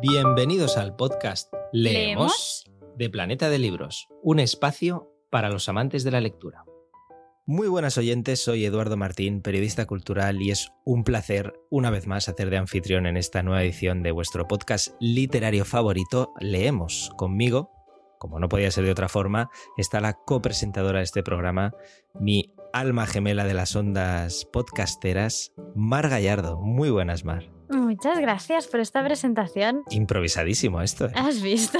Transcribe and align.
Bienvenidos 0.00 0.76
al 0.76 0.94
podcast 0.94 1.52
Leemos, 1.72 2.64
¿Leemos? 2.64 2.94
de 2.96 3.10
Planeta 3.10 3.50
de 3.50 3.58
Libros, 3.58 4.06
un 4.22 4.38
espacio 4.38 5.12
para 5.28 5.48
los 5.48 5.68
amantes 5.68 6.04
de 6.04 6.12
la 6.12 6.20
lectura. 6.20 6.64
Muy 7.46 7.66
buenas 7.66 7.98
oyentes, 7.98 8.40
soy 8.40 8.64
Eduardo 8.64 8.96
Martín, 8.96 9.42
periodista 9.42 9.86
cultural, 9.86 10.40
y 10.40 10.52
es 10.52 10.70
un 10.84 11.02
placer 11.02 11.52
una 11.68 11.90
vez 11.90 12.06
más 12.06 12.28
hacer 12.28 12.48
de 12.48 12.58
anfitrión 12.58 13.06
en 13.06 13.16
esta 13.16 13.42
nueva 13.42 13.64
edición 13.64 14.04
de 14.04 14.12
vuestro 14.12 14.46
podcast 14.46 14.94
literario 15.00 15.64
favorito, 15.64 16.32
Leemos. 16.38 17.10
Conmigo, 17.16 17.72
como 18.20 18.38
no 18.38 18.48
podía 18.48 18.70
ser 18.70 18.84
de 18.84 18.92
otra 18.92 19.08
forma, 19.08 19.50
está 19.76 20.00
la 20.00 20.12
copresentadora 20.12 20.98
de 20.98 21.06
este 21.06 21.24
programa, 21.24 21.72
mi 22.14 22.54
alma 22.72 23.04
gemela 23.06 23.44
de 23.44 23.54
las 23.54 23.74
ondas 23.74 24.44
podcasteras, 24.52 25.52
Mar 25.74 26.08
Gallardo. 26.08 26.60
Muy 26.60 26.90
buenas, 26.90 27.24
Mar. 27.24 27.57
Muchas 27.70 28.18
gracias 28.18 28.66
por 28.66 28.80
esta 28.80 29.04
presentación. 29.04 29.82
Improvisadísimo 29.90 30.80
esto. 30.80 31.06
¿eh? 31.06 31.12
¿Has 31.14 31.42
visto? 31.42 31.78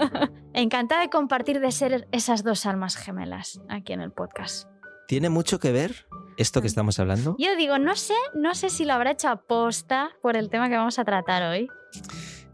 Encantada 0.54 1.02
de 1.02 1.10
compartir 1.10 1.60
de 1.60 1.70
ser 1.72 2.08
esas 2.12 2.42
dos 2.42 2.66
almas 2.66 2.96
gemelas 2.96 3.60
aquí 3.68 3.92
en 3.92 4.00
el 4.00 4.12
podcast. 4.12 4.68
¿Tiene 5.06 5.28
mucho 5.28 5.60
que 5.60 5.72
ver 5.72 6.06
esto 6.36 6.60
que 6.60 6.66
estamos 6.66 6.98
hablando? 6.98 7.36
Yo 7.38 7.54
digo, 7.56 7.78
no 7.78 7.94
sé, 7.96 8.14
no 8.34 8.54
sé 8.54 8.70
si 8.70 8.84
lo 8.84 8.94
habrá 8.94 9.12
hecho 9.12 9.28
aposta 9.28 10.10
por 10.22 10.36
el 10.36 10.50
tema 10.50 10.68
que 10.68 10.76
vamos 10.76 10.98
a 10.98 11.04
tratar 11.04 11.42
hoy. 11.42 11.68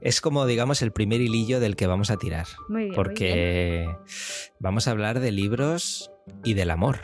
Es 0.00 0.20
como, 0.20 0.44
digamos, 0.46 0.82
el 0.82 0.92
primer 0.92 1.20
hilillo 1.20 1.60
del 1.60 1.76
que 1.76 1.86
vamos 1.86 2.10
a 2.10 2.16
tirar. 2.16 2.46
Muy 2.68 2.84
bien. 2.84 2.94
muy 2.94 2.94
bien. 2.94 2.94
Porque 2.94 3.86
vamos 4.58 4.88
a 4.88 4.90
hablar 4.90 5.20
de 5.20 5.30
libros 5.30 6.10
y 6.44 6.54
del 6.54 6.70
amor. 6.70 7.00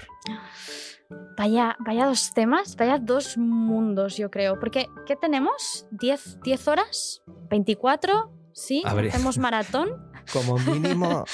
Vaya, 1.38 1.76
vaya 1.78 2.06
dos 2.06 2.34
temas, 2.34 2.74
vaya 2.74 2.98
dos 2.98 3.38
mundos, 3.38 4.16
yo 4.16 4.28
creo. 4.28 4.58
Porque, 4.58 4.88
¿qué 5.06 5.14
tenemos? 5.14 5.86
¿10, 5.92 6.42
10 6.42 6.66
horas? 6.66 7.22
¿24? 7.48 8.28
¿Sí? 8.52 8.82
Ver. 8.92 9.06
¿Hacemos 9.06 9.38
maratón? 9.38 9.88
Como 10.32 10.58
mínimo 10.58 11.24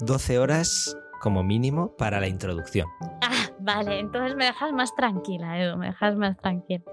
12 0.00 0.38
horas, 0.38 0.96
como 1.20 1.42
mínimo, 1.42 1.96
para 1.96 2.20
la 2.20 2.28
introducción. 2.28 2.86
Ah, 3.20 3.50
vale, 3.58 3.98
entonces 3.98 4.36
me 4.36 4.46
dejas 4.46 4.72
más 4.72 4.94
tranquila, 4.94 5.60
Edu, 5.60 5.76
me 5.76 5.86
dejas 5.86 6.16
más 6.16 6.36
tranquila. 6.38 6.84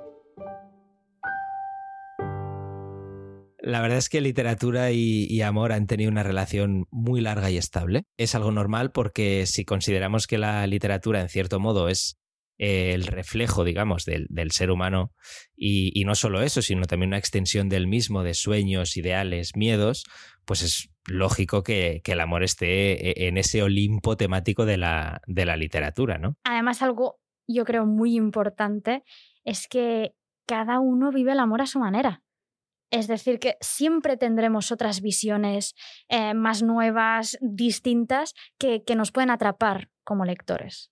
La 3.62 3.82
verdad 3.82 4.00
es 4.00 4.10
que 4.10 4.22
literatura 4.22 4.92
y, 4.92 5.26
y 5.30 5.42
amor 5.44 5.72
han 5.72 5.88
tenido 5.88 6.12
una 6.12 6.24
relación 6.24 6.88
muy 6.92 7.22
larga 7.22 7.50
y 7.52 7.58
estable. 7.58 8.04
Es 8.18 8.36
algo 8.36 8.52
normal 8.52 8.92
porque 8.92 9.46
si 9.46 9.66
consideramos 9.66 10.28
que 10.28 10.38
la 10.38 10.66
literatura, 10.68 11.22
en 11.22 11.30
cierto 11.30 11.60
modo, 11.60 11.88
es 11.88 12.19
eh, 12.60 12.94
el 12.94 13.08
reflejo, 13.08 13.64
digamos, 13.64 14.06
del, 14.06 14.28
del 14.30 14.52
ser 14.52 14.70
humano, 14.70 15.14
y, 15.56 15.92
y 16.00 16.06
no 16.06 16.14
solo 16.14 16.42
eso, 16.42 16.62
sino 16.62 16.86
también 16.86 17.10
una 17.10 17.18
extensión 17.18 17.70
del 17.70 17.88
mismo, 17.88 18.22
de 18.22 18.36
sueños, 18.36 18.98
ideales, 18.98 19.56
miedos, 19.56 20.04
pues 20.46 20.62
es 20.62 20.90
lógico 21.06 21.64
que, 21.64 22.02
que 22.04 22.12
el 22.12 22.20
amor 22.20 22.44
esté 22.44 23.10
eh, 23.10 23.28
en 23.28 23.38
ese 23.38 23.64
Olimpo 23.64 24.18
temático 24.18 24.66
de 24.66 24.78
la, 24.78 25.22
de 25.26 25.46
la 25.46 25.58
literatura, 25.58 26.18
¿no? 26.18 26.36
Además, 26.44 26.82
algo 26.82 27.20
yo 27.48 27.66
creo 27.66 27.86
muy 27.86 28.16
importante 28.16 29.04
es 29.44 29.68
que 29.68 30.14
cada 30.46 30.80
uno 30.80 31.12
vive 31.12 31.32
el 31.32 31.40
amor 31.40 31.62
a 31.62 31.66
su 31.66 31.80
manera. 31.80 32.22
Es 32.92 33.08
decir, 33.08 33.40
que 33.40 33.56
siempre 33.62 34.18
tendremos 34.18 34.72
otras 34.72 35.02
visiones 35.02 35.76
eh, 36.10 36.34
más 36.34 36.64
nuevas, 36.64 37.38
distintas, 37.40 38.34
que, 38.58 38.84
que 38.84 38.96
nos 38.96 39.12
pueden 39.12 39.30
atrapar 39.30 39.90
como 40.04 40.26
lectores. 40.26 40.92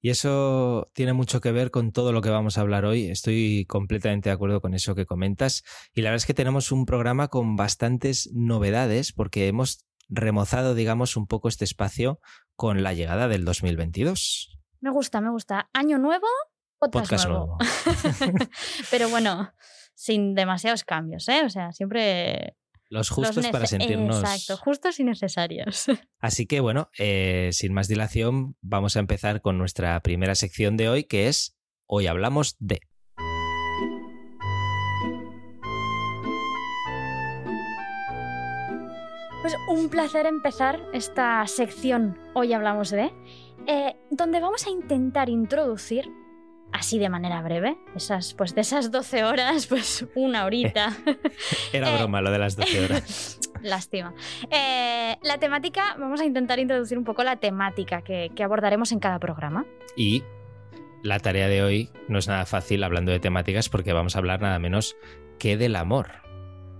Y 0.00 0.10
eso 0.10 0.90
tiene 0.92 1.12
mucho 1.12 1.40
que 1.40 1.52
ver 1.52 1.70
con 1.70 1.92
todo 1.92 2.12
lo 2.12 2.22
que 2.22 2.30
vamos 2.30 2.56
a 2.56 2.60
hablar 2.60 2.84
hoy. 2.84 3.06
Estoy 3.06 3.64
completamente 3.66 4.28
de 4.28 4.34
acuerdo 4.34 4.60
con 4.60 4.74
eso 4.74 4.94
que 4.94 5.06
comentas. 5.06 5.64
Y 5.92 6.02
la 6.02 6.10
verdad 6.10 6.22
es 6.22 6.26
que 6.26 6.34
tenemos 6.34 6.70
un 6.70 6.86
programa 6.86 7.28
con 7.28 7.56
bastantes 7.56 8.30
novedades 8.32 9.12
porque 9.12 9.48
hemos 9.48 9.84
remozado, 10.08 10.74
digamos, 10.74 11.16
un 11.16 11.26
poco 11.26 11.48
este 11.48 11.64
espacio 11.64 12.20
con 12.54 12.82
la 12.82 12.94
llegada 12.94 13.28
del 13.28 13.44
2022. 13.44 14.58
Me 14.80 14.90
gusta, 14.90 15.20
me 15.20 15.30
gusta. 15.30 15.68
Año 15.72 15.98
nuevo, 15.98 16.26
podcast, 16.78 17.10
Podcast 17.10 17.28
nuevo. 17.28 17.58
nuevo. 17.58 18.50
Pero 18.90 19.08
bueno, 19.08 19.52
sin 19.94 20.34
demasiados 20.34 20.84
cambios, 20.84 21.28
¿eh? 21.28 21.42
O 21.44 21.50
sea, 21.50 21.72
siempre... 21.72 22.56
Los 22.90 23.08
los 23.08 23.10
justos 23.10 23.46
para 23.48 23.66
sentirnos. 23.66 24.20
Exacto, 24.20 24.56
justos 24.56 24.98
y 24.98 25.04
necesarios. 25.04 25.86
Así 26.20 26.46
que 26.46 26.60
bueno, 26.60 26.90
eh, 26.98 27.50
sin 27.52 27.74
más 27.74 27.88
dilación, 27.88 28.56
vamos 28.62 28.96
a 28.96 29.00
empezar 29.00 29.42
con 29.42 29.58
nuestra 29.58 30.00
primera 30.00 30.34
sección 30.34 30.76
de 30.76 30.88
hoy, 30.88 31.04
que 31.04 31.28
es 31.28 31.58
Hoy 31.90 32.06
hablamos 32.06 32.54
de. 32.58 32.80
Pues 39.40 39.54
un 39.70 39.88
placer 39.88 40.26
empezar 40.26 40.82
esta 40.92 41.46
sección, 41.46 42.18
hoy 42.34 42.52
hablamos 42.52 42.90
de, 42.90 43.10
eh, 43.66 43.96
donde 44.10 44.40
vamos 44.40 44.66
a 44.66 44.70
intentar 44.70 45.30
introducir, 45.30 46.10
así 46.72 46.98
de 46.98 47.08
manera 47.08 47.42
breve, 47.42 47.78
esas, 47.94 48.34
pues 48.34 48.54
de 48.54 48.60
esas 48.60 48.90
12 48.90 49.24
horas, 49.24 49.66
pues 49.66 50.06
una 50.14 50.44
horita, 50.44 50.96
Era 51.72 51.92
Eh, 51.92 51.96
broma 51.96 52.20
lo 52.20 52.30
de 52.30 52.38
las 52.38 52.56
12 52.56 52.84
horas. 52.84 53.40
lástima. 53.62 54.14
Eh, 54.50 55.16
la 55.22 55.38
temática, 55.38 55.96
vamos 55.98 56.20
a 56.20 56.24
intentar 56.24 56.58
introducir 56.58 56.98
un 56.98 57.04
poco 57.04 57.24
la 57.24 57.36
temática 57.36 58.02
que, 58.02 58.30
que 58.34 58.42
abordaremos 58.42 58.92
en 58.92 59.00
cada 59.00 59.18
programa. 59.18 59.66
Y 59.96 60.22
la 61.02 61.18
tarea 61.18 61.48
de 61.48 61.62
hoy 61.62 61.90
no 62.08 62.18
es 62.18 62.28
nada 62.28 62.46
fácil 62.46 62.82
hablando 62.84 63.12
de 63.12 63.20
temáticas 63.20 63.68
porque 63.68 63.92
vamos 63.92 64.16
a 64.16 64.18
hablar 64.18 64.40
nada 64.40 64.58
menos 64.58 64.96
que 65.38 65.56
del 65.56 65.76
amor. 65.76 66.08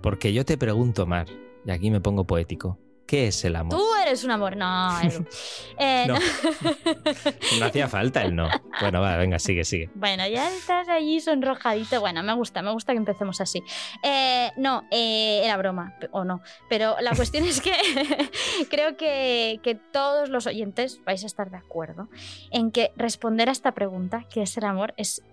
Porque 0.01 0.33
yo 0.33 0.45
te 0.45 0.57
pregunto, 0.57 1.05
Mar, 1.05 1.27
y 1.65 1.71
aquí 1.71 1.91
me 1.91 2.01
pongo 2.01 2.25
poético, 2.25 2.79
¿qué 3.09 3.25
es 3.25 3.43
el 3.43 3.55
amor? 3.55 3.75
Tú 3.75 3.83
eres 4.03 4.23
un 4.23 4.29
amor, 4.29 4.55
no. 4.55 4.99
Eh, 5.79 6.05
No. 6.07 6.13
no. 7.59 7.65
Hacía 7.65 7.87
falta 7.87 8.21
el 8.21 8.35
no. 8.35 8.49
Bueno, 8.81 9.01
va, 9.01 9.17
venga, 9.17 9.39
sigue, 9.39 9.63
sigue. 9.63 9.89
Bueno, 9.95 10.27
ya 10.27 10.47
estás 10.55 10.87
allí 10.89 11.19
sonrojadito. 11.19 12.01
Bueno, 12.01 12.21
me 12.21 12.35
gusta, 12.35 12.61
me 12.61 12.71
gusta 12.71 12.91
que 12.91 12.97
empecemos 12.97 13.41
así. 13.41 13.63
Eh, 14.03 14.51
no, 14.57 14.83
eh, 14.91 15.41
era 15.43 15.57
broma, 15.57 15.95
o 16.11 16.23
no. 16.23 16.41
Pero 16.69 16.97
la 17.01 17.15
cuestión 17.15 17.45
es 17.45 17.61
que 17.61 17.73
creo 18.69 18.95
que, 18.95 19.59
que 19.63 19.73
todos 19.73 20.29
los 20.29 20.45
oyentes 20.45 21.01
vais 21.03 21.23
a 21.23 21.25
estar 21.25 21.49
de 21.49 21.57
acuerdo 21.57 22.09
en 22.51 22.69
que 22.71 22.91
responder 22.95 23.49
a 23.49 23.53
esta 23.53 23.71
pregunta, 23.71 24.25
¿qué 24.29 24.43
es 24.43 24.55
el 24.57 24.65
amor?, 24.65 24.93
es 24.97 25.23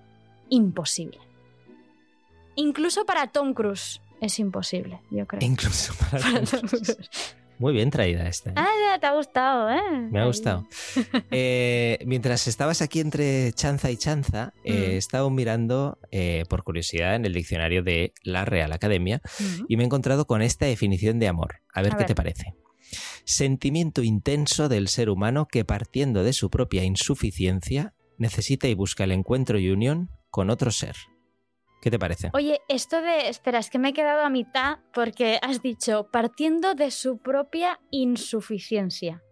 imposible. 0.49 1.19
Incluso 2.55 3.05
para 3.05 3.27
Tom 3.27 3.53
Cruise 3.53 4.01
es 4.23 4.39
imposible, 4.39 5.03
yo 5.11 5.27
creo. 5.27 5.41
Incluso 5.43 5.93
para 6.11 6.41
Tom 6.43 6.61
Cruise. 6.69 7.37
Muy 7.59 7.73
bien 7.73 7.91
traída 7.91 8.29
esta. 8.29 8.51
¿eh? 8.51 8.55
Ah, 8.57 8.69
ya, 8.85 8.99
te 9.01 9.07
ha 9.07 9.15
gustado, 9.15 9.71
¿eh? 9.71 9.81
Me 10.11 10.21
ha 10.21 10.27
gustado. 10.27 10.67
Eh, 11.31 11.99
mientras 12.07 12.47
estabas 12.49 12.83
aquí 12.83 13.01
entre 13.01 13.53
chanza 13.53 13.91
y 13.91 13.97
chanza, 13.97 14.53
eh, 14.65 14.73
Mm. 14.73 14.77
he 14.91 14.97
estado 14.97 15.31
mirando 15.31 15.99
eh, 16.11 16.45
por 16.49 16.63
curiosidad 16.65 17.15
en 17.15 17.25
el 17.25 17.33
diccionario 17.33 17.83
de 17.83 18.13
la 18.23 18.45
Real 18.45 18.73
Academia 18.73 19.21
Mm. 19.41 19.65
y 19.69 19.77
me 19.77 19.83
he 19.83 19.87
encontrado 19.87 20.27
con 20.27 20.43
esta 20.43 20.67
definición 20.67 21.19
de 21.19 21.29
amor. 21.29 21.57
A 21.73 21.83
ver 21.83 21.93
A 21.93 21.97
qué 21.97 22.03
ver. 22.03 22.07
te 22.09 22.15
parece. 22.15 22.55
Sentimiento 23.25 24.03
intenso 24.03 24.69
del 24.69 24.89
ser 24.89 25.11
humano 25.11 25.47
que 25.51 25.65
partiendo 25.65 26.23
de 26.23 26.33
su 26.33 26.51
propia 26.51 26.85
insuficiencia 26.85 27.95
necesita 28.19 28.69
y 28.69 28.75
busca 28.75 29.05
el 29.05 29.13
encuentro 29.13 29.59
y 29.59 29.71
unión 29.71 30.11
con 30.31 30.51
otro 30.51 30.71
ser. 30.71 30.97
¿Qué 31.81 31.91
te 31.91 31.99
parece? 31.99 32.31
Oye, 32.33 32.61
esto 32.69 33.01
de. 33.01 33.29
Espera, 33.29 33.59
es 33.59 33.71
que 33.71 33.79
me 33.79 33.91
he 33.91 33.93
quedado 33.93 34.23
a 34.23 34.31
mitad 34.31 34.79
porque 34.93 35.39
has 35.43 35.63
dicho 35.63 36.09
partiendo 36.11 36.75
de 36.75 36.91
su 36.91 37.19
propia 37.19 37.79
insuficiencia. 37.91 39.23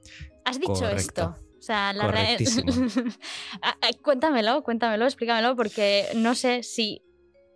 Has 0.44 0.60
dicho 0.60 0.72
Correcto. 0.75 0.97
esto. 0.97 1.37
O 1.59 1.62
sea, 1.62 1.93
la 1.94 2.09
re- 2.09 2.37
cuéntamelo, 4.03 4.62
cuéntamelo, 4.62 5.06
explícamelo, 5.06 5.56
porque 5.56 6.04
no 6.15 6.34
sé 6.34 6.62
si 6.62 7.03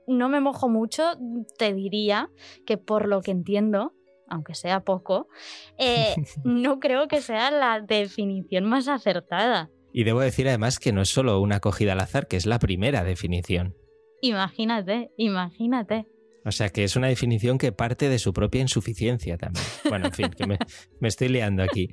no 0.06 0.30
me 0.30 0.40
mojo 0.40 0.68
mucho, 0.70 1.12
te 1.58 1.74
diría 1.74 2.30
que 2.66 2.78
por 2.78 3.06
lo 3.06 3.20
que 3.20 3.30
entiendo, 3.30 3.92
aunque 4.28 4.54
sea 4.54 4.80
poco, 4.80 5.28
eh, 5.76 6.14
no 6.44 6.80
creo 6.80 7.06
que 7.08 7.20
sea 7.20 7.50
la 7.50 7.80
definición 7.80 8.64
más 8.64 8.88
acertada. 8.88 9.68
Y 9.92 10.04
debo 10.04 10.20
decir 10.20 10.48
además 10.48 10.78
que 10.78 10.92
no 10.92 11.02
es 11.02 11.10
solo 11.10 11.40
una 11.40 11.56
acogida 11.56 11.92
al 11.92 12.00
azar, 12.00 12.26
que 12.28 12.36
es 12.38 12.46
la 12.46 12.58
primera 12.58 13.04
definición. 13.04 13.74
Imagínate, 14.20 15.10
imagínate. 15.16 16.06
O 16.44 16.52
sea 16.52 16.70
que 16.70 16.84
es 16.84 16.96
una 16.96 17.08
definición 17.08 17.58
que 17.58 17.72
parte 17.72 18.08
de 18.08 18.18
su 18.18 18.32
propia 18.32 18.60
insuficiencia 18.60 19.36
también. 19.36 19.64
Bueno, 19.88 20.06
en 20.06 20.12
fin, 20.12 20.30
que 20.30 20.46
me, 20.46 20.58
me 21.00 21.08
estoy 21.08 21.28
liando 21.28 21.62
aquí. 21.62 21.90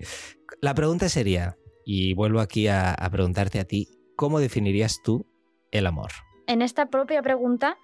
La 0.62 0.74
pregunta 0.74 1.10
sería, 1.10 1.58
y 1.86 2.14
vuelvo 2.14 2.40
aquí 2.40 2.68
a, 2.68 2.94
a 2.94 3.10
preguntarte 3.10 3.60
a 3.60 3.66
ti, 3.66 3.90
¿cómo 4.16 4.40
definirías 4.40 5.02
tú 5.04 5.28
el 5.72 5.88
amor? 5.88 6.12
en 6.48 6.62
esta 6.62 6.88
propia 6.88 7.22
pregunta 7.22 7.78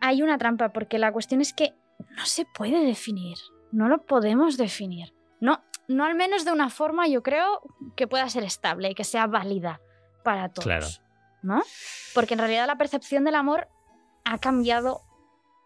hay 0.00 0.22
una 0.22 0.38
trampa, 0.38 0.70
porque 0.70 0.98
la 0.98 1.12
cuestión 1.12 1.40
es 1.40 1.52
que 1.52 1.74
no 2.16 2.24
se 2.24 2.46
puede 2.46 2.84
definir, 2.84 3.36
no 3.70 3.88
lo 3.88 4.06
podemos 4.06 4.56
definir. 4.56 5.14
No, 5.40 5.62
no 5.88 6.04
al 6.04 6.14
menos 6.14 6.44
de 6.44 6.52
una 6.52 6.70
forma, 6.70 7.06
yo 7.06 7.22
creo, 7.22 7.60
que 7.96 8.06
pueda 8.06 8.28
ser 8.28 8.44
estable 8.44 8.90
y 8.90 8.94
que 8.94 9.04
sea 9.04 9.26
válida 9.26 9.80
para 10.24 10.48
todos. 10.48 10.64
Claro. 10.64 10.86
¿No? 11.42 11.62
Porque 12.14 12.34
en 12.34 12.40
realidad 12.40 12.66
la 12.66 12.76
percepción 12.76 13.24
del 13.24 13.34
amor 13.34 13.68
ha 14.30 14.38
cambiado 14.38 15.02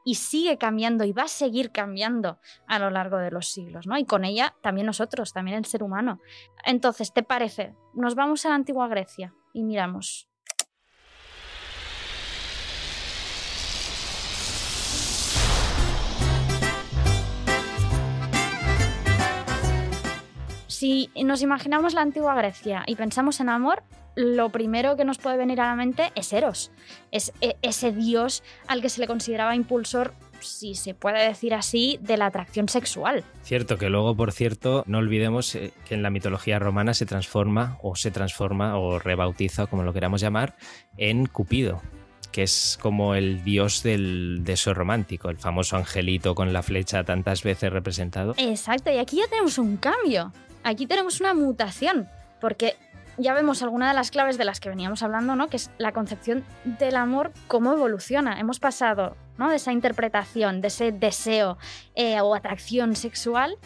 y 0.05 0.17
sigue 0.17 0.57
cambiando 0.57 1.05
y 1.05 1.13
va 1.13 1.25
a 1.25 1.29
seguir 1.29 1.71
cambiando 1.71 2.39
a 2.67 2.79
lo 2.79 2.91
largo 2.91 3.19
de 3.19 3.31
los 3.31 3.49
siglos, 3.49 3.87
¿no? 3.87 3.97
Y 3.99 4.07
con 4.07 4.25
ella 4.25 4.55
también 4.63 4.87
nosotros, 4.87 5.33
también 5.33 5.59
el 5.59 5.67
ser 5.67 5.83
humano. 5.83 6.21
Entonces, 6.65 7.13
¿te 7.13 7.23
parece? 7.23 7.75
Nos 7.93 8.15
vamos 8.15 8.45
a 8.45 8.49
la 8.49 8.55
antigua 8.55 8.89
Grecia 8.89 9.35
y 9.53 9.65
miramos. 9.65 10.29
Si 20.85 21.09
nos 21.25 21.41
imaginamos 21.41 21.95
la 21.95 22.03
antigua 22.03 22.35
Grecia 22.35 22.83
y 22.87 22.95
pensamos 22.95 23.41
en 23.41 23.49
amor, 23.49 23.83
lo 24.17 24.51
primero 24.51 24.97
que 24.97 25.07
nos 25.07 25.17
puede 25.17 25.39
venir 25.39 25.59
a 25.63 25.69
la 25.69 25.77
mente 25.77 26.13
es 26.15 26.31
Eros. 26.35 26.71
Es 27.11 27.33
e, 27.41 27.57
ese 27.63 27.91
dios 27.91 28.43
al 28.67 28.83
que 28.83 28.91
se 28.91 29.01
le 29.01 29.07
consideraba 29.07 29.57
impulsor, 29.57 30.13
si 30.41 30.75
se 30.75 30.93
puede 30.93 31.27
decir 31.27 31.55
así, 31.55 31.99
de 32.03 32.19
la 32.19 32.27
atracción 32.27 32.69
sexual. 32.69 33.25
Cierto, 33.45 33.79
que 33.79 33.89
luego, 33.89 34.15
por 34.15 34.31
cierto, 34.31 34.85
no 34.87 34.99
olvidemos 34.99 35.55
eh, 35.55 35.73
que 35.89 35.95
en 35.95 36.03
la 36.03 36.11
mitología 36.11 36.59
romana 36.59 36.93
se 36.93 37.07
transforma, 37.07 37.79
o 37.83 37.97
se 37.97 38.11
transforma, 38.11 38.77
o 38.77 38.99
rebautiza, 38.99 39.67
como 39.67 39.85
lo 39.85 39.95
queramos 39.95 40.21
llamar, 40.21 40.55
en 40.99 41.25
Cupido 41.25 41.81
que 42.31 42.43
es 42.43 42.81
como 42.83 43.15
el 43.15 43.45
dios 43.45 43.85
del 43.85 44.41
deseo 44.43 44.75
romántico, 44.75 45.31
el 45.31 45.39
famoso 45.39 45.77
angelito 45.77 46.35
con 46.35 46.53
la 46.53 46.65
flecha 46.65 47.05
tantas 47.05 47.45
veces 47.45 47.73
representado. 47.73 48.35
Exacto, 48.37 48.91
y 48.91 48.99
aquí 48.99 49.19
ya 49.19 49.29
tenemos 49.29 49.57
un 49.57 49.77
cambio 49.77 50.33
aquí 50.65 50.87
tenemos 50.87 51.21
una 51.21 51.35
mutación, 51.35 52.09
porque 52.41 52.77
ya 53.17 53.35
vemos 53.35 53.63
alguna 53.63 53.89
de 53.89 53.95
las 53.95 54.11
claves 54.11 54.39
de 54.39 54.45
las 54.45 54.61
que 54.61 54.69
veníamos 54.69 55.03
hablando, 55.03 55.37
¿no? 55.37 55.49
Que 55.49 55.57
es 55.57 55.71
la 55.79 55.93
concepción 55.93 56.45
del 56.65 56.97
amor, 56.97 57.33
cómo 57.47 57.73
evoluciona. 57.73 58.41
Hemos 58.41 58.59
pasado 58.59 59.17
¿no? 59.39 59.51
de 59.51 59.57
esa 59.57 59.73
interpretación, 59.73 60.61
de 60.61 60.69
ese 60.69 60.91
deseo 60.91 61.59
eh, 61.95 62.21
o 62.21 62.35
atracción 62.35 62.97
sexual, 62.97 63.57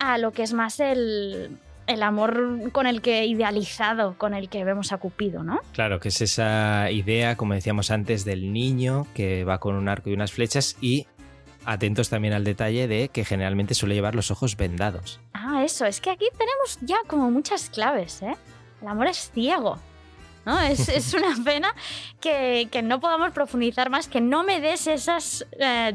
a 0.00 0.18
lo 0.18 0.32
que 0.32 0.42
es 0.42 0.52
más 0.52 0.80
el, 0.80 1.58
el 1.86 2.02
amor 2.02 2.70
con 2.72 2.86
el 2.86 3.00
que 3.00 3.24
idealizado, 3.26 4.16
con 4.18 4.34
el 4.34 4.48
que 4.48 4.64
vemos 4.64 4.92
a 4.92 4.98
Cupido, 4.98 5.42
¿no? 5.42 5.60
Claro, 5.72 6.00
que 6.00 6.08
es 6.08 6.20
esa 6.20 6.90
idea, 6.90 7.36
como 7.36 7.54
decíamos 7.54 7.90
antes, 7.90 8.24
del 8.24 8.52
niño 8.52 9.06
que 9.14 9.44
va 9.44 9.58
con 9.58 9.74
un 9.74 9.88
arco 9.88 10.10
y 10.10 10.12
unas 10.12 10.32
flechas 10.32 10.76
y 10.80 11.06
atentos 11.68 12.08
también 12.08 12.32
al 12.32 12.44
detalle 12.44 12.88
de 12.88 13.10
que 13.10 13.24
generalmente 13.24 13.74
suele 13.74 13.94
llevar 13.94 14.14
los 14.14 14.30
ojos 14.30 14.56
vendados. 14.56 15.20
Ah, 15.34 15.62
eso, 15.64 15.84
es 15.84 16.00
que 16.00 16.10
aquí 16.10 16.26
tenemos 16.32 16.78
ya 16.80 16.96
como 17.06 17.30
muchas 17.30 17.68
claves, 17.68 18.22
¿eh? 18.22 18.34
El 18.80 18.88
amor 18.88 19.08
es 19.08 19.30
ciego. 19.32 19.78
¿no? 20.46 20.58
Es, 20.60 20.88
es 20.88 21.12
una 21.12 21.36
pena 21.44 21.74
que, 22.20 22.68
que, 22.72 22.80
no 22.80 23.00
podamos 23.00 23.32
profundizar 23.32 23.90
más, 23.90 24.08
que 24.08 24.22
no 24.22 24.44
me 24.44 24.60
des 24.60 24.86
esas 24.86 25.46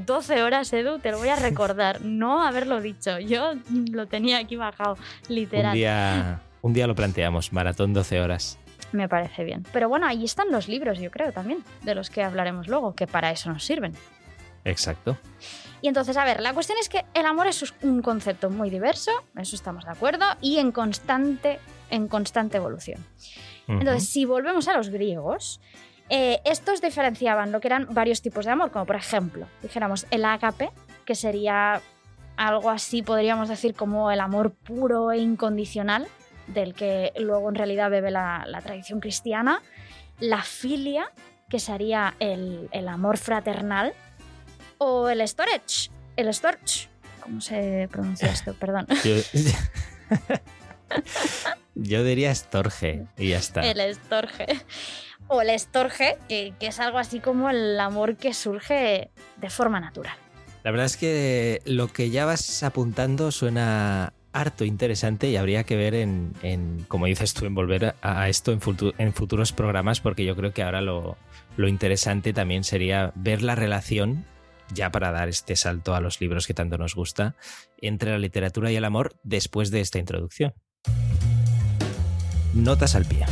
12 0.06 0.36
eh, 0.36 0.44
horas, 0.44 0.72
Edu, 0.74 1.00
te 1.00 1.10
lo 1.10 1.18
voy 1.18 1.30
a 1.30 1.36
recordar, 1.38 2.02
no 2.04 2.44
haberlo 2.44 2.80
dicho. 2.80 3.20
Yo 3.20 3.54
lo 3.92 4.06
tenía 4.06 4.38
aquí 4.38 4.56
bajado, 4.56 4.98
literal. 5.28 5.72
Un 5.72 5.74
día, 5.74 6.42
un 6.62 6.74
día 6.74 6.86
lo 6.86 6.94
planteamos, 6.94 7.52
maratón 7.52 7.94
12 7.94 8.22
horas. 8.22 8.60
Me 8.92 9.10
parece 9.10 9.44
bien. 9.44 9.66
Pero 9.74 9.90
bueno, 9.90 10.06
ahí 10.06 10.24
están 10.24 10.52
los 10.52 10.68
libros, 10.68 11.00
yo 11.00 11.10
creo 11.10 11.32
también, 11.32 11.64
de 11.82 11.96
los 11.96 12.12
que 12.12 12.22
hablaremos 12.22 12.68
luego, 12.68 12.94
que 12.94 13.08
para 13.08 13.32
eso 13.32 13.52
nos 13.52 13.66
sirven. 13.66 13.94
Exacto. 14.66 15.18
Y 15.82 15.90
entonces, 15.90 16.16
a 16.16 16.24
ver, 16.24 16.40
la 16.40 16.54
cuestión 16.54 16.78
es 16.80 16.88
que 16.88 17.04
el 17.14 17.26
amor 17.26 17.48
es 17.48 17.74
un 17.82 18.02
concepto 18.02 18.50
muy 18.50 18.70
diverso, 18.70 19.12
eso 19.36 19.56
estamos 19.56 19.84
de 19.84 19.92
acuerdo, 19.92 20.26
y 20.40 20.58
en 20.58 20.72
constante, 20.72 21.60
en 21.90 22.08
constante 22.08 22.56
evolución. 22.58 23.06
Entonces, 23.68 24.08
si 24.08 24.24
volvemos 24.24 24.68
a 24.70 24.78
los 24.78 24.90
griegos, 24.90 25.60
eh, 26.10 26.40
estos 26.46 26.82
diferenciaban 26.82 27.52
lo 27.52 27.60
que 27.60 27.68
eran 27.68 27.88
varios 27.92 28.22
tipos 28.22 28.46
de 28.46 28.52
amor, 28.52 28.72
como 28.72 28.86
por 28.86 28.96
ejemplo, 28.96 29.48
dijéramos 29.62 30.06
el 30.12 30.26
ágape, 30.26 30.70
que 31.06 31.16
sería 31.16 31.82
algo 32.38 32.70
así, 32.70 33.02
podríamos 33.02 33.50
decir, 33.50 33.74
como 33.74 34.12
el 34.12 34.20
amor 34.20 34.52
puro 34.52 35.12
e 35.12 35.18
incondicional, 35.18 36.08
del 36.48 36.74
que 36.74 37.14
luego 37.20 37.50
en 37.50 37.56
realidad 37.56 37.90
bebe 37.90 38.12
la, 38.12 38.62
tradición 38.64 39.00
cristiana, 39.00 39.62
la 40.20 40.44
filia, 40.44 41.12
que 41.50 41.60
sería 41.60 42.16
el, 42.20 42.70
el 42.72 42.88
amor 42.88 43.18
fraternal, 43.18 43.94
o 44.78 45.10
el 45.10 45.28
storage. 45.28 45.90
El 46.16 46.34
storage. 46.34 46.90
¿Cómo 47.22 47.42
se 47.42 47.88
pronuncia 47.92 48.30
esto? 48.30 48.54
Perdón. 48.60 48.88
Yo, 51.76 52.04
diría 52.04 52.30
estorge 52.32 53.06
y 53.18 53.30
ya 53.30 53.38
está. 53.38 53.62
El 53.62 53.80
estorge. 53.80 54.46
O 55.28 55.42
el 55.42 55.50
estorge, 55.50 56.18
que, 56.28 56.54
que 56.60 56.68
es 56.68 56.80
algo 56.80 57.00
así 57.00 57.20
como 57.20 57.50
el 57.50 57.80
amor 57.80 58.18
que 58.18 58.34
surge 58.34 59.10
de 59.38 59.50
forma 59.50 59.80
natural. 59.80 60.16
La 60.64 60.72
verdad 60.72 60.86
es 60.86 60.98
que 60.98 61.62
lo 61.66 61.88
que 61.88 62.10
ya 62.10 62.26
vas 62.26 62.62
apuntando 62.64 63.32
suena 63.32 64.14
harto 64.34 64.66
interesante 64.66 65.30
y 65.30 65.38
habría 65.38 65.64
que 65.64 65.76
ver 65.76 65.94
en, 65.94 66.34
en 66.42 66.86
como 66.88 67.06
dices 67.06 67.34
tú, 67.34 67.46
en 67.46 67.56
volver 67.56 67.96
a, 68.02 68.30
esto 68.30 68.52
en, 68.52 68.60
en, 68.98 69.14
futuros 69.14 69.54
programas, 69.54 70.02
porque 70.02 70.26
yo 70.26 70.36
creo 70.36 70.54
que 70.54 70.64
ahora 70.64 70.82
lo, 70.82 71.18
lo, 71.56 71.68
interesante 71.68 72.34
también 72.34 72.64
sería 72.64 73.12
ver 73.16 73.44
la 73.44 73.56
relación 73.56 74.26
ya 74.74 74.92
para 74.92 75.12
dar 75.12 75.30
este 75.30 75.56
salto 75.56 75.96
a 75.96 76.02
los 76.02 76.22
libros 76.22 76.48
que 76.48 76.54
tanto 76.54 76.78
nos 76.78 76.96
gusta, 76.96 77.36
entre 77.82 78.12
la 78.12 78.20
literatura 78.20 78.72
y 78.72 78.76
el 78.76 78.86
amor 78.86 79.16
después 79.24 79.72
de 79.72 79.82
esta 79.82 80.00
introducción. 80.00 80.54
Notas 82.54 82.96
al 82.96 83.06
pie. 83.06 83.26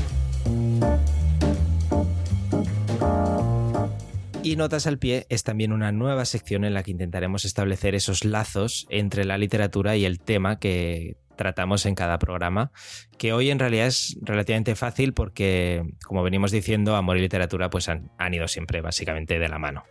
Y 4.43 4.55
Notas 4.55 4.87
al 4.87 4.97
pie 4.97 5.27
es 5.29 5.43
también 5.43 5.71
una 5.71 5.91
nueva 5.91 6.25
sección 6.25 6.65
en 6.65 6.73
la 6.73 6.81
que 6.81 6.91
intentaremos 6.91 7.45
establecer 7.45 7.93
esos 7.93 8.25
lazos 8.25 8.87
entre 8.89 9.23
la 9.23 9.37
literatura 9.37 9.95
y 9.95 10.05
el 10.05 10.19
tema 10.19 10.57
que 10.57 11.17
tratamos 11.35 11.85
en 11.85 11.95
cada 11.95 12.17
programa, 12.17 12.71
que 13.17 13.33
hoy 13.33 13.51
en 13.51 13.59
realidad 13.59 13.87
es 13.87 14.17
relativamente 14.21 14.75
fácil 14.75 15.13
porque, 15.13 15.83
como 16.03 16.23
venimos 16.23 16.51
diciendo, 16.51 16.95
amor 16.95 17.17
y 17.17 17.21
literatura 17.21 17.69
pues 17.69 17.89
han, 17.89 18.11
han 18.17 18.33
ido 18.33 18.47
siempre 18.47 18.81
básicamente 18.81 19.37
de 19.37 19.49
la 19.49 19.59
mano. 19.59 19.83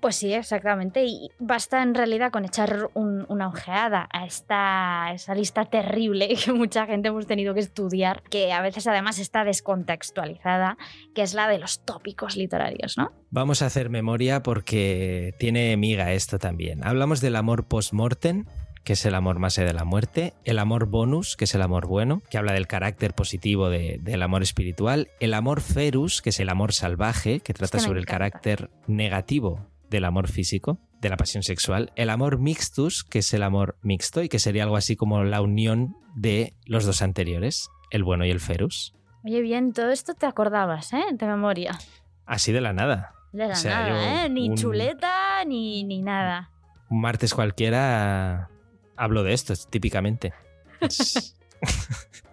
Pues 0.00 0.16
sí, 0.16 0.32
exactamente. 0.32 1.04
Y 1.04 1.30
basta 1.38 1.82
en 1.82 1.94
realidad 1.94 2.30
con 2.32 2.44
echar 2.44 2.90
una 2.94 3.48
ojeada 3.48 4.08
a 4.12 4.24
esta, 4.24 5.12
esa 5.12 5.34
lista 5.34 5.66
terrible 5.66 6.34
que 6.44 6.52
mucha 6.52 6.86
gente 6.86 7.08
hemos 7.08 7.26
tenido 7.26 7.52
que 7.54 7.60
estudiar, 7.60 8.22
que 8.30 8.52
a 8.52 8.62
veces 8.62 8.86
además 8.86 9.18
está 9.18 9.44
descontextualizada, 9.44 10.78
que 11.14 11.22
es 11.22 11.34
la 11.34 11.48
de 11.48 11.58
los 11.58 11.84
tópicos 11.84 12.36
literarios, 12.36 12.96
¿no? 12.96 13.12
Vamos 13.30 13.62
a 13.62 13.66
hacer 13.66 13.90
memoria 13.90 14.42
porque 14.42 15.34
tiene 15.38 15.76
miga 15.76 16.12
esto 16.12 16.38
también. 16.38 16.84
Hablamos 16.84 17.20
del 17.20 17.36
amor 17.36 17.68
post-mortem, 17.68 18.46
que 18.84 18.94
es 18.94 19.04
el 19.04 19.14
amor 19.14 19.38
más 19.38 19.58
allá 19.58 19.68
de 19.68 19.74
la 19.74 19.84
muerte, 19.84 20.32
el 20.44 20.58
amor 20.58 20.86
bonus, 20.86 21.36
que 21.36 21.44
es 21.44 21.54
el 21.54 21.60
amor 21.60 21.86
bueno, 21.86 22.22
que 22.30 22.38
habla 22.38 22.54
del 22.54 22.66
carácter 22.66 23.12
positivo 23.12 23.68
del 23.68 24.22
amor 24.22 24.42
espiritual, 24.42 25.08
el 25.20 25.34
amor 25.34 25.60
ferus, 25.60 26.22
que 26.22 26.30
es 26.30 26.40
el 26.40 26.48
amor 26.48 26.72
salvaje, 26.72 27.40
que 27.40 27.52
trata 27.52 27.78
sobre 27.78 28.00
el 28.00 28.06
carácter 28.06 28.70
negativo 28.86 29.69
del 29.90 30.04
amor 30.04 30.28
físico, 30.28 30.78
de 31.00 31.08
la 31.08 31.16
pasión 31.16 31.42
sexual, 31.42 31.92
el 31.96 32.10
amor 32.10 32.38
mixtus, 32.38 33.04
que 33.04 33.18
es 33.18 33.34
el 33.34 33.42
amor 33.42 33.76
mixto 33.82 34.22
y 34.22 34.28
que 34.28 34.38
sería 34.38 34.62
algo 34.62 34.76
así 34.76 34.96
como 34.96 35.24
la 35.24 35.42
unión 35.42 35.96
de 36.14 36.54
los 36.64 36.86
dos 36.86 37.02
anteriores, 37.02 37.68
el 37.90 38.04
bueno 38.04 38.24
y 38.24 38.30
el 38.30 38.40
ferus. 38.40 38.94
Oye, 39.24 39.40
bien, 39.42 39.72
todo 39.72 39.90
esto 39.90 40.14
te 40.14 40.26
acordabas, 40.26 40.92
¿eh? 40.92 41.02
De 41.12 41.26
memoria. 41.26 41.78
Así 42.24 42.52
de 42.52 42.60
la 42.60 42.72
nada. 42.72 43.14
De 43.32 43.46
la 43.46 43.62
nada, 43.62 44.24
¿eh? 44.24 44.30
Ni 44.30 44.54
chuleta 44.54 45.44
ni, 45.44 45.84
ni 45.84 46.00
nada. 46.00 46.50
Un 46.88 47.00
martes 47.00 47.34
cualquiera 47.34 48.48
hablo 48.96 49.22
de 49.22 49.32
esto, 49.32 49.54
típicamente. 49.70 50.32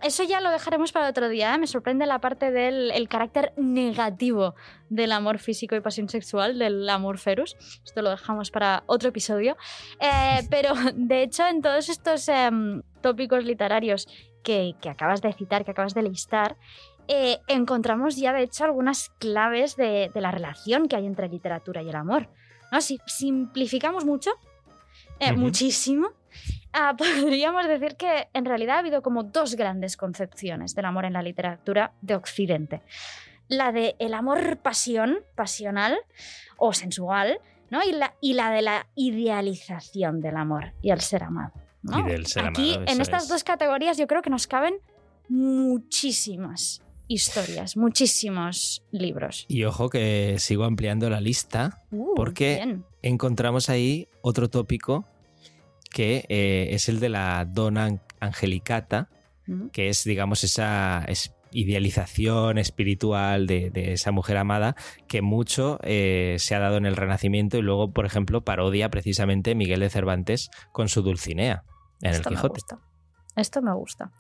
Eso 0.04 0.24
ya 0.24 0.42
lo 0.42 0.52
dejaremos 0.52 0.92
para 0.92 1.10
otro 1.10 1.28
día. 1.28 1.54
¿eh? 1.54 1.58
Me 1.58 1.68
sorprende 1.68 2.06
la 2.06 2.20
parte 2.20 2.52
del 2.52 3.10
carácter 3.10 3.54
negativo 3.58 4.56
del 4.90 5.12
amor 5.12 5.40
físico 5.40 5.76
y 5.76 5.82
pasión 5.82 6.08
sexual, 6.08 6.60
del 6.60 6.88
amor 6.88 7.18
ferus. 7.18 7.58
Esto 7.84 8.02
lo 8.02 8.12
dejamos 8.12 8.52
para 8.52 8.84
otro 8.86 9.10
episodio. 9.10 9.58
Eh, 10.00 10.48
pero 10.50 10.74
de 10.94 11.24
hecho, 11.24 11.46
en 11.48 11.62
todos 11.62 11.90
estos 11.90 12.30
em, 12.30 12.84
tópicos 13.02 13.44
literarios 13.44 14.08
que, 14.44 14.76
acabas 14.88 15.22
de 15.22 15.34
citar, 15.34 15.66
que 15.66 15.72
acabas 15.72 15.94
de 15.94 16.04
listar, 16.04 16.58
eh, 17.08 17.40
encontramos 17.48 18.18
ya 18.18 18.34
de 18.34 18.44
hecho 18.44 18.66
algunas 18.66 19.10
claves 19.18 19.76
de, 19.76 20.12
la 20.14 20.32
relación 20.32 20.88
que 20.88 20.96
hay 20.96 21.06
entre 21.06 21.28
literatura 21.28 21.82
y 21.82 21.90
el 21.90 21.96
amor. 21.96 22.30
¿no? 22.72 22.82
Si 22.82 23.00
simplificamos 23.08 24.06
mucho, 24.06 24.32
muchísimo, 25.36 26.12
Ah, 26.74 26.96
podríamos 26.98 27.68
decir 27.68 27.96
que 27.96 28.28
en 28.34 28.46
realidad 28.46 28.78
ha 28.78 28.80
habido 28.80 29.02
como 29.02 29.24
dos 29.24 29.56
grandes 29.56 29.98
concepciones 29.98 30.76
del 30.76 30.86
amor 30.86 31.06
en 31.06 31.14
la 31.14 31.22
literatura 31.22 31.94
de 32.02 32.16
Occidente. 32.16 32.82
La 33.48 33.72
de 33.72 33.96
el 34.00 34.14
amor 34.14 34.58
pasión, 34.58 35.20
pasional 35.36 35.98
o 36.58 36.74
sensual, 36.74 37.40
¿no? 37.70 37.82
Y 37.84 37.94
la, 37.94 38.14
y 38.22 38.34
la 38.34 38.52
de 38.52 38.62
la 38.62 38.88
idealización 38.96 40.20
del 40.22 40.36
amor 40.38 40.74
y 40.82 40.92
el 40.92 41.02
ser 41.02 41.24
amado. 41.24 41.54
Aquí, 42.44 42.78
en 42.86 43.02
estas 43.02 43.30
dos 43.30 43.44
categorías, 43.44 43.98
yo 43.98 44.08
creo 44.08 44.22
que 44.22 44.30
nos 44.30 44.48
caben 44.48 44.76
muchísimas 45.30 46.82
historias, 47.08 47.78
muchísimos 47.78 48.84
libros. 48.92 49.46
Y 49.48 49.64
ojo 49.64 49.90
que 49.90 50.36
sigo 50.40 50.66
ampliando 50.66 51.10
la 51.10 51.22
lista 51.22 51.84
Uh, 51.92 52.16
porque 52.16 52.56
bien. 52.56 52.86
encontramos 53.02 53.70
ahí 53.70 54.10
otro 54.22 54.50
tópico 54.50 55.06
que 55.90 56.26
eh, 56.30 56.68
es 56.72 56.90
el 56.90 57.00
de 57.00 57.10
la 57.10 57.46
dona 57.46 58.02
angelicata, 58.20 59.10
que 59.72 59.88
es, 59.90 60.04
digamos, 60.04 60.44
esa 60.44 61.06
es- 61.08 61.34
idealización 61.52 62.58
espiritual 62.58 63.48
de, 63.48 63.70
de 63.70 63.94
esa 63.94 64.12
mujer 64.12 64.36
amada 64.36 64.76
que 65.08 65.22
mucho 65.22 65.80
eh, 65.84 66.36
se 66.40 66.54
ha 66.56 66.60
dado 66.60 66.76
en 66.76 66.86
el 66.86 66.98
Renacimiento 66.98 67.58
y 67.58 67.62
luego, 67.62 67.92
por 67.92 68.06
ejemplo, 68.06 68.42
parodia 68.44 68.90
precisamente 68.90 69.56
Miguel 69.56 69.80
de 69.80 69.90
Cervantes 69.90 70.50
con 70.74 70.90
su 70.90 71.02
Dulcinea 71.02 71.64
en 72.02 72.12
Esto 72.12 72.28
el 72.30 72.36
me 72.36 72.36
Quijote. 72.36 72.54
gusta. 72.60 72.80
Esto 73.38 73.62
me 73.62 73.74
gusta. 73.74 74.12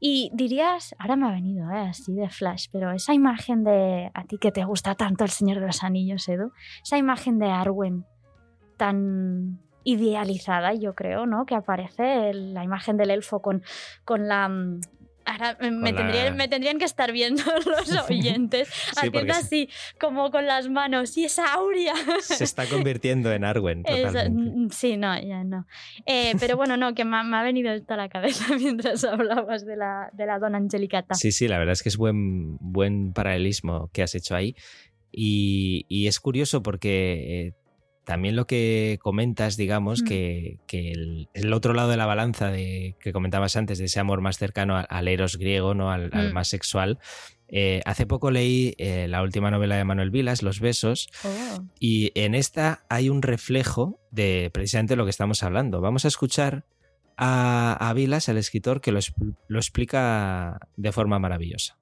Y 0.00 0.30
dirías, 0.32 0.94
ahora 0.98 1.16
me 1.16 1.28
ha 1.28 1.32
venido 1.32 1.70
¿eh? 1.70 1.88
así 1.90 2.14
de 2.14 2.30
flash, 2.30 2.66
pero 2.72 2.92
esa 2.92 3.12
imagen 3.12 3.62
de 3.64 4.10
a 4.14 4.24
ti 4.24 4.38
que 4.38 4.50
te 4.52 4.64
gusta 4.64 4.94
tanto 4.94 5.24
el 5.24 5.30
Señor 5.30 5.60
de 5.60 5.66
los 5.66 5.82
Anillos, 5.82 6.26
Edu, 6.28 6.52
esa 6.82 6.96
imagen 6.96 7.38
de 7.38 7.50
Arwen 7.50 8.06
tan 8.78 9.60
idealizada, 9.84 10.74
yo 10.74 10.94
creo, 10.94 11.26
¿no? 11.26 11.46
Que 11.46 11.54
aparece 11.54 12.32
la 12.34 12.64
imagen 12.64 12.96
del 12.96 13.10
elfo 13.10 13.40
con, 13.42 13.62
con 14.04 14.28
la... 14.28 14.48
mm, 14.48 14.80
Ahora 15.26 15.56
me, 15.60 15.92
tendrían, 15.92 16.36
me 16.36 16.48
tendrían 16.48 16.78
que 16.78 16.86
estar 16.86 17.12
viendo 17.12 17.42
los 17.66 18.08
oyentes 18.10 18.68
haciendo 18.96 19.32
se- 19.34 19.38
así, 19.40 19.68
como 20.00 20.30
con 20.30 20.46
las 20.46 20.68
manos, 20.68 21.16
y 21.18 21.26
esa 21.26 21.52
aurea. 21.52 21.94
Se 22.20 22.42
está 22.42 22.66
convirtiendo 22.66 23.30
en 23.30 23.44
Arwen 23.44 23.82
totalmente. 23.84 24.30
mm, 24.30 24.70
sí, 24.70 24.96
no, 24.96 25.20
ya 25.20 25.44
no. 25.44 25.66
Eh, 26.06 26.32
pero 26.40 26.56
bueno, 26.56 26.76
no, 26.78 26.94
que 26.94 27.04
me, 27.04 27.18
ha- 27.18 27.22
me 27.22 27.36
ha 27.36 27.42
venido 27.42 27.70
esto 27.70 27.94
a 27.94 27.96
la 27.98 28.08
cabeza 28.08 28.46
mientras 28.58 29.04
hablabas 29.04 29.64
de 29.66 29.76
la, 29.76 30.10
de 30.14 30.26
la 30.26 30.38
Dona 30.40 30.56
Angelicata. 30.58 31.14
Sí, 31.14 31.30
sí, 31.30 31.46
la 31.46 31.58
verdad 31.58 31.72
es 31.74 31.82
que 31.82 31.90
es 31.90 31.96
buen, 31.98 32.56
buen 32.56 33.12
paralelismo 33.12 33.88
que 33.92 34.02
has 34.02 34.14
hecho 34.16 34.34
ahí. 34.34 34.56
Y, 35.12 35.86
y 35.88 36.06
es 36.06 36.18
curioso 36.18 36.62
porque 36.62 37.46
eh, 37.48 37.52
también 38.10 38.34
lo 38.34 38.44
que 38.48 38.98
comentas, 39.00 39.56
digamos, 39.56 40.02
Mm. 40.02 40.04
que, 40.04 40.58
que 40.66 40.90
el, 40.90 41.28
el 41.32 41.52
otro 41.52 41.74
lado 41.74 41.90
de 41.90 41.96
la 41.96 42.06
balanza 42.06 42.50
de, 42.50 42.96
que 42.98 43.12
comentabas 43.12 43.54
antes, 43.54 43.78
de 43.78 43.84
ese 43.84 44.00
amor 44.00 44.20
más 44.20 44.36
cercano 44.36 44.76
al, 44.76 44.86
al 44.90 45.06
eros 45.06 45.36
griego, 45.38 45.74
¿no? 45.74 45.92
al, 45.92 46.10
al 46.12 46.30
Mm. 46.30 46.34
más 46.34 46.48
sexual. 46.48 46.98
eh, 47.52 47.80
hace 47.84 48.06
poco 48.06 48.30
leí 48.30 48.74
eh, 48.78 49.06
la 49.08 49.22
última 49.22 49.50
novela 49.50 49.76
de 49.76 49.84
Manuel 49.84 50.10
Vilas, 50.10 50.42
Los 50.42 50.58
besos, 50.60 51.08
Oh. 51.24 51.64
y 51.80 52.10
en 52.14 52.34
esta 52.36 52.84
hay 52.88 53.08
un 53.08 53.22
reflejo 53.22 53.98
de 54.12 54.50
precisamente 54.52 54.94
lo 54.96 55.04
que 55.04 55.10
estamos 55.10 55.42
hablando. 55.44 55.80
Vamos 55.80 56.04
a 56.04 56.08
escuchar 56.08 56.64
a, 57.16 57.76
a 57.88 57.92
Vilas, 57.92 58.28
el 58.28 58.36
escritor, 58.38 58.80
que 58.80 58.92
lo 58.92 59.58
explica 59.58 60.58
de 60.76 60.92
forma 60.92 61.18
maravillosa. 61.18 61.79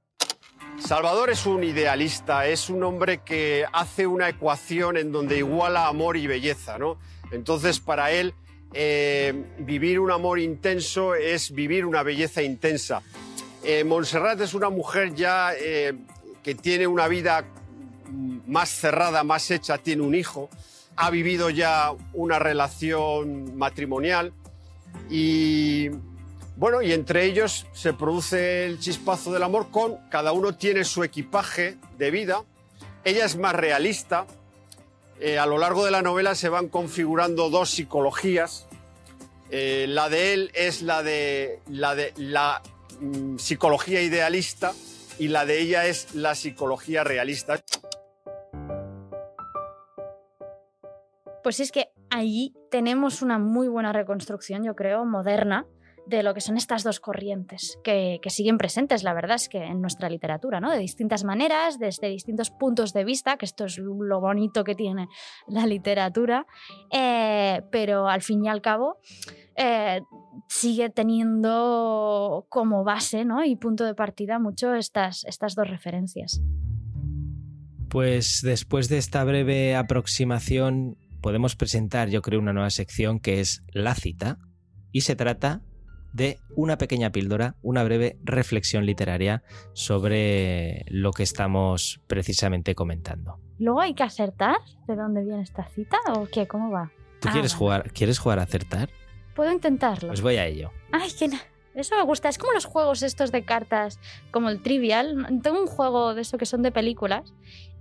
Salvador 0.80 1.30
es 1.30 1.44
un 1.44 1.64
idealista, 1.64 2.46
es 2.46 2.70
un 2.70 2.82
hombre 2.84 3.18
que 3.18 3.64
hace 3.72 4.06
una 4.06 4.28
ecuación 4.28 4.96
en 4.96 5.12
donde 5.12 5.38
iguala 5.38 5.86
amor 5.86 6.16
y 6.16 6.26
belleza, 6.26 6.78
¿no? 6.78 6.98
Entonces, 7.30 7.80
para 7.80 8.10
él, 8.12 8.32
eh, 8.72 9.44
vivir 9.58 9.98
un 9.98 10.10
amor 10.10 10.38
intenso 10.38 11.14
es 11.14 11.50
vivir 11.52 11.84
una 11.84 12.02
belleza 12.02 12.42
intensa. 12.42 13.02
Eh, 13.64 13.84
Montserrat 13.84 14.40
es 14.40 14.54
una 14.54 14.70
mujer 14.70 15.14
ya 15.14 15.52
eh, 15.54 15.94
que 16.42 16.54
tiene 16.54 16.86
una 16.86 17.08
vida 17.08 17.44
más 18.46 18.70
cerrada, 18.70 19.24
más 19.24 19.50
hecha, 19.50 19.78
tiene 19.78 20.02
un 20.02 20.14
hijo, 20.14 20.48
ha 20.96 21.10
vivido 21.10 21.50
ya 21.50 21.92
una 22.14 22.38
relación 22.38 23.56
matrimonial 23.56 24.32
y 25.10 25.90
bueno, 26.58 26.82
y 26.82 26.92
entre 26.92 27.24
ellos 27.24 27.68
se 27.72 27.92
produce 27.92 28.66
el 28.66 28.80
chispazo 28.80 29.32
del 29.32 29.44
amor 29.44 29.70
con 29.70 29.96
cada 30.08 30.32
uno 30.32 30.56
tiene 30.56 30.82
su 30.82 31.04
equipaje 31.04 31.76
de 31.96 32.10
vida. 32.10 32.42
Ella 33.04 33.24
es 33.26 33.36
más 33.36 33.54
realista. 33.54 34.26
Eh, 35.20 35.38
a 35.38 35.46
lo 35.46 35.58
largo 35.58 35.84
de 35.84 35.92
la 35.92 36.02
novela 36.02 36.34
se 36.34 36.48
van 36.48 36.68
configurando 36.68 37.48
dos 37.48 37.70
psicologías. 37.70 38.66
Eh, 39.52 39.86
la 39.88 40.08
de 40.08 40.32
él 40.34 40.50
es 40.52 40.82
la 40.82 41.04
de 41.04 41.60
la, 41.68 41.94
de, 41.94 42.12
la 42.16 42.60
mm, 42.98 43.36
psicología 43.36 44.02
idealista 44.02 44.72
y 45.16 45.28
la 45.28 45.46
de 45.46 45.60
ella 45.60 45.86
es 45.86 46.16
la 46.16 46.34
psicología 46.34 47.04
realista. 47.04 47.60
Pues 51.44 51.60
es 51.60 51.70
que 51.70 51.92
allí 52.10 52.52
tenemos 52.68 53.22
una 53.22 53.38
muy 53.38 53.68
buena 53.68 53.92
reconstrucción, 53.92 54.64
yo 54.64 54.74
creo, 54.74 55.04
moderna, 55.04 55.64
de 56.08 56.22
lo 56.22 56.34
que 56.34 56.40
son 56.40 56.56
estas 56.56 56.84
dos 56.84 57.00
corrientes 57.00 57.78
que, 57.84 58.20
siguen 58.28 58.58
presentes, 58.58 59.02
la 59.02 59.14
verdad 59.14 59.36
es 59.36 59.48
que 59.48 59.64
en 59.64 59.80
nuestra 59.80 60.08
literatura, 60.08 60.60
¿no? 60.60 60.70
De 60.70 60.78
distintas 60.78 61.24
maneras, 61.24 61.78
desde 61.78 62.08
distintos 62.08 62.50
puntos 62.50 62.92
de 62.92 63.04
vista, 63.04 63.36
que 63.36 63.44
esto 63.44 63.64
es 63.64 63.78
lo 63.78 64.20
bonito 64.20 64.64
que 64.64 64.74
tiene 64.74 65.08
la 65.46 65.66
literatura, 65.66 66.46
eh, 66.90 67.62
pero 67.70 68.08
al 68.08 68.22
fin 68.22 68.44
y 68.44 68.48
al 68.48 68.62
cabo 68.62 68.98
eh, 69.56 70.02
sigue 70.48 70.88
teniendo 70.88 72.46
como 72.48 72.84
base 72.84 73.24
¿no? 73.24 73.44
y 73.44 73.56
punto 73.56 73.84
de 73.84 73.94
partida 73.94 74.38
mucho 74.38 74.74
estas, 74.74 75.24
estas 75.24 75.54
dos 75.54 75.68
referencias. 75.68 76.40
Pues 77.90 78.40
después 78.42 78.88
de 78.88 78.98
esta 78.98 79.24
breve 79.24 79.74
aproximación 79.74 80.96
podemos 81.20 81.56
presentar, 81.56 82.08
yo 82.08 82.22
creo, 82.22 82.38
una 82.38 82.52
nueva 82.52 82.70
sección 82.70 83.18
que 83.18 83.40
es 83.40 83.64
La 83.72 83.94
cita 83.94 84.38
y 84.92 85.00
se 85.02 85.16
trata 85.16 85.62
de 86.12 86.38
una 86.56 86.78
pequeña 86.78 87.10
píldora, 87.12 87.54
una 87.62 87.84
breve 87.84 88.18
reflexión 88.24 88.86
literaria 88.86 89.42
sobre 89.72 90.84
lo 90.88 91.12
que 91.12 91.22
estamos 91.22 92.00
precisamente 92.06 92.74
comentando. 92.74 93.38
Luego 93.58 93.80
hay 93.80 93.94
que 93.94 94.02
acertar 94.02 94.56
de 94.86 94.96
dónde 94.96 95.22
viene 95.24 95.42
esta 95.42 95.64
cita 95.68 95.96
o 96.14 96.26
qué, 96.26 96.46
cómo 96.46 96.70
va. 96.70 96.90
¿Tú 97.20 97.28
Ah, 97.28 97.32
quieres 97.32 97.52
vale. 97.52 97.58
jugar, 97.58 97.92
quieres 97.92 98.18
jugar 98.18 98.38
a 98.38 98.42
acertar? 98.42 98.90
Puedo 99.34 99.52
intentarlo. 99.52 100.08
Pues 100.08 100.20
voy 100.20 100.36
a 100.36 100.46
ello. 100.46 100.70
Ay, 100.92 101.10
que 101.18 101.28
eso 101.74 101.94
me 101.96 102.02
gusta. 102.02 102.28
Es 102.28 102.38
como 102.38 102.52
los 102.52 102.64
juegos 102.64 103.02
estos 103.02 103.30
de 103.32 103.44
cartas, 103.44 104.00
como 104.30 104.48
el 104.48 104.62
Trivial. 104.62 105.40
Tengo 105.42 105.60
un 105.60 105.66
juego 105.66 106.14
de 106.14 106.22
eso 106.22 106.38
que 106.38 106.46
son 106.46 106.62
de 106.62 106.72
películas 106.72 107.32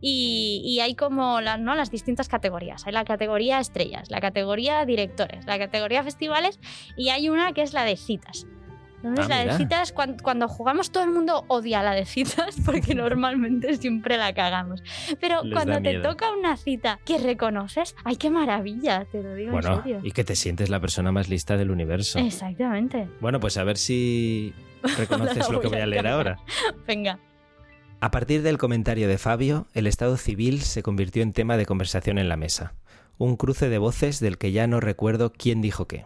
y, 0.01 0.61
y 0.65 0.79
hay 0.79 0.95
como 0.95 1.41
la- 1.41 1.57
¿no? 1.57 1.75
las 1.75 1.91
distintas 1.91 2.27
categorías. 2.27 2.85
Hay 2.87 2.93
la 2.93 3.05
categoría 3.05 3.59
estrellas, 3.59 4.09
la 4.11 4.21
categoría 4.21 4.85
directores, 4.85 5.45
la 5.45 5.57
categoría 5.57 6.03
festivales 6.03 6.59
y 6.95 7.09
hay 7.09 7.29
una 7.29 7.53
que 7.53 7.61
es 7.61 7.73
la 7.73 7.83
de 7.83 7.97
citas. 7.97 8.45
Entonces, 9.03 9.25
Ah, 9.25 9.29
la 9.45 9.51
de 9.51 9.57
citas, 9.57 9.93
cuan- 9.93 10.17
cuando, 10.17 10.47
jugamos 10.47 10.91
todo 10.91 11.03
el 11.03 11.11
mundo 11.11 11.45
odia 11.49 11.83
la 11.83 11.93
de 11.93 12.05
citas 12.05 12.57
porque 12.65 12.95
normalmente 12.95 13.75
siempre 13.77 14.17
la 14.17 14.33
cagamos. 14.33 14.81
Pero 15.21 15.43
Les 15.43 15.53
cuando 15.53 15.79
te 15.81 15.99
toca 15.99 16.31
una 16.31 16.57
cita 16.57 16.99
que 17.05 17.19
reconoces, 17.19 17.95
¡ay, 18.03 18.15
qué 18.15 18.31
maravilla! 18.31 19.05
Te 19.11 19.21
lo 19.21 19.35
digo 19.35 19.49
en 19.49 19.61
Bueno, 19.61 19.81
serio. 19.83 19.99
y 20.03 20.11
que 20.11 20.23
te 20.23 20.35
sientes 20.35 20.69
la 20.69 20.79
persona 20.79 21.11
más 21.11 21.29
lista 21.29 21.57
del 21.57 21.69
universo. 21.69 22.17
Exactamente. 22.19 23.07
Bueno, 23.21 23.39
pues 23.39 23.57
a 23.57 23.63
ver 23.63 23.77
si 23.77 24.53
reconoces 24.97 25.47
lo 25.49 25.61
que 25.61 25.67
voy 25.67 25.79
a 25.79 25.85
leer 25.85 26.07
ahora. 26.07 26.37
Venga. 26.87 27.19
A 27.99 28.11
partir 28.11 28.43
del 28.43 28.59
comentario 28.59 29.07
de 29.07 29.17
Fabio, 29.17 29.65
el 29.73 29.87
estado 29.87 30.17
civil 30.17 30.61
se 30.61 30.83
convirtió 30.83 31.23
en 31.23 31.33
tema 31.33 31.57
de 31.57 31.65
conversación 31.65 32.19
en 32.19 32.29
la 32.29 32.37
mesa. 32.37 32.75
Un 33.17 33.37
cruce 33.37 33.69
de 33.69 33.79
voces 33.79 34.19
del 34.19 34.37
que 34.37 34.51
ya 34.51 34.67
no 34.67 34.79
recuerdo 34.79 35.33
quién 35.33 35.63
dijo 35.63 35.87
qué. 35.87 36.05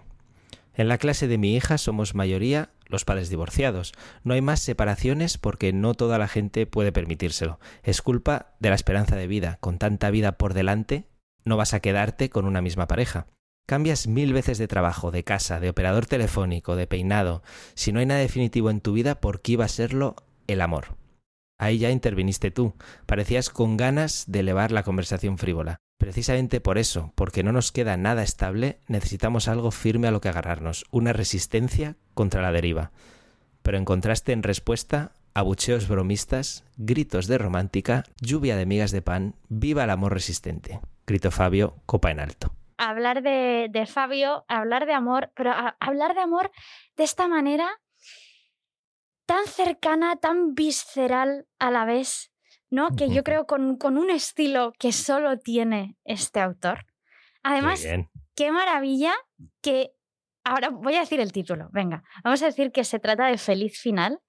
En 0.73 0.87
la 0.87 0.97
clase 0.97 1.27
de 1.27 1.37
mi 1.37 1.53
hija 1.53 1.77
somos 1.77 2.15
mayoría 2.15 2.69
los 2.85 3.03
padres 3.03 3.29
divorciados. 3.29 3.91
No 4.23 4.33
hay 4.33 4.41
más 4.41 4.61
separaciones 4.61 5.37
porque 5.37 5.73
no 5.73 5.93
toda 5.93 6.17
la 6.17 6.29
gente 6.29 6.65
puede 6.65 6.93
permitírselo. 6.93 7.59
Es 7.83 8.01
culpa 8.01 8.53
de 8.61 8.69
la 8.69 8.75
esperanza 8.75 9.17
de 9.17 9.27
vida. 9.27 9.57
Con 9.59 9.77
tanta 9.77 10.11
vida 10.11 10.37
por 10.37 10.53
delante, 10.53 11.09
no 11.43 11.57
vas 11.57 11.73
a 11.73 11.81
quedarte 11.81 12.29
con 12.29 12.45
una 12.45 12.61
misma 12.61 12.87
pareja. 12.87 13.27
Cambias 13.67 14.07
mil 14.07 14.31
veces 14.31 14.57
de 14.57 14.69
trabajo, 14.69 15.11
de 15.11 15.25
casa, 15.25 15.59
de 15.59 15.69
operador 15.69 16.05
telefónico, 16.05 16.77
de 16.77 16.87
peinado. 16.87 17.43
Si 17.73 17.91
no 17.91 17.99
hay 17.99 18.05
nada 18.05 18.21
definitivo 18.21 18.69
en 18.69 18.79
tu 18.79 18.93
vida, 18.93 19.15
¿por 19.15 19.41
qué 19.41 19.53
iba 19.53 19.65
a 19.65 19.69
serlo 19.69 20.15
el 20.47 20.61
amor? 20.61 21.00
Ahí 21.61 21.77
ya 21.77 21.91
interviniste 21.91 22.49
tú. 22.49 22.73
Parecías 23.05 23.51
con 23.51 23.77
ganas 23.77 24.25
de 24.27 24.39
elevar 24.39 24.71
la 24.71 24.81
conversación 24.81 25.37
frívola. 25.37 25.77
Precisamente 25.99 26.59
por 26.59 26.79
eso, 26.79 27.13
porque 27.13 27.43
no 27.43 27.51
nos 27.51 27.71
queda 27.71 27.97
nada 27.97 28.23
estable, 28.23 28.79
necesitamos 28.87 29.47
algo 29.47 29.69
firme 29.69 30.07
a 30.07 30.11
lo 30.11 30.21
que 30.21 30.29
agarrarnos, 30.29 30.85
una 30.89 31.13
resistencia 31.13 31.97
contra 32.15 32.41
la 32.41 32.51
deriva. 32.51 32.89
Pero 33.61 33.77
encontraste 33.77 34.31
en 34.31 34.41
respuesta 34.41 35.11
abucheos 35.35 35.87
bromistas, 35.87 36.63
gritos 36.77 37.27
de 37.27 37.37
romántica, 37.37 38.05
lluvia 38.19 38.55
de 38.57 38.65
migas 38.65 38.89
de 38.89 39.03
pan, 39.03 39.35
viva 39.47 39.83
el 39.83 39.91
amor 39.91 40.15
resistente. 40.15 40.79
Gritó 41.05 41.29
Fabio, 41.29 41.75
copa 41.85 42.09
en 42.09 42.21
alto. 42.21 42.55
hablar 42.79 43.21
de, 43.21 43.67
de 43.69 43.85
Fabio, 43.85 44.45
hablar 44.47 44.87
de 44.87 44.93
amor, 44.93 45.31
pero 45.35 45.53
hablar 45.79 46.15
de 46.15 46.21
amor 46.21 46.49
de 46.97 47.03
esta 47.03 47.27
manera 47.27 47.69
tan 49.31 49.47
cercana, 49.47 50.17
tan 50.17 50.55
visceral 50.55 51.47
a 51.57 51.71
la 51.71 51.85
vez, 51.85 52.33
¿no? 52.69 52.97
Que 52.97 53.09
yo 53.09 53.23
creo 53.23 53.45
con, 53.45 53.77
con 53.77 53.97
un 53.97 54.09
estilo 54.09 54.73
que 54.77 54.91
solo 54.91 55.39
tiene 55.39 55.95
este 56.03 56.41
autor. 56.41 56.85
Además, 57.41 57.81
qué 58.35 58.51
maravilla 58.51 59.13
que... 59.61 59.93
Ahora 60.43 60.67
voy 60.67 60.95
a 60.95 60.99
decir 60.99 61.21
el 61.21 61.31
título, 61.31 61.69
venga, 61.71 62.03
vamos 62.25 62.41
a 62.41 62.47
decir 62.47 62.73
que 62.73 62.83
se 62.83 62.99
trata 62.99 63.27
de 63.27 63.37
Feliz 63.37 63.79
Final 63.79 64.19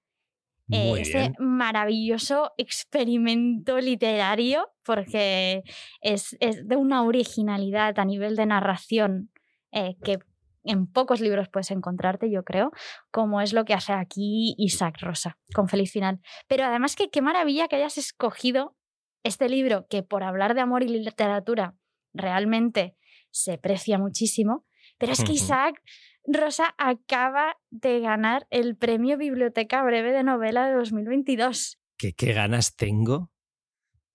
eh, 0.70 0.94
ese 0.98 1.32
maravilloso 1.38 2.52
experimento 2.56 3.80
literario, 3.80 4.70
porque 4.84 5.64
es, 6.00 6.36
de 6.38 6.76
una 6.76 7.02
originalidad 7.02 7.98
a 7.98 8.04
nivel 8.04 8.36
de 8.36 8.46
narración 8.46 9.32
eh, 9.72 9.96
que 10.04 10.18
en 10.64 10.86
pocos 10.86 11.20
libros 11.20 11.48
puedes 11.48 11.70
encontrarte, 11.70 12.30
yo 12.30 12.44
creo, 12.44 12.70
como 13.10 13.40
es 13.40 13.52
lo 13.52 13.64
que 13.64 13.74
hace 13.74 13.92
aquí 13.92 14.54
Isaac 14.58 14.98
Rosa, 15.00 15.38
con 15.54 15.68
Feliz 15.68 15.92
Final. 15.92 16.20
Pero 16.48 16.64
además 16.64 16.96
que 16.96 17.10
qué 17.10 17.22
maravilla 17.22 17.68
que 17.68 17.76
hayas 17.76 17.98
escogido 17.98 18.76
este 19.24 19.48
libro, 19.48 19.86
que 19.88 20.02
por 20.02 20.22
hablar 20.22 20.54
de 20.54 20.60
amor 20.60 20.82
y 20.82 20.88
literatura 20.88 21.76
realmente 22.12 22.96
se 23.30 23.58
precia 23.58 23.98
muchísimo, 23.98 24.66
pero 24.98 25.12
es 25.12 25.24
que 25.24 25.32
Isaac 25.32 25.82
Rosa 26.24 26.74
acaba 26.78 27.56
de 27.70 28.00
ganar 28.00 28.46
el 28.50 28.76
premio 28.76 29.16
Biblioteca 29.16 29.82
Breve 29.82 30.12
de 30.12 30.22
Novela 30.22 30.66
de 30.66 30.74
2022. 30.74 31.80
¿Qué, 31.96 32.12
qué 32.12 32.32
ganas 32.32 32.76
tengo 32.76 33.32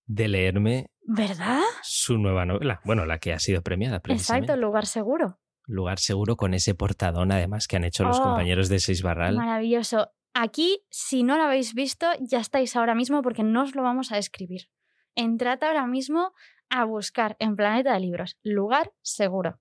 de 0.06 0.28
leerme 0.28 0.92
¿Verdad? 1.02 1.62
su 1.84 2.18
nueva 2.18 2.46
novela. 2.46 2.82
Bueno, 2.86 3.06
la 3.06 3.20
que 3.20 3.34
ha 3.34 3.40
sido 3.40 3.62
premiada. 3.62 4.02
Exacto, 4.08 4.56
Lugar 4.56 4.86
Seguro. 4.86 5.40
Lugar 5.68 6.00
Seguro 6.00 6.38
con 6.38 6.54
ese 6.54 6.74
portadón, 6.74 7.32
además, 7.32 7.68
que 7.68 7.76
han 7.76 7.84
hecho 7.84 8.04
los 8.04 8.20
oh, 8.20 8.24
compañeros 8.24 8.70
de 8.70 8.80
Seis 8.80 9.04
Barral. 9.04 9.36
Maravilloso. 9.36 10.10
Aquí, 10.34 10.82
si 10.90 11.24
no 11.24 11.38
lo 11.38 11.44
habéis 11.44 11.74
visto, 11.74 12.08
ya 12.20 12.40
estáis 12.40 12.76
ahora 12.76 12.96
mismo 12.96 13.22
porque 13.22 13.44
no 13.44 13.64
os 13.64 13.76
lo 13.76 13.84
vamos 13.84 14.12
a 14.12 14.16
describir. 14.16 14.70
Entrad 15.16 15.64
ahora 15.64 15.88
mismo 15.88 16.32
a 16.70 16.86
buscar 16.86 17.36
en 17.40 17.56
Planeta 17.56 17.94
de 17.94 18.00
Libros, 18.00 18.38
Lugar 18.44 18.94
Seguro. 19.02 19.60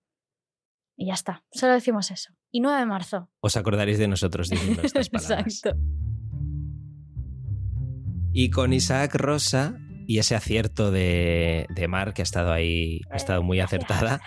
Y 0.97 1.09
ya 1.09 1.15
está, 1.15 1.45
solo 1.51 1.73
decimos 1.75 2.11
eso. 2.11 2.33
Y 2.51 2.61
9 2.61 2.79
de 2.79 2.87
marzo. 2.87 3.31
Os 3.41 3.57
acordaréis 3.57 3.99
de 3.99 4.09
nosotros 4.09 4.49
diciendo 4.49 4.81
estas 4.85 5.09
palabras. 5.09 5.47
Exacto. 5.47 5.81
Y 8.33 8.51
con 8.51 8.73
Isaac 8.73 9.15
Rosa 9.15 9.79
y 10.07 10.19
ese 10.19 10.35
acierto 10.35 10.91
de, 10.91 11.67
de, 11.69 11.89
Mar, 11.89 12.15
que 12.15 12.23
ha 12.23 12.25
estado 12.25 12.53
ahí, 12.53 13.01
ha 13.11 13.17
estado 13.17 13.43
muy 13.43 13.61
acertada, 13.61 14.21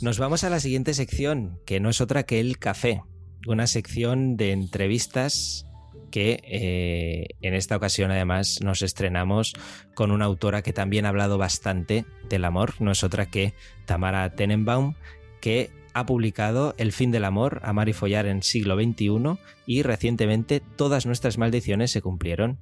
nos 0.00 0.18
vamos 0.18 0.44
a 0.44 0.50
la 0.50 0.60
siguiente 0.60 0.94
sección, 0.94 1.58
que 1.66 1.80
no 1.80 1.90
es 1.90 2.00
otra 2.00 2.24
que 2.24 2.40
el 2.40 2.58
café. 2.58 3.02
Una 3.46 3.66
sección 3.66 4.36
de 4.36 4.52
entrevistas 4.52 5.66
que 6.12 6.40
eh, 6.44 7.26
en 7.40 7.54
esta 7.54 7.76
ocasión 7.76 8.12
además 8.12 8.60
nos 8.62 8.82
estrenamos 8.82 9.54
con 9.94 10.12
una 10.12 10.26
autora 10.26 10.62
que 10.62 10.72
también 10.72 11.06
ha 11.06 11.08
hablado 11.08 11.38
bastante 11.38 12.04
del 12.28 12.44
amor, 12.44 12.74
no 12.80 12.92
es 12.92 13.02
otra 13.02 13.26
que 13.26 13.54
Tamara 13.86 14.30
Tenenbaum, 14.36 14.94
que 15.40 15.70
ha 15.94 16.06
publicado 16.06 16.74
El 16.78 16.92
fin 16.92 17.10
del 17.10 17.24
amor, 17.24 17.60
Amar 17.64 17.88
y 17.88 17.92
follar 17.92 18.26
en 18.26 18.42
siglo 18.42 18.76
XXI 18.76 19.38
y 19.66 19.82
recientemente 19.82 20.60
Todas 20.60 21.06
nuestras 21.06 21.38
maldiciones 21.38 21.90
se 21.90 22.00
cumplieron. 22.00 22.58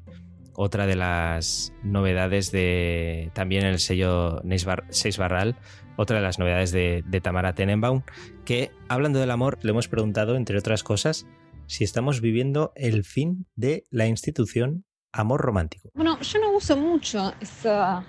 Otra 0.54 0.86
de 0.86 0.96
las 0.96 1.72
novedades 1.82 2.50
de 2.52 3.30
también 3.34 3.64
el 3.64 3.78
sello 3.78 4.42
Seis 4.90 5.18
Barral, 5.18 5.56
otra 5.96 6.16
de 6.16 6.22
las 6.22 6.38
novedades 6.38 6.72
de, 6.72 7.04
de 7.06 7.20
Tamara 7.20 7.54
Tenenbaum, 7.54 8.02
que 8.44 8.70
hablando 8.88 9.18
del 9.18 9.30
amor 9.30 9.58
le 9.62 9.70
hemos 9.70 9.88
preguntado, 9.88 10.36
entre 10.36 10.58
otras 10.58 10.82
cosas, 10.82 11.26
si 11.66 11.84
estamos 11.84 12.20
viviendo 12.20 12.72
el 12.74 13.04
fin 13.04 13.46
de 13.54 13.84
la 13.90 14.06
institución 14.06 14.84
amor 15.12 15.40
romántico. 15.40 15.90
Bueno, 15.94 16.20
yo 16.20 16.40
no 16.40 16.52
uso 16.52 16.76
mucho 16.76 17.32
esa 17.40 18.04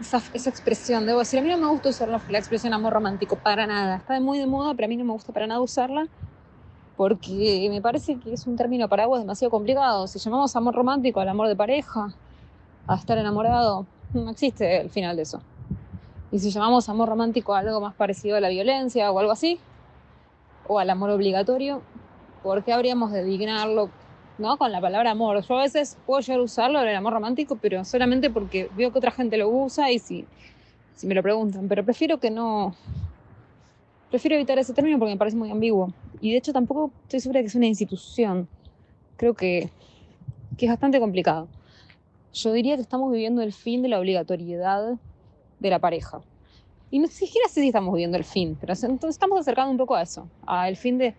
esa, 0.00 0.50
expresión. 0.50 1.06
Debo 1.06 1.20
decir, 1.20 1.40
a 1.40 1.42
mí 1.42 1.48
no 1.48 1.58
me 1.58 1.66
gusta 1.66 1.88
usar 1.88 2.08
la, 2.08 2.38
expresión 2.38 2.72
amor 2.72 2.92
romántico 2.92 3.36
para 3.36 3.66
nada. 3.66 3.96
Está 3.96 4.20
muy 4.20 4.38
de 4.38 4.46
moda, 4.46 4.74
pero 4.74 4.86
a 4.86 4.88
mí 4.88 4.96
no 4.96 5.04
me 5.04 5.12
gusta 5.12 5.32
para 5.32 5.46
nada 5.46 5.60
usarla 5.60 6.08
porque 6.98 7.68
me 7.70 7.80
parece 7.80 8.18
que 8.18 8.32
es 8.32 8.46
un 8.48 8.56
término 8.56 8.88
paraguas 8.88 9.22
demasiado 9.22 9.52
complicado. 9.52 10.08
Si 10.08 10.18
llamamos 10.18 10.54
amor 10.56 10.74
romántico 10.74 11.20
al 11.20 11.28
amor 11.28 11.46
de 11.46 11.54
pareja, 11.54 12.12
a 12.88 12.96
estar 12.96 13.16
enamorado, 13.16 13.86
no 14.12 14.30
existe 14.30 14.80
el 14.80 14.90
final 14.90 15.14
de 15.14 15.22
eso. 15.22 15.40
Y 16.32 16.40
si 16.40 16.50
llamamos 16.50 16.88
amor 16.88 17.08
romántico 17.08 17.54
a 17.54 17.60
algo 17.60 17.80
más 17.80 17.94
parecido 17.94 18.36
a 18.36 18.40
la 18.40 18.48
violencia 18.48 19.12
o 19.12 19.18
algo 19.20 19.30
así, 19.30 19.60
o 20.66 20.80
al 20.80 20.90
amor 20.90 21.10
obligatorio, 21.10 21.82
¿por 22.42 22.64
qué 22.64 22.72
habríamos 22.72 23.12
de 23.12 23.22
dignarlo 23.22 23.90
¿no? 24.38 24.56
Con 24.56 24.72
la 24.72 24.80
palabra 24.80 25.12
amor. 25.12 25.40
Yo 25.46 25.58
a 25.58 25.62
veces 25.62 25.96
puedo 26.06 26.20
llegar 26.20 26.40
a 26.40 26.42
usarlo, 26.42 26.80
el 26.80 26.96
amor 26.96 27.12
romántico, 27.12 27.56
pero 27.56 27.84
solamente 27.84 28.30
porque 28.30 28.68
veo 28.76 28.92
que 28.92 28.98
otra 28.98 29.10
gente 29.10 29.36
lo 29.36 29.48
usa 29.48 29.90
y 29.90 29.98
si, 29.98 30.24
si 30.94 31.06
me 31.06 31.14
lo 31.14 31.22
preguntan. 31.22 31.68
Pero 31.68 31.84
prefiero 31.84 32.18
que 32.18 32.30
no. 32.30 32.74
Prefiero 34.10 34.36
evitar 34.36 34.58
ese 34.58 34.72
término 34.72 34.98
porque 34.98 35.12
me 35.12 35.18
parece 35.18 35.36
muy 35.36 35.50
ambiguo. 35.50 35.92
Y 36.20 36.32
de 36.32 36.38
hecho 36.38 36.52
tampoco 36.52 36.90
estoy 37.04 37.20
segura 37.20 37.38
de 37.38 37.44
que 37.44 37.48
es 37.48 37.54
una 37.54 37.66
institución. 37.66 38.48
Creo 39.16 39.34
que, 39.34 39.70
que 40.56 40.66
es 40.66 40.70
bastante 40.70 41.00
complicado. 41.00 41.48
Yo 42.32 42.52
diría 42.52 42.76
que 42.76 42.82
estamos 42.82 43.12
viviendo 43.12 43.42
el 43.42 43.52
fin 43.52 43.82
de 43.82 43.88
la 43.88 43.98
obligatoriedad 43.98 44.98
de 45.58 45.70
la 45.70 45.78
pareja. 45.78 46.20
Y 46.90 47.00
no 47.00 47.08
siquiera 47.08 47.48
sé 47.48 47.60
si 47.60 47.66
estamos 47.66 47.92
viviendo 47.92 48.16
el 48.16 48.24
fin, 48.24 48.56
pero 48.58 48.72
entonces 48.72 49.10
estamos 49.10 49.38
acercando 49.38 49.70
un 49.70 49.76
poco 49.76 49.94
a 49.94 50.02
eso, 50.02 50.26
al 50.46 50.76
fin 50.76 50.96
de 50.96 51.14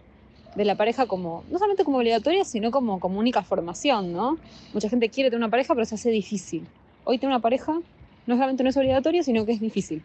de 0.56 0.66
la 0.66 0.76
pareja 0.76 1.06
como, 1.06 1.44
no 1.50 1.58
solamente 1.58 1.84
como 1.84 1.98
obligatoria, 1.98 2.44
sino 2.44 2.72
como, 2.72 3.00
como 3.00 3.20
única 3.20 3.44
formación, 3.44 4.14
¿no? 4.14 4.38
Mucha 4.74 4.90
gente 4.90 5.10
quiere 5.10 5.30
tener 5.30 5.40
una 5.44 5.52
pareja, 5.52 5.74
pero 5.74 5.86
se 5.86 5.96
hace 5.96 6.10
difícil. 6.10 6.66
Hoy 7.04 7.18
tener 7.18 7.34
una 7.34 7.42
pareja 7.42 7.80
no 8.26 8.36
solamente 8.36 8.64
no 8.64 8.70
es 8.70 8.78
obligatorio, 8.78 9.24
sino 9.24 9.46
que 9.46 9.54
es 9.54 9.60
difícil. 9.60 10.04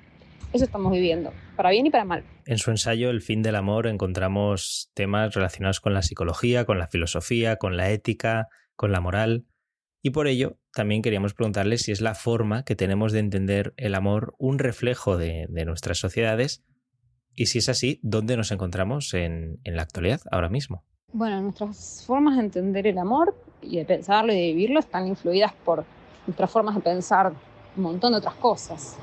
Eso 0.53 0.65
estamos 0.65 0.93
viviendo, 0.93 1.33
para 1.57 1.71
bien 1.71 1.87
y 1.87 1.91
para 1.91 2.05
mal. 2.05 2.25
En 2.47 2.59
su 2.59 2.71
ensayo 2.71 3.11
El 3.11 3.23
fin 3.23 3.43
del 3.43 3.57
amor 3.57 3.87
encontramos 3.87 4.91
temas 4.95 5.35
relacionados 5.35 5.81
con 5.81 5.95
la 5.95 6.03
psicología, 6.03 6.65
con 6.65 6.79
la 6.79 6.87
filosofía, 6.87 7.57
con 7.57 7.77
la 7.77 7.91
ética, 7.91 8.49
con 8.77 8.93
la 8.93 9.01
moral. 9.01 9.47
Y 10.03 10.11
por 10.11 10.27
ello 10.27 10.59
también 10.73 11.03
queríamos 11.03 11.35
preguntarle 11.35 11.79
si 11.79 11.91
es 11.91 12.01
la 12.01 12.15
forma 12.15 12.65
que 12.65 12.77
tenemos 12.77 13.13
de 13.13 13.21
entender 13.21 13.75
el 13.77 13.95
amor 13.95 14.35
un 14.39 14.59
reflejo 14.59 15.17
de, 15.17 15.47
de 15.49 15.65
nuestras 15.65 15.99
sociedades 15.99 16.63
y 17.37 17.47
si 17.47 17.59
es 17.59 17.69
así, 17.69 17.99
¿dónde 18.03 18.37
nos 18.37 18.53
encontramos 18.53 19.13
en, 19.15 19.59
la 19.65 19.83
actualidad, 19.83 20.21
ahora 20.31 20.49
mismo? 20.49 20.85
Bueno, 21.13 21.41
nuestras 21.43 22.05
formas 22.07 22.37
de 22.37 22.43
entender 22.43 22.87
el 22.87 22.99
amor 22.99 23.35
y 23.61 23.79
de 23.79 23.85
pensarlo 23.85 24.33
y 24.33 24.37
de 24.37 24.47
vivirlo 24.53 24.79
están 24.79 25.09
influidas 25.09 25.53
por 25.65 25.85
nuestras 26.27 26.51
formas 26.51 26.77
de 26.77 26.81
pensar 26.81 27.33
un 27.77 27.83
montón 27.83 28.13
de 28.13 28.19
otras 28.19 28.35
cosas. 28.35 28.97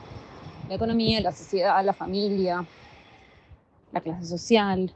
La 0.72 0.78
economía, 0.78 1.20
la 1.20 1.34
sociedad, 1.34 1.84
la 1.84 1.92
familia, 1.92 2.66
la 3.92 4.00
clase 4.00 4.24
social 4.24 4.90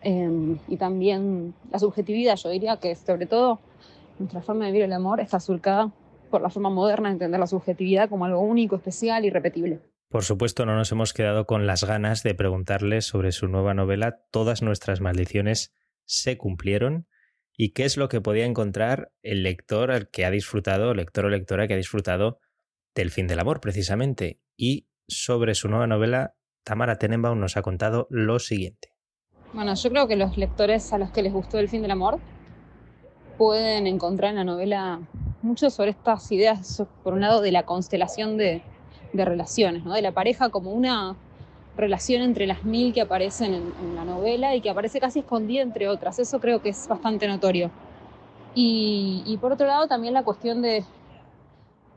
em, 0.00 0.60
y 0.68 0.76
también 0.76 1.54
la 1.72 1.80
subjetividad. 1.80 2.36
Yo 2.36 2.50
diría 2.50 2.76
que 2.76 2.94
sobre 2.94 3.26
todo 3.26 3.58
nuestra 4.20 4.40
forma 4.40 4.66
de 4.66 4.70
vivir 4.70 4.84
el 4.84 4.92
amor 4.92 5.18
está 5.18 5.40
surcada 5.40 5.90
por 6.30 6.40
la 6.40 6.50
forma 6.50 6.70
moderna 6.70 7.08
de 7.08 7.14
entender 7.14 7.40
la 7.40 7.48
subjetividad 7.48 8.08
como 8.08 8.24
algo 8.24 8.38
único, 8.42 8.76
especial 8.76 9.24
y 9.24 9.30
repetible. 9.30 9.80
Por 10.08 10.22
supuesto, 10.22 10.66
no 10.66 10.76
nos 10.76 10.92
hemos 10.92 11.12
quedado 11.12 11.44
con 11.44 11.66
las 11.66 11.82
ganas 11.82 12.22
de 12.22 12.36
preguntarle 12.36 13.00
sobre 13.00 13.32
su 13.32 13.48
nueva 13.48 13.74
novela 13.74 14.20
Todas 14.30 14.62
nuestras 14.62 15.00
maldiciones 15.00 15.74
se 16.04 16.38
cumplieron 16.38 17.08
y 17.56 17.72
qué 17.72 17.86
es 17.86 17.96
lo 17.96 18.08
que 18.08 18.20
podía 18.20 18.44
encontrar 18.44 19.10
el 19.24 19.42
lector 19.42 19.90
al 19.90 20.10
que 20.10 20.24
ha 20.24 20.30
disfrutado, 20.30 20.94
lector 20.94 21.24
o 21.24 21.28
lectora 21.28 21.66
que 21.66 21.74
ha 21.74 21.76
disfrutado 21.76 22.38
del 22.94 23.10
fin 23.10 23.26
del 23.26 23.40
amor, 23.40 23.60
precisamente. 23.60 24.40
Y 24.56 24.88
sobre 25.08 25.54
su 25.54 25.68
nueva 25.68 25.86
novela, 25.86 26.34
Tamara 26.64 26.96
Tenenbaum 26.96 27.38
nos 27.38 27.56
ha 27.56 27.62
contado 27.62 28.06
lo 28.10 28.38
siguiente. 28.38 28.92
Bueno, 29.52 29.74
yo 29.74 29.90
creo 29.90 30.08
que 30.08 30.16
los 30.16 30.36
lectores 30.36 30.92
a 30.92 30.98
los 30.98 31.10
que 31.10 31.22
les 31.22 31.32
gustó 31.32 31.58
el 31.58 31.68
fin 31.68 31.82
del 31.82 31.90
amor 31.90 32.18
pueden 33.36 33.86
encontrar 33.86 34.30
en 34.30 34.36
la 34.36 34.44
novela 34.44 35.00
mucho 35.42 35.70
sobre 35.70 35.90
estas 35.90 36.30
ideas, 36.32 36.82
por 37.02 37.14
un 37.14 37.20
lado, 37.20 37.40
de 37.40 37.52
la 37.52 37.64
constelación 37.64 38.36
de, 38.36 38.62
de 39.12 39.24
relaciones, 39.24 39.84
¿no? 39.84 39.94
de 39.94 40.02
la 40.02 40.12
pareja 40.12 40.50
como 40.50 40.72
una 40.72 41.16
relación 41.76 42.22
entre 42.22 42.46
las 42.46 42.64
mil 42.64 42.92
que 42.92 43.00
aparecen 43.00 43.54
en, 43.54 43.96
la 43.96 44.04
novela 44.04 44.54
y 44.54 44.60
que 44.60 44.70
aparece 44.70 45.00
casi 45.00 45.20
escondida 45.20 45.62
entre 45.62 45.88
otras. 45.88 46.18
Eso 46.18 46.40
creo 46.40 46.60
que 46.60 46.70
es 46.70 46.88
bastante 46.88 47.26
notorio. 47.26 47.70
Y, 48.54 49.38
por 49.40 49.52
otro 49.52 49.66
lado 49.66 49.86
también 49.86 50.12
la 50.12 50.24
cuestión 50.24 50.60
de, 50.60 50.84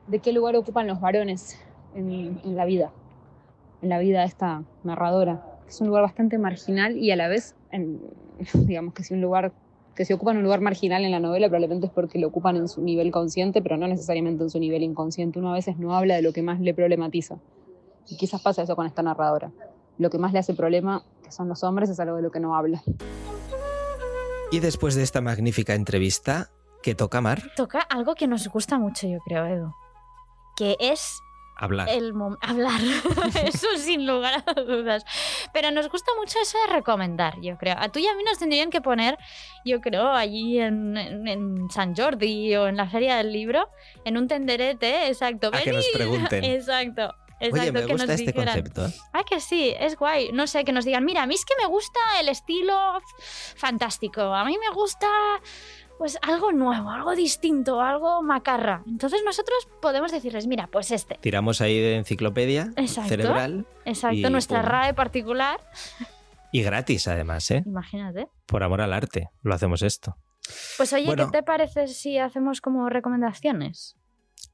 de 0.07 0.19
qué 0.19 0.31
lugar 0.33 0.55
ocupan 0.55 0.87
los 0.87 0.99
varones 0.99 1.59
en, 1.95 2.39
en, 2.43 2.55
la 2.55 2.65
vida, 2.65 2.91
en 3.81 3.89
la 3.89 3.99
vida 3.99 4.21
de 4.21 4.27
esta 4.27 4.63
narradora. 4.83 5.43
Es 5.67 5.81
un 5.81 5.87
lugar 5.87 6.03
bastante 6.03 6.37
marginal 6.37 6.97
y 6.97 7.11
a 7.11 7.15
la 7.15 7.27
vez, 7.27 7.55
en, 7.71 8.01
digamos 8.53 8.93
que 8.93 9.01
es 9.01 9.11
un 9.11 9.21
lugar 9.21 9.53
que 9.95 10.03
se 10.03 10.13
ocupan 10.13 10.37
un 10.37 10.43
lugar 10.43 10.59
marginal 10.59 11.05
en 11.05 11.11
la 11.11 11.19
novela 11.19 11.47
probablemente 11.47 11.87
es 11.87 11.91
porque 11.91 12.19
lo 12.19 12.27
ocupan 12.27 12.57
en 12.57 12.67
su 12.67 12.81
nivel 12.81 13.11
consciente, 13.11 13.61
pero 13.61 13.77
no 13.77 13.87
necesariamente 13.87 14.43
en 14.43 14.49
su 14.49 14.59
nivel 14.59 14.83
inconsciente. 14.83 15.39
Uno 15.39 15.51
a 15.51 15.53
veces 15.53 15.77
no 15.77 15.95
habla 15.95 16.15
de 16.15 16.21
lo 16.21 16.33
que 16.33 16.41
más 16.41 16.59
le 16.59 16.73
problematiza. 16.73 17.37
Y 18.07 18.17
quizás 18.17 18.41
pasa 18.41 18.63
eso 18.63 18.75
con 18.75 18.85
esta 18.85 19.01
narradora. 19.01 19.51
Lo 19.97 20.09
que 20.09 20.17
más 20.17 20.33
le 20.33 20.39
hace 20.39 20.53
problema, 20.53 21.03
que 21.23 21.31
son 21.31 21.47
los 21.47 21.63
hombres, 21.63 21.89
es 21.89 21.99
algo 21.99 22.17
de 22.17 22.21
lo 22.21 22.29
que 22.29 22.41
no 22.41 22.55
habla. 22.55 22.83
Y 24.51 24.59
después 24.59 24.95
de 24.95 25.03
esta 25.03 25.21
magnífica 25.21 25.73
entrevista, 25.73 26.49
¿qué 26.83 26.93
toca 26.93 27.21
Mar? 27.21 27.41
Toca 27.55 27.79
algo 27.79 28.15
que 28.15 28.27
nos 28.27 28.47
gusta 28.49 28.77
mucho, 28.77 29.07
yo 29.07 29.19
creo, 29.25 29.45
Edu. 29.45 29.73
Que 30.55 30.77
es 30.79 31.21
Hablar. 31.57 31.87
el 31.89 32.13
hablar. 32.41 32.81
Eso 33.45 33.67
sin 33.77 34.05
lugar 34.07 34.43
a 34.45 34.53
dudas. 34.61 35.05
Pero 35.53 35.71
nos 35.71 35.89
gusta 35.89 36.11
mucho 36.19 36.37
eso 36.41 36.57
de 36.67 36.73
recomendar, 36.73 37.39
yo 37.41 37.57
creo. 37.57 37.75
A 37.77 37.89
tú 37.89 37.99
y 37.99 38.07
a 38.07 38.15
mí 38.15 38.23
nos 38.23 38.39
tendrían 38.39 38.69
que 38.69 38.81
poner, 38.81 39.17
yo 39.63 39.79
creo, 39.81 40.09
allí 40.11 40.59
en, 40.59 40.97
en- 40.97 41.27
en 41.27 41.69
San 41.71 41.95
Jordi 41.95 42.55
o 42.55 42.67
en 42.67 42.77
la 42.77 42.87
Feria 42.89 43.17
del 43.17 43.31
Libro, 43.31 43.69
en 44.03 44.17
un 44.17 44.27
tenderete, 44.27 45.07
exacto. 45.07 45.47
A 45.53 45.59
que 45.61 45.71
nos 45.71 45.87
pregunten. 45.89 46.43
Exacto. 46.43 47.13
Exacto, 47.37 47.63
Oye, 47.63 47.71
me 47.73 47.79
que 47.81 47.91
gusta 47.91 48.05
nos 48.07 48.15
este 48.21 48.31
dijeran. 48.31 48.55
concepto. 48.63 48.85
¿eh? 48.85 48.93
Ah, 49.11 49.23
que 49.25 49.41
sí, 49.41 49.75
es 49.77 49.97
guay. 49.97 50.31
No 50.31 50.47
sé, 50.47 50.63
que 50.63 50.71
nos 50.71 50.85
digan, 50.85 51.03
mira, 51.03 51.23
a 51.23 51.27
mí 51.27 51.35
es 51.35 51.43
que 51.43 51.53
me 51.61 51.67
gusta 51.67 51.99
el 52.21 52.29
estilo 52.29 52.73
fantástico. 53.57 54.21
A 54.21 54.45
mí 54.45 54.57
me 54.57 54.73
gusta, 54.73 55.07
pues, 55.97 56.17
algo 56.21 56.51
nuevo, 56.51 56.89
algo 56.89 57.15
distinto, 57.15 57.81
algo 57.81 58.21
macarra. 58.21 58.83
Entonces 58.87 59.21
nosotros 59.25 59.67
podemos 59.81 60.11
decirles, 60.11 60.47
mira, 60.47 60.67
pues 60.67 60.91
este. 60.91 61.17
Tiramos 61.21 61.61
ahí 61.61 61.79
de 61.79 61.95
enciclopedia 61.97 62.71
Exacto. 62.75 63.09
cerebral 63.09 63.65
Exacto, 63.85 64.15
Y 64.17 64.21
nuestra 64.29 64.61
pum. 64.61 64.69
RAE 64.69 64.93
particular. 64.93 65.59
y 66.51 66.61
gratis 66.63 67.07
además, 67.07 67.49
¿eh? 67.51 67.63
Imagínate. 67.65 68.27
Por 68.45 68.63
amor 68.63 68.81
al 68.81 68.93
arte, 68.93 69.29
lo 69.41 69.53
hacemos 69.53 69.81
esto. 69.81 70.17
Pues 70.77 70.93
oye, 70.93 71.05
Bueno. 71.07 71.25
¿qué 71.31 71.39
te 71.39 71.43
parece 71.43 71.87
si 71.87 72.17
hacemos 72.19 72.61
como 72.61 72.87
recomendaciones? 72.89 73.95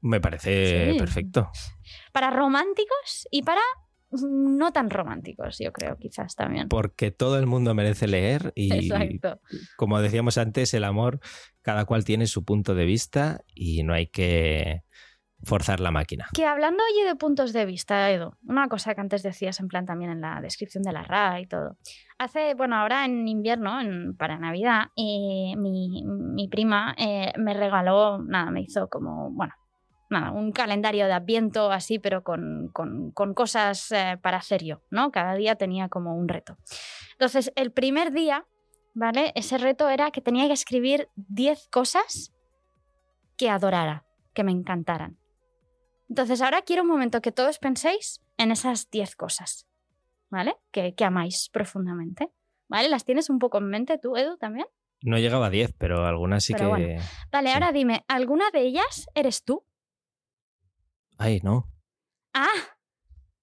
Me 0.00 0.20
parece 0.20 0.92
Sí. 0.92 0.98
perfecto. 0.98 1.50
Para 2.12 2.30
románticos 2.30 3.28
y 3.30 3.42
para 3.42 3.60
no 4.20 4.72
tan 4.72 4.90
románticos, 4.90 5.58
yo 5.58 5.72
creo, 5.72 5.96
quizás 5.96 6.34
también. 6.34 6.68
Porque 6.68 7.10
todo 7.10 7.38
el 7.38 7.46
mundo 7.46 7.74
merece 7.74 8.06
leer 8.06 8.52
y, 8.54 8.72
Exacto. 8.92 9.40
como 9.76 10.00
decíamos 10.00 10.38
antes, 10.38 10.74
el 10.74 10.84
amor, 10.84 11.20
cada 11.62 11.84
cual 11.84 12.04
tiene 12.04 12.26
su 12.26 12.44
punto 12.44 12.74
de 12.74 12.84
vista 12.84 13.40
y 13.54 13.82
no 13.82 13.94
hay 13.94 14.08
que 14.08 14.82
forzar 15.44 15.80
la 15.80 15.90
máquina. 15.90 16.26
Que 16.34 16.44
hablando 16.46 16.82
oye 16.92 17.04
de 17.08 17.16
puntos 17.16 17.52
de 17.52 17.64
vista, 17.66 18.10
Edu, 18.10 18.32
una 18.44 18.68
cosa 18.68 18.94
que 18.94 19.00
antes 19.00 19.22
decías 19.22 19.58
en 19.60 19.68
plan 19.68 19.86
también 19.86 20.10
en 20.12 20.20
la 20.20 20.40
descripción 20.40 20.84
de 20.84 20.92
la 20.92 21.02
RA 21.02 21.40
y 21.40 21.46
todo. 21.46 21.76
Hace, 22.18 22.54
bueno, 22.54 22.76
ahora 22.76 23.04
en 23.04 23.26
invierno, 23.26 23.80
en- 23.80 24.16
para 24.16 24.38
Navidad, 24.38 24.84
eh, 24.96 25.54
mi, 25.56 26.04
mi 26.04 26.46
prima 26.48 26.94
eh, 26.96 27.32
me 27.38 27.54
regaló, 27.54 28.18
nada, 28.22 28.50
me 28.52 28.60
hizo 28.60 28.88
como, 28.88 29.30
bueno, 29.32 29.52
nada, 30.12 30.30
un 30.30 30.52
calendario 30.52 31.06
de 31.06 31.12
adviento 31.12 31.70
así, 31.72 31.98
pero 31.98 32.22
con, 32.22 32.68
con- 32.72 33.10
con 33.12 33.34
cosas 33.34 33.90
eh, 33.92 34.18
para 34.22 34.36
hacer 34.38 34.62
yo, 34.62 34.82
¿no? 34.90 35.10
Cada 35.10 35.34
día 35.34 35.56
tenía 35.56 35.88
como 35.88 36.16
un 36.16 36.28
reto. 36.28 36.56
Entonces, 37.12 37.52
el 37.56 37.72
primer 37.72 38.12
día, 38.12 38.46
¿vale? 38.94 39.32
Ese 39.34 39.58
reto 39.58 39.88
era 39.88 40.10
que 40.10 40.20
tenía 40.20 40.46
que 40.46 40.52
escribir 40.52 41.08
10 41.16 41.68
cosas 41.68 42.32
que 43.36 43.48
adorara, 43.50 44.04
que 44.34 44.44
me 44.44 44.52
encantaran. 44.52 45.18
Entonces, 46.08 46.42
ahora 46.42 46.62
quiero 46.62 46.82
un 46.82 46.88
momento 46.88 47.20
que 47.20 47.32
todos 47.32 47.58
penséis 47.58 48.20
en 48.36 48.50
esas 48.52 48.90
10 48.90 49.16
cosas, 49.16 49.66
¿vale? 50.30 50.56
Que, 50.70 50.94
que 50.94 51.04
amáis 51.04 51.48
profundamente. 51.50 52.30
¿Vale? 52.68 52.88
¿Las 52.88 53.04
tienes 53.04 53.28
un 53.28 53.38
poco 53.38 53.58
en 53.58 53.68
mente 53.68 53.98
tú, 53.98 54.16
Edu, 54.16 54.38
también? 54.38 54.66
No 55.02 55.18
llegaba 55.18 55.46
a 55.46 55.50
10, 55.50 55.74
pero 55.76 56.06
algunas 56.06 56.42
sí 56.44 56.54
Pero 56.54 56.66
que... 56.66 56.86
bueno. 56.86 57.02
Vale, 57.30 57.48
Sí. 57.48 57.54
ahora 57.54 57.70
dime, 57.72 58.04
¿alguna 58.08 58.50
de 58.50 58.60
ellas 58.62 59.06
eres 59.14 59.44
tú? 59.44 59.62
Ay, 61.22 61.38
no. 61.44 61.68
Ah, 62.34 62.48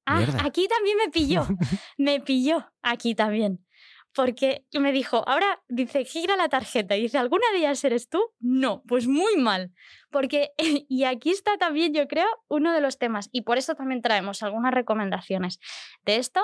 ah 0.06 0.26
aquí 0.44 0.68
también 0.68 0.98
me 0.98 1.10
pilló. 1.10 1.48
me 1.98 2.20
pilló 2.20 2.70
aquí 2.82 3.16
también. 3.16 3.66
Porque 4.14 4.66
me 4.74 4.92
dijo, 4.92 5.24
ahora 5.30 5.64
dice, 5.70 6.04
gira 6.04 6.36
la 6.36 6.50
tarjeta 6.50 6.98
y 6.98 7.04
dice, 7.04 7.18
¿alguna 7.18 7.46
de 7.54 7.60
ellas 7.60 7.82
eres 7.86 8.10
tú? 8.10 8.20
No, 8.42 8.84
pues 8.86 9.08
muy 9.08 9.38
mal. 9.38 9.72
Porque, 10.12 10.52
y 10.90 11.06
aquí 11.06 11.30
está 11.30 11.58
también, 11.58 11.94
yo 11.94 12.06
creo, 12.10 12.28
uno 12.50 12.74
de 12.74 12.82
los 12.82 12.98
temas, 12.98 13.30
y 13.32 13.44
por 13.44 13.58
eso 13.58 13.76
también 13.76 14.02
traemos 14.02 14.44
algunas 14.44 14.74
recomendaciones 14.74 15.60
de 16.04 16.18
esto, 16.18 16.42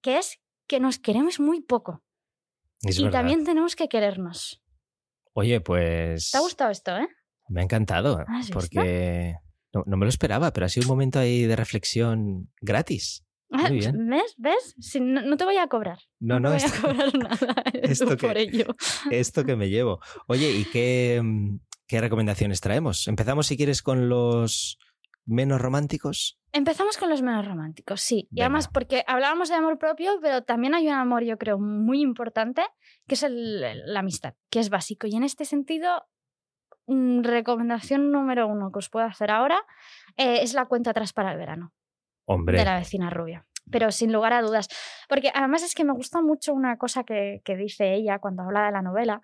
que 0.00 0.16
es 0.16 0.40
que 0.66 0.80
nos 0.80 0.98
queremos 0.98 1.38
muy 1.38 1.60
poco. 1.60 2.02
Es 2.80 2.98
y 2.98 3.04
verdad. 3.04 3.18
también 3.18 3.44
tenemos 3.44 3.76
que 3.76 3.88
querernos. 3.88 4.62
Oye, 5.34 5.60
pues... 5.60 6.30
¿Te 6.30 6.38
ha 6.38 6.40
gustado 6.40 6.70
esto, 6.70 6.96
eh? 6.96 7.08
Me 7.50 7.60
ha 7.60 7.64
encantado, 7.64 8.24
¿Has 8.26 8.48
visto? 8.48 8.80
No, 9.72 9.82
no 9.86 9.96
me 9.96 10.04
lo 10.04 10.08
esperaba, 10.10 10.52
pero 10.52 10.66
ha 10.66 10.68
sido 10.68 10.84
un 10.84 10.88
momento 10.90 11.18
ahí 11.18 11.44
de 11.44 11.56
reflexión 11.56 12.50
gratis. 12.60 13.24
Muy 13.48 13.78
bien. 13.80 14.08
¿Ves? 14.08 14.34
¿Ves? 14.38 14.74
Si 14.80 14.98
no, 15.00 15.20
no 15.22 15.36
te 15.36 15.44
voy 15.44 15.58
a 15.58 15.66
cobrar. 15.66 15.98
No, 16.20 16.40
no, 16.40 16.50
te 16.50 16.56
voy 16.56 16.64
esto, 16.64 16.78
a 16.78 16.80
cobrar 16.92 17.14
nada 17.14 17.54
esto 17.82 18.04
Edu, 18.04 18.16
que- 18.16 18.26
por 18.26 18.38
ello. 18.38 18.66
esto 19.10 19.44
que 19.44 19.56
me 19.56 19.68
llevo. 19.68 20.00
Oye, 20.26 20.50
¿y 20.52 20.64
qué, 20.64 21.20
mm, 21.22 21.56
qué 21.86 22.00
recomendaciones 22.00 22.60
traemos? 22.62 23.06
Empezamos, 23.08 23.46
si 23.46 23.56
quieres, 23.58 23.82
con 23.82 24.08
los 24.08 24.78
menos 25.26 25.60
románticos. 25.60 26.38
Empezamos 26.52 26.96
con 26.96 27.08
los 27.10 27.22
menos 27.22 27.46
románticos, 27.46 28.00
sí. 28.00 28.28
Y 28.32 28.40
además, 28.40 28.68
porque 28.68 29.04
hablábamos 29.06 29.48
de 29.50 29.54
amor 29.54 29.78
propio, 29.78 30.18
pero 30.20 30.42
también 30.44 30.74
hay 30.74 30.86
un 30.88 30.94
amor, 30.94 31.22
yo 31.22 31.38
creo, 31.38 31.58
muy 31.58 32.00
importante, 32.02 32.62
que 33.06 33.14
es 33.14 33.22
el- 33.22 33.60
la 33.60 34.00
amistad, 34.00 34.34
que 34.50 34.60
es 34.60 34.68
básico. 34.70 35.06
Y 35.06 35.14
en 35.14 35.22
este 35.24 35.44
sentido, 35.44 36.04
recomendación 36.86 38.10
número 38.10 38.46
uno 38.46 38.70
que 38.72 38.78
os 38.78 38.88
puedo 38.88 39.06
hacer 39.06 39.30
ahora 39.30 39.64
eh, 40.16 40.40
es 40.42 40.54
la 40.54 40.66
cuenta 40.66 40.90
atrás 40.90 41.12
para 41.12 41.32
el 41.32 41.38
verano 41.38 41.72
Hombre, 42.26 42.58
de 42.58 42.64
la 42.64 42.78
vecina 42.78 43.10
rubia. 43.10 43.46
Pero 43.70 43.92
sin 43.92 44.12
lugar 44.12 44.32
a 44.32 44.42
dudas. 44.42 44.68
Porque 45.08 45.30
además 45.32 45.62
es 45.62 45.74
que 45.74 45.84
me 45.84 45.92
gusta 45.92 46.20
mucho 46.20 46.52
una 46.52 46.76
cosa 46.78 47.04
que, 47.04 47.40
que 47.44 47.56
dice 47.56 47.94
ella 47.94 48.18
cuando 48.18 48.42
habla 48.42 48.66
de 48.66 48.72
la 48.72 48.82
novela, 48.82 49.22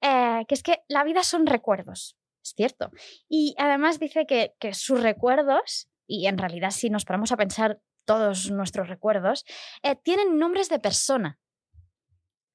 eh, 0.00 0.44
que 0.46 0.54
es 0.54 0.62
que 0.62 0.82
la 0.88 1.02
vida 1.04 1.22
son 1.24 1.46
recuerdos. 1.46 2.16
Es 2.44 2.54
cierto. 2.54 2.90
Y 3.28 3.54
además 3.58 3.98
dice 3.98 4.26
que, 4.26 4.54
que 4.60 4.74
sus 4.74 5.02
recuerdos, 5.02 5.90
y 6.06 6.26
en 6.26 6.38
realidad 6.38 6.70
si 6.70 6.88
nos 6.88 7.04
paramos 7.04 7.32
a 7.32 7.36
pensar 7.36 7.80
todos 8.04 8.50
nuestros 8.50 8.88
recuerdos, 8.88 9.44
eh, 9.82 9.96
tienen 9.96 10.38
nombres 10.38 10.68
de 10.68 10.78
persona. 10.78 11.38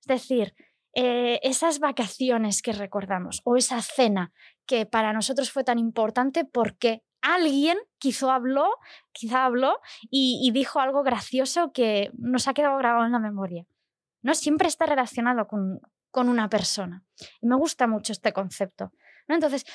Es 0.02 0.08
decir, 0.08 0.56
eh, 0.98 1.42
esas 1.44 1.80
vacaciones 1.80 2.62
que 2.62 2.72
recordamos 2.72 3.42
o 3.44 3.58
esa 3.58 3.82
cena 3.82 4.32
que 4.66 4.86
para 4.86 5.12
nosotros 5.12 5.52
fue 5.52 5.66
tan 5.66 5.78
importante 5.78 6.46
porque 6.46 7.04
alguien 7.22 7.78
quizá 7.98 8.34
habló, 8.34 8.70
quizá 9.12 9.44
habló 9.44 9.82
y, 10.10 10.50
dijo 10.54 10.80
algo 10.80 11.04
gracioso 11.04 11.74
que 11.74 12.12
nos 12.18 12.48
ha 12.48 12.54
quedado 12.54 12.78
grabado 12.78 13.06
en 13.06 13.12
la 13.12 13.20
memoria. 13.20 13.66
No 14.22 14.34
siempre 14.36 14.70
está 14.70 14.86
relacionado 14.86 15.48
con, 15.48 15.82
con 16.12 16.30
una 16.30 16.48
persona. 16.48 17.04
Y 17.42 17.48
me 17.48 17.58
gusta 17.58 17.88
mucho 17.88 18.14
este 18.14 18.32
concepto. 18.32 18.94
¿no? 19.28 19.36
Entonces, 19.36 19.66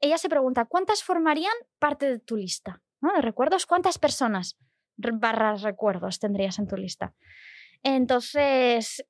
ella 0.00 0.18
se 0.18 0.28
pregunta, 0.28 0.66
¿cuántas 0.66 1.02
formarían 1.02 1.54
parte 1.78 2.10
de 2.10 2.18
tu 2.18 2.36
lista? 2.36 2.82
¿no? 3.00 3.14
De 3.14 3.22
recuerdos, 3.22 3.64
¿cuántas 3.64 3.98
personas 3.98 4.58
barras 4.96 5.62
recuerdos 5.62 6.18
tendrías 6.18 6.58
en 6.58 6.66
tu 6.66 6.76
lista? 6.76 7.14
Entonces, 7.82 9.04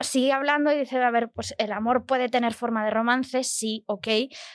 sigue 0.00 0.32
hablando 0.32 0.72
y 0.72 0.78
dice, 0.78 1.02
a 1.02 1.10
ver, 1.10 1.30
pues 1.30 1.54
el 1.58 1.72
amor 1.72 2.06
puede 2.06 2.28
tener 2.28 2.54
forma 2.54 2.84
de 2.84 2.90
romance, 2.90 3.44
sí, 3.44 3.84
ok, 3.86 4.08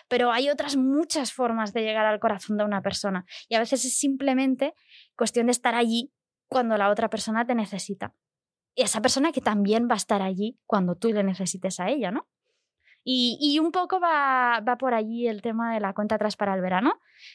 pero 0.08 0.32
hay 0.32 0.50
otras 0.50 0.76
muchas 0.76 1.34
formas 1.34 1.74
de 1.74 1.82
llegar 1.82 2.06
al 2.06 2.20
corazón 2.20 2.58
de 2.58 2.66
una 2.66 2.82
persona. 2.82 3.26
Y 3.48 3.56
a 3.56 3.60
veces 3.60 3.86
es 3.86 3.98
simplemente 3.98 4.74
cuestión 5.16 5.46
de 5.48 5.52
estar 5.52 5.76
allí 5.76 6.12
cuando 6.48 6.78
la 6.78 6.90
otra 6.90 7.10
persona 7.10 7.46
te 7.46 7.56
necesita. 7.56 8.14
Y 8.76 8.82
esa 8.82 9.02
persona 9.02 9.32
que 9.32 9.42
también 9.42 9.88
va 9.90 9.94
a 9.94 9.98
estar 9.98 10.22
allí 10.22 10.60
cuando 10.66 10.96
tú 10.96 11.14
le 11.14 11.24
necesites 11.24 11.80
a 11.80 11.90
ella, 11.90 12.12
¿no? 12.12 12.28
Y, 13.08 13.60
un 13.60 13.72
poco 13.72 14.00
va, 14.00 14.62
va 14.68 14.78
por 14.78 14.96
allí 14.96 15.28
el 15.28 15.44
tema 15.44 15.76
de 15.76 15.80
la 15.80 15.94
cuenta 15.94 16.16
atrás 16.16 16.36
para 16.36 16.56
el 16.56 16.62
verano, 16.62 16.94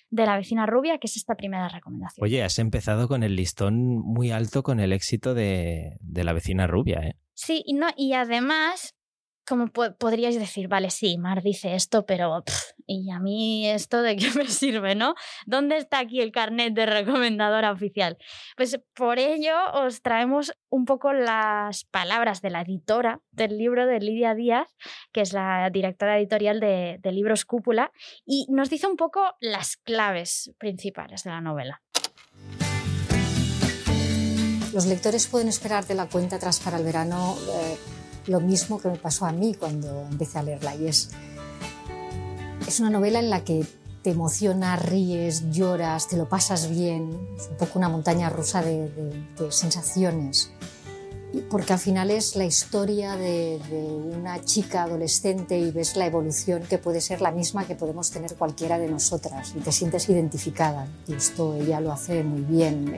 de 0.08 0.26
la 0.26 0.36
vecina 0.36 0.66
rubia, 0.66 0.98
que 0.98 1.06
es 1.06 1.16
esta 1.16 1.36
primera 1.36 1.68
recomendación. 1.68 2.24
oye, 2.24 2.42
has 2.42 2.58
empezado 2.58 3.06
con 3.06 3.22
el 3.22 3.36
listón 3.36 3.98
muy 3.98 4.32
alto 4.32 4.64
con 4.64 4.80
el 4.80 4.92
éxito 4.92 5.32
de, 5.32 5.96
de 6.00 6.24
la 6.24 6.32
vecina 6.32 6.66
rubia, 6.66 6.98
¿eh? 7.04 7.14
Sí, 7.42 7.62
y, 7.64 7.72
no, 7.72 7.88
y 7.96 8.12
además, 8.12 8.94
como 9.46 9.68
po- 9.68 9.96
podríais 9.96 10.38
decir, 10.38 10.68
vale, 10.68 10.90
sí, 10.90 11.16
Mar 11.16 11.42
dice 11.42 11.74
esto, 11.74 12.05
pero 12.05 12.44
¿y 12.87 13.11
a 13.11 13.18
mí 13.18 13.66
esto 13.66 14.03
de 14.03 14.14
qué 14.16 14.26
me 14.37 14.46
sirve, 14.46 14.94
no? 14.94 15.14
¿Dónde 15.46 15.79
está 15.79 16.00
aquí 16.00 16.20
el 16.20 16.33
carnet 16.33 16.74
de 16.74 16.85
recomendadora 16.85 17.72
oficial? 17.72 18.18
Pues 18.59 18.79
por 18.94 19.18
ello 19.18 19.55
os 19.72 20.03
traemos 20.03 20.53
un 20.68 20.85
poco 20.85 21.14
las 21.14 21.85
palabras 21.87 22.42
de 22.42 22.50
la 22.50 22.61
editora 22.61 23.20
del 23.31 23.57
libro 23.57 23.87
de 23.87 24.00
Lidia 24.00 24.35
Díaz, 24.35 24.68
que 25.11 25.22
es 25.22 25.33
la 25.33 25.70
directora 25.72 26.18
editorial 26.18 26.61
de, 26.61 26.98
de 27.00 27.12
Libros 27.12 27.46
Cúpula, 27.46 27.90
y 28.26 28.46
nos 28.50 28.68
dice 28.68 28.87
un 28.87 28.96
poco 28.96 29.35
las 29.40 29.79
claves 29.79 30.53
principales 30.59 31.24
de 31.24 31.31
la 31.31 31.40
novela. 31.40 31.81
Los 34.72 34.87
lectores 34.87 35.26
pueden 35.26 35.48
esperar 35.48 35.87
de 35.87 35.94
la 35.94 36.06
cuenta 36.06 36.37
atrás 36.37 36.61
para 36.61 36.78
el 36.78 36.85
verano 36.85 37.37
eh, 37.48 37.76
lo 38.26 38.40
mismo 38.40 38.80
que 38.80 38.88
me 38.88 38.96
pasó 38.96 39.26
a 39.26 39.33
mí 39.33 39.54
cuando 39.54 40.06
empecé 40.11 40.38
a 40.38 40.42
leerla 40.42 40.76
y 40.76 40.87
es, 40.87 41.11
es 42.66 42.80
una 42.80 42.90
novela 42.90 43.18
en 43.18 43.30
la 43.30 43.42
que 43.42 43.66
te 44.02 44.11
emociona, 44.11 44.76
ríes, 44.76 45.50
lloras, 45.50 46.09
te 46.09 46.16
lo 46.16 46.28
pasas 46.28 46.70
bien, 46.70 47.28
es 47.37 47.48
un 47.48 47.56
poco 47.56 47.78
una 47.78 47.88
montaña 47.88 48.30
rusa 48.30 48.62
de 48.62 48.90
sensaciones. 49.50 50.52
Porque 51.48 51.72
al 51.72 51.78
final 51.78 52.10
es 52.10 52.36
la 52.36 52.44
historia 52.44 53.16
de, 53.16 53.58
una 53.70 54.42
chica 54.44 54.82
adolescente 54.84 55.58
y 55.58 55.70
ves 55.70 55.96
la 55.96 56.06
evolución 56.06 56.62
que 56.68 56.78
puede 56.78 57.00
ser 57.00 57.20
la 57.20 57.30
misma 57.30 57.66
que 57.66 57.74
podemos 57.74 58.10
tener 58.10 58.34
cualquiera 58.34 58.78
de 58.78 58.88
nosotras 58.88 59.54
y 59.56 59.60
te 59.60 59.72
sientes 59.72 60.08
identificada. 60.08 60.88
Y 61.06 61.14
esto 61.14 61.54
ella 61.54 61.80
lo 61.80 61.92
hace 61.92 62.24
muy 62.24 62.42
bien, 62.42 62.94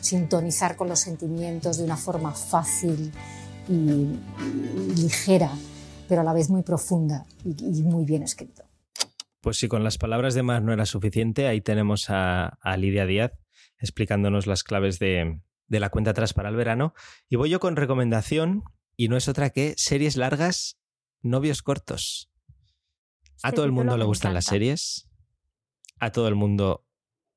sintonizar 0.00 0.76
con 0.76 0.88
los 0.88 1.00
sentimientos 1.00 1.78
de 1.78 1.84
una 1.84 1.96
forma 1.96 2.32
fácil 2.32 3.12
y, 3.68 4.06
ligera, 5.00 5.50
pero 6.08 6.20
a 6.20 6.24
la 6.24 6.32
vez 6.32 6.50
muy 6.50 6.62
profunda 6.62 7.26
y, 7.44 7.82
muy 7.82 8.04
bien 8.04 8.22
escrito. 8.22 8.64
Pues 9.40 9.58
si 9.58 9.68
con 9.68 9.84
las 9.84 9.98
palabras 9.98 10.34
de 10.34 10.42
más 10.42 10.62
no 10.62 10.72
era 10.72 10.86
suficiente, 10.86 11.46
ahí 11.46 11.60
tenemos 11.60 12.06
a 12.08 12.76
Lidia 12.76 13.06
Díaz 13.06 13.32
explicándonos 13.80 14.46
las 14.46 14.64
claves 14.64 14.98
de, 14.98 15.40
de 15.68 15.80
la 15.80 15.90
cuenta 15.90 16.10
atrás 16.10 16.34
para 16.34 16.48
el 16.48 16.56
verano. 16.56 16.94
Y 17.28 17.36
voy 17.36 17.50
yo 17.50 17.60
con 17.60 17.76
recomendación, 17.76 18.64
y 18.96 19.08
no 19.08 19.16
es 19.16 19.28
otra 19.28 19.50
que 19.50 19.74
series 19.76 20.16
largas, 20.16 20.78
novios 21.22 21.62
cortos. 21.62 22.30
a 23.42 23.48
este 23.48 23.56
todo 23.56 23.66
el 23.66 23.72
mundo 23.72 23.96
le 23.96 24.04
gustan 24.04 24.34
las 24.34 24.46
series. 24.46 25.08
A 26.00 26.10
todo 26.10 26.28
el 26.28 26.34
mundo, 26.34 26.86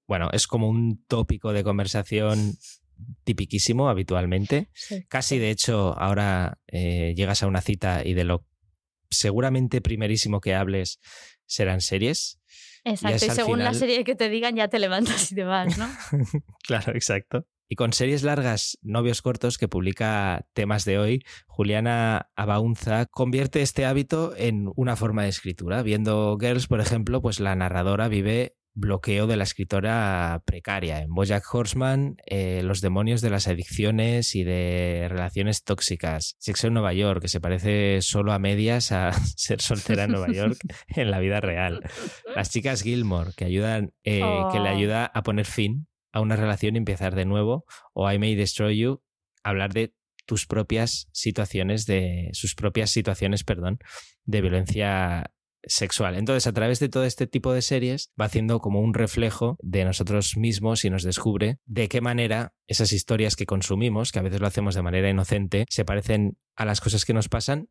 bueno, 0.08 0.30
es 0.34 0.48
como 0.48 0.70
un 0.70 1.04
tópico 1.06 1.52
de 1.54 1.64
conversación 1.64 2.58
tipiquísimo 3.24 3.90
habitualmente. 3.90 4.70
Casi, 5.08 5.40
de 5.40 5.50
hecho, 5.50 5.98
ahora 5.98 6.60
eh, 6.68 7.14
llegas 7.16 7.44
a 7.44 7.48
una 7.48 7.62
cita 7.62 8.06
y 8.06 8.14
de 8.14 8.24
lo 8.24 8.46
seguramente 9.10 9.82
primerísimo 9.82 10.40
que 10.40 10.56
hables 10.56 11.00
serán 11.46 11.82
series. 11.82 12.40
Exacto, 12.84 13.26
y, 13.26 13.30
según 13.30 13.60
la 13.60 13.74
serie 13.74 14.04
que 14.04 14.16
te 14.16 14.30
digan 14.30 14.56
ya 14.56 14.68
te 14.68 14.80
levantas 14.80 15.32
y 15.32 15.36
te 15.36 15.44
vas, 15.44 15.78
¿no? 15.78 15.88
claro, 16.64 16.96
exacto. 16.96 17.46
Y 17.72 17.78
con 17.78 17.94
series 17.94 18.24
largas, 18.24 18.78
novios 18.82 19.22
cortos 19.22 19.58
que 19.58 19.70
publica 19.70 20.46
temas 20.52 20.84
de 20.84 21.00
hoy, 21.00 21.24
Juliana 21.48 22.30
Abaunza 22.36 23.06
convierte 23.06 23.62
este 23.62 23.86
hábito 23.86 24.34
en 24.36 24.70
una 24.76 24.98
forma 24.98 25.24
de 25.24 25.30
escritura. 25.30 25.82
Viendo 25.82 26.38
Girls, 26.38 26.68
por 26.68 26.82
ejemplo, 26.82 27.22
pues 27.22 27.40
la 27.40 27.56
narradora 27.56 28.10
vive 28.10 28.58
bloqueo 28.74 29.26
de 29.26 29.38
la 29.38 29.46
escritora 29.46 30.44
precaria. 30.46 31.00
En 31.00 31.14
Bojack 31.14 31.46
Horseman, 31.50 32.18
eh, 32.26 32.62
los 32.62 32.82
demonios 32.82 33.22
de 33.22 33.30
las 33.30 33.48
adicciones 33.48 34.36
y 34.36 34.44
de 34.44 35.08
relaciones 35.10 35.64
tóxicas. 35.64 36.36
Sexo 36.40 36.68
en 36.68 36.74
Nueva 36.74 36.92
York, 36.92 37.22
que 37.22 37.30
se 37.30 37.40
parece 37.40 38.02
solo 38.02 38.34
a 38.34 38.40
medias 38.40 38.92
a 38.92 39.14
ser 39.38 39.62
soltera 39.62 40.04
en 40.04 40.12
Nueva 40.12 40.34
York 40.34 40.58
en 40.90 41.10
la 41.10 41.20
vida 41.20 41.40
real. 41.40 41.80
Las 42.36 42.50
chicas 42.50 42.82
Gilmore, 42.82 43.32
que, 43.34 43.46
ayudan, 43.46 43.94
eh, 44.04 44.20
que 44.52 44.60
le 44.60 44.70
oh. 44.70 44.76
ayuda 44.76 45.06
a 45.06 45.24
poner 45.24 45.46
fin 45.46 45.88
a 46.12 46.22
una 46.22 46.36
relación 46.36 46.76
y 46.76 46.80
empezar 46.80 47.16
de 47.16 47.26
nuevo, 47.26 47.66
o 47.94 48.12
I 48.12 48.20
May 48.20 48.36
Destroy 48.36 48.78
You, 48.78 49.02
hablar 49.44 49.74
de 49.74 49.94
tus 50.26 50.46
propias 50.46 51.10
situaciones 51.12 51.86
de 51.86 52.30
sus 52.34 52.56
propias 52.56 52.92
situaciones, 52.92 53.44
perdón, 53.44 53.80
de 54.24 54.42
violencia 54.42 55.32
sexual. 55.64 56.16
Entonces, 56.16 56.48
a 56.48 56.54
través 56.54 56.80
de 56.80 56.90
todo 56.90 57.04
este 57.06 57.28
tipo 57.28 57.54
de 57.54 57.62
series 57.62 58.12
va 58.20 58.26
haciendo 58.26 58.60
como 58.60 58.82
un 58.82 58.94
reflejo 58.94 59.58
de 59.62 59.86
nosotros 59.86 60.38
mismos 60.38 60.86
y 60.86 60.90
nos 60.90 61.04
descubre 61.04 61.60
de 61.66 61.88
qué 61.88 62.02
manera 62.02 62.54
esas 62.68 62.94
historias 62.94 63.36
que 63.36 63.46
consumimos, 63.46 64.12
que 64.12 64.20
a 64.20 64.24
veces 64.24 64.42
lo 64.42 64.48
hacemos 64.48 64.76
de 64.76 64.82
manera 64.82 65.10
inocente, 65.10 65.66
se 65.70 65.86
parecen 65.86 66.38
a 66.56 66.66
las 66.66 66.82
cosas 66.82 67.06
que 67.06 67.14
nos 67.14 67.30
pasan 67.30 67.70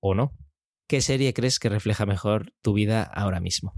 o 0.00 0.14
no. 0.14 0.32
¿Qué 0.86 1.00
serie 1.00 1.34
crees 1.34 1.58
que 1.58 1.68
refleja 1.68 2.06
mejor 2.06 2.54
tu 2.62 2.72
vida 2.72 3.02
ahora 3.02 3.40
mismo? 3.40 3.74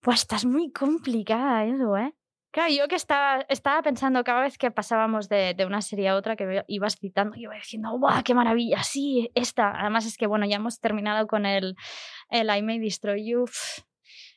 Pues 0.00 0.20
estás 0.20 0.44
muy 0.44 0.70
complicada 0.70 1.64
eso, 1.64 1.96
¿eh? 1.96 2.14
Claro, 2.52 2.72
yo 2.72 2.86
que 2.86 2.96
estaba, 2.96 3.44
estaba 3.48 3.82
pensando 3.82 4.22
cada 4.24 4.42
vez 4.42 4.58
que 4.58 4.70
pasábamos 4.70 5.28
de, 5.28 5.56
una 5.66 5.80
serie 5.80 6.10
a 6.10 6.16
otra 6.16 6.36
que 6.36 6.64
ibas 6.68 6.96
citando, 6.96 7.34
iba 7.36 7.54
diciendo, 7.54 7.90
¡guau, 7.98 8.22
qué 8.22 8.34
maravilla! 8.34 8.82
Sí, 8.82 9.30
esta. 9.34 9.72
Además 9.80 10.06
es 10.06 10.16
que, 10.16 10.26
bueno, 10.26 10.46
ya 10.46 10.56
hemos 10.56 10.78
terminado 10.78 11.26
con 11.26 11.46
el, 11.46 11.74
el 12.30 12.56
I 12.56 12.62
May 12.62 12.78
Destroy 12.78 13.26
You. 13.26 13.46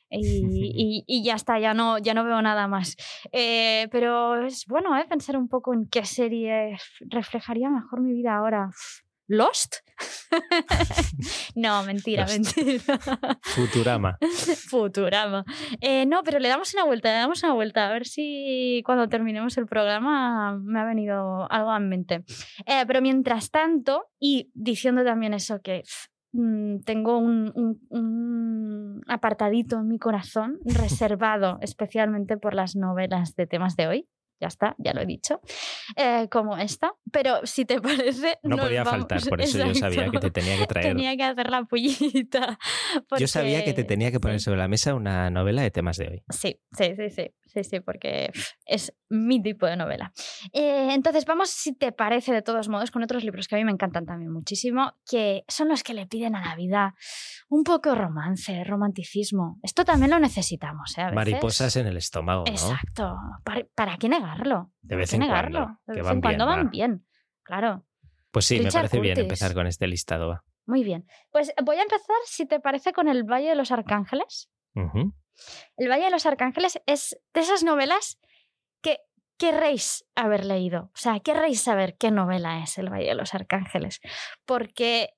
Y, 0.10 1.04
y, 1.06 1.24
ya 1.24 1.34
está, 1.34 1.58
ya 1.58 1.74
no, 1.74 1.98
ya 1.98 2.14
no 2.14 2.24
veo 2.24 2.40
nada 2.42 2.68
más. 2.68 2.96
Eh, 3.32 3.88
pero 3.90 4.46
es 4.46 4.66
bueno 4.66 4.96
¿eh? 4.96 5.04
pensar 5.08 5.36
un 5.36 5.48
poco 5.48 5.74
en 5.74 5.88
qué 5.88 6.04
serie 6.04 6.78
reflejaría 7.00 7.70
mejor 7.70 8.00
mi 8.00 8.12
vida 8.12 8.36
ahora. 8.36 8.70
¿Lost? 9.28 9.76
no, 11.54 11.82
mentira, 11.84 12.26
mentira. 12.26 12.98
Futurama. 13.42 14.18
Futurama. 14.68 15.44
Eh, 15.80 16.06
no, 16.06 16.22
pero 16.22 16.38
le 16.38 16.48
damos 16.48 16.74
una 16.74 16.84
vuelta, 16.84 17.08
le 17.10 17.18
damos 17.18 17.42
una 17.42 17.54
vuelta. 17.54 17.88
A 17.88 17.92
ver 17.92 18.06
si 18.06 18.82
cuando 18.84 19.08
terminemos 19.08 19.56
el 19.58 19.66
programa 19.66 20.58
me 20.58 20.80
ha 20.80 20.84
venido 20.84 21.50
algo 21.50 21.74
en 21.74 21.88
mente. 21.88 22.24
Eh, 22.66 22.84
pero 22.86 23.00
mientras 23.02 23.50
tanto, 23.50 24.06
y 24.18 24.50
diciendo 24.54 25.04
también 25.04 25.34
eso 25.34 25.60
que 25.60 25.82
mm, 26.32 26.80
tengo 26.84 27.18
un, 27.18 27.52
un, 27.88 29.02
apartadito 29.08 29.76
en 29.78 29.88
mi 29.88 29.98
corazón 29.98 30.58
reservado 30.64 31.58
especialmente 31.62 32.36
por 32.36 32.54
las 32.54 32.76
novelas 32.76 33.34
de 33.34 33.46
temas 33.46 33.76
de 33.76 33.88
hoy 33.88 34.08
ya 34.40 34.48
está, 34.48 34.74
ya 34.78 34.92
lo 34.92 35.00
he 35.00 35.06
dicho, 35.06 35.40
eh, 35.96 36.28
como 36.30 36.56
esta. 36.56 36.92
Pero 37.10 37.40
si 37.44 37.64
te 37.64 37.80
parece... 37.82 38.38
No 38.42 38.56
podía 38.56 38.84
faltar, 38.84 39.20
por 39.28 39.40
eso 39.40 39.58
yo 39.58 39.74
sabía 39.74 40.10
que 40.10 40.18
te 40.18 40.30
tenía 40.30 40.58
que 40.58 40.66
traer... 40.66 40.88
Tenía 40.88 41.16
que 41.16 41.22
hacer 41.24 41.50
la 41.50 41.64
pullita. 41.64 42.58
Yo 43.18 43.26
sabía 43.26 43.64
que 43.64 43.72
te 43.72 43.84
tenía 43.84 44.10
que 44.10 44.20
poner 44.20 44.40
sobre 44.40 44.58
la 44.58 44.68
mesa 44.68 44.94
una 44.94 45.30
novela 45.30 45.62
de 45.62 45.70
temas 45.70 45.96
de 45.96 46.08
hoy. 46.08 46.22
Sí, 46.30 46.60
sí, 46.76 46.94
sí, 46.96 47.10
sí. 47.10 47.30
Sí, 47.56 47.64
sí, 47.64 47.80
porque 47.80 48.30
es 48.66 48.94
mi 49.08 49.42
tipo 49.42 49.64
de 49.64 49.76
novela. 49.76 50.12
Eh, 50.52 50.88
entonces, 50.92 51.24
vamos, 51.24 51.48
si 51.48 51.74
te 51.74 51.90
parece, 51.90 52.30
de 52.30 52.42
todos 52.42 52.68
modos, 52.68 52.90
con 52.90 53.02
otros 53.02 53.24
libros 53.24 53.48
que 53.48 53.54
a 53.54 53.58
mí 53.58 53.64
me 53.64 53.72
encantan 53.72 54.04
también 54.04 54.30
muchísimo, 54.30 54.92
que 55.10 55.42
son 55.48 55.68
los 55.68 55.82
que 55.82 55.94
le 55.94 56.06
piden 56.06 56.36
a 56.36 56.44
la 56.44 56.54
vida 56.54 56.94
un 57.48 57.64
poco 57.64 57.94
romance, 57.94 58.62
romanticismo. 58.64 59.58
Esto 59.62 59.86
también 59.86 60.10
lo 60.10 60.18
necesitamos, 60.18 60.98
¿eh? 60.98 61.10
Mariposas 61.14 61.76
en 61.76 61.86
el 61.86 61.96
estómago. 61.96 62.44
¿no? 62.44 62.52
Exacto. 62.52 63.16
¿Para, 63.74 63.96
qué 63.96 64.10
negarlo? 64.10 64.72
De 64.82 64.96
vez 64.96 65.14
en 65.14 65.26
cuando. 65.26 65.78
De 65.86 66.02
vez 66.02 66.12
en 66.12 66.20
cuando 66.20 66.44
van 66.44 66.68
bien, 66.68 67.06
claro. 67.42 67.86
Pues 68.32 68.44
sí, 68.44 68.60
me 68.60 68.70
parece 68.70 69.00
bien 69.00 69.18
empezar 69.18 69.54
con 69.54 69.66
este 69.66 69.86
listado. 69.86 70.42
Muy 70.66 70.84
bien. 70.84 71.06
Pues 71.30 71.54
voy 71.64 71.76
a 71.76 71.82
empezar, 71.82 72.16
si 72.26 72.44
te 72.44 72.60
parece, 72.60 72.92
con 72.92 73.08
El 73.08 73.24
Valle 73.24 73.48
de 73.48 73.54
los 73.54 73.70
Arcángeles. 73.70 74.50
El 75.76 75.88
Valle 75.88 76.04
de 76.04 76.10
los 76.10 76.26
Arcángeles 76.26 76.80
es 76.86 77.18
de 77.34 77.40
esas 77.40 77.62
novelas 77.62 78.18
que 78.82 79.00
querréis 79.38 80.04
haber 80.14 80.44
leído. 80.44 80.90
O 80.94 80.96
sea, 80.96 81.20
querréis 81.20 81.60
saber 81.60 81.96
qué 81.98 82.10
novela 82.10 82.62
es 82.62 82.78
El 82.78 82.90
Valle 82.90 83.08
de 83.08 83.14
los 83.14 83.34
Arcángeles. 83.34 84.00
Porque 84.44 85.10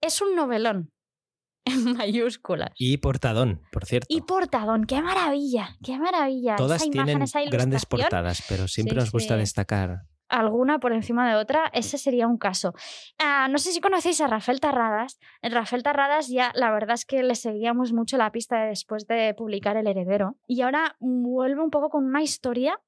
es 0.00 0.20
un 0.20 0.34
novelón 0.34 0.92
en 1.64 1.96
mayúsculas. 1.96 2.70
Y 2.76 2.98
portadón, 2.98 3.62
por 3.72 3.86
cierto. 3.86 4.06
Y 4.08 4.22
portadón, 4.22 4.84
qué 4.84 5.02
maravilla, 5.02 5.76
qué 5.82 5.98
maravilla. 5.98 6.56
Todas 6.56 6.88
tienen 6.88 7.24
grandes 7.50 7.86
portadas, 7.86 8.42
pero 8.48 8.68
siempre 8.68 8.96
nos 8.96 9.12
gusta 9.12 9.36
destacar 9.36 10.09
alguna 10.30 10.78
por 10.78 10.92
encima 10.92 11.28
de 11.28 11.36
otra, 11.36 11.70
ese 11.74 11.98
sería 11.98 12.26
un 12.26 12.38
caso. 12.38 12.72
Ah, 13.18 13.48
no 13.50 13.58
sé 13.58 13.72
si 13.72 13.80
conocéis 13.80 14.20
a 14.20 14.26
Rafael 14.26 14.60
Tarradas. 14.60 15.18
Rafael 15.42 15.82
Tarradas 15.82 16.28
ya 16.28 16.52
la 16.54 16.70
verdad 16.70 16.94
es 16.94 17.04
que 17.04 17.22
le 17.22 17.34
seguíamos 17.34 17.92
mucho 17.92 18.16
la 18.16 18.32
pista 18.32 18.64
después 18.64 19.06
de 19.06 19.34
publicar 19.34 19.76
El 19.76 19.86
Heredero. 19.86 20.36
Y 20.46 20.62
ahora 20.62 20.96
vuelve 21.00 21.62
un 21.62 21.70
poco 21.70 21.90
con 21.90 22.04
una 22.04 22.22
historia 22.22 22.80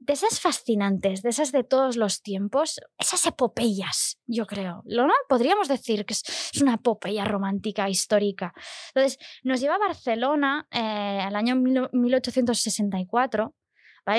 de 0.00 0.12
esas 0.12 0.40
fascinantes, 0.40 1.22
de 1.22 1.30
esas 1.30 1.50
de 1.50 1.64
todos 1.64 1.96
los 1.96 2.22
tiempos, 2.22 2.80
esas 2.98 3.26
epopeyas, 3.26 4.18
yo 4.26 4.46
creo. 4.46 4.82
¿No? 4.84 5.08
Podríamos 5.28 5.68
decir 5.68 6.06
que 6.06 6.14
es 6.14 6.50
una 6.62 6.74
epopeya 6.74 7.24
romántica, 7.24 7.88
histórica. 7.88 8.54
Entonces, 8.94 9.18
nos 9.42 9.60
lleva 9.60 9.74
a 9.74 9.78
Barcelona 9.78 10.68
eh, 10.70 11.20
al 11.20 11.34
año 11.34 11.56
1864 11.56 13.54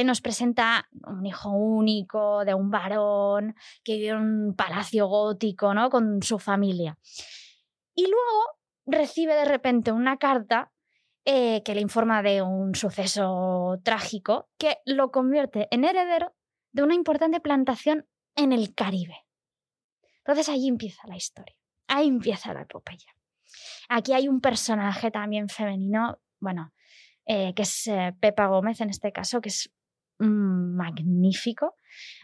nos 0.04 0.22
presenta 0.22 0.88
un 1.08 1.26
hijo 1.26 1.50
único 1.50 2.46
de 2.46 2.54
un 2.54 2.70
varón 2.70 3.56
que 3.84 3.96
vive 3.96 4.10
en 4.10 4.18
un 4.18 4.56
palacio 4.56 5.08
gótico, 5.08 5.74
¿no? 5.74 5.90
Con 5.90 6.22
su 6.22 6.40
familia. 6.40 6.98
Y 7.96 8.04
luego 8.04 8.60
recibe 8.86 9.34
de 9.36 9.46
repente 9.46 9.92
una 9.92 10.18
carta 10.18 10.72
eh, 11.26 11.62
que 11.64 11.76
le 11.76 11.82
informa 11.82 12.22
de 12.22 12.42
un 12.42 12.76
suceso 12.76 13.80
trágico 13.84 14.50
que 14.58 14.78
lo 14.86 15.12
convierte 15.12 15.68
en 15.72 15.84
heredero 15.84 16.34
de 16.72 16.84
una 16.84 16.96
importante 16.96 17.40
plantación 17.40 18.08
en 18.36 18.54
el 18.54 18.74
Caribe. 18.74 19.26
Entonces 20.20 20.50
ahí 20.50 20.68
empieza 20.68 21.08
la 21.08 21.18
historia, 21.18 21.56
ahí 21.88 22.08
empieza 22.08 22.54
la 22.54 22.62
epopeya. 22.62 23.14
Aquí 23.90 24.14
hay 24.14 24.28
un 24.28 24.40
personaje 24.40 25.12
también 25.12 25.50
femenino, 25.50 26.20
bueno, 26.40 26.74
eh, 27.26 27.54
que 27.54 27.64
es 27.64 27.88
eh, 27.88 28.16
Pepa 28.20 28.48
Gómez 28.48 28.82
en 28.82 28.90
este 28.90 29.12
caso, 29.12 29.42
que 29.42 29.50
es 29.50 29.72
magnífico, 30.20 31.76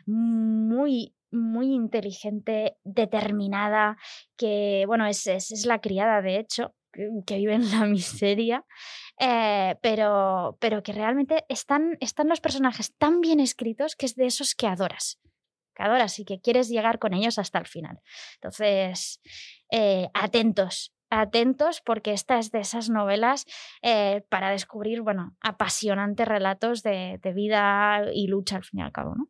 muy, 0.06 1.16
muy 1.32 1.74
inteligente, 1.74 2.78
determinada, 2.84 3.98
que, 4.38 4.84
bueno, 4.88 5.06
es, 5.08 5.28
es, 5.28 5.66
la 5.66 5.80
criada, 5.80 6.22
de 6.22 6.40
hecho, 6.40 6.74
que, 6.92 7.36
vive 7.38 7.56
en 7.56 7.70
la 7.72 7.86
miseria, 7.86 8.66
eh, 9.20 9.76
pero, 9.82 10.58
pero 10.60 10.84
que 10.84 10.94
realmente 10.94 11.46
están, 11.50 11.98
están 12.00 12.30
los 12.30 12.42
personajes 12.42 12.96
tan 12.98 13.22
bien 13.22 13.40
escritos 13.40 13.96
que 13.96 14.06
es 14.06 14.16
de 14.16 14.26
esos 14.26 14.56
que 14.56 14.68
adoras. 14.68 15.20
espectadoras 15.70 16.20
y 16.20 16.26
que 16.26 16.40
quieres 16.40 16.70
llegar 16.70 17.00
con 17.00 17.14
ellos 17.14 17.38
hasta 17.38 17.60
el 17.60 17.68
final. 17.68 18.00
Entonces, 18.36 19.22
eh, 19.72 20.10
atentos, 20.14 20.95
atentos 21.10 21.82
porque 21.86 22.14
esta 22.14 22.40
es 22.40 22.52
de 22.52 22.60
esas 22.60 22.90
novelas 22.90 23.46
eh, 23.82 24.24
para 24.30 24.50
descubrir, 24.50 25.02
bueno, 25.02 25.36
apasionantes 25.42 26.28
relatos 26.28 26.84
de, 26.84 27.20
vida 27.36 28.02
y 28.14 28.28
lucha 28.28 28.58
al 28.58 28.64
fin 28.64 28.80
y 28.80 28.84
al 28.84 28.92
cabo, 28.92 29.16
¿no? 29.16 29.30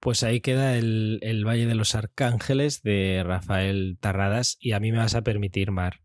Pues 0.00 0.22
ahí 0.22 0.40
queda 0.40 0.76
el, 0.76 1.44
Valle 1.46 1.66
de 1.66 1.74
los 1.74 1.94
Arcángeles 1.94 2.82
de 2.82 3.22
Rafael 3.24 3.98
Tarradas 4.00 4.56
y 4.60 4.72
a 4.72 4.80
mí 4.80 4.92
me 4.92 4.98
vas 4.98 5.14
a 5.14 5.22
permitir, 5.22 5.70
Mar. 5.70 6.00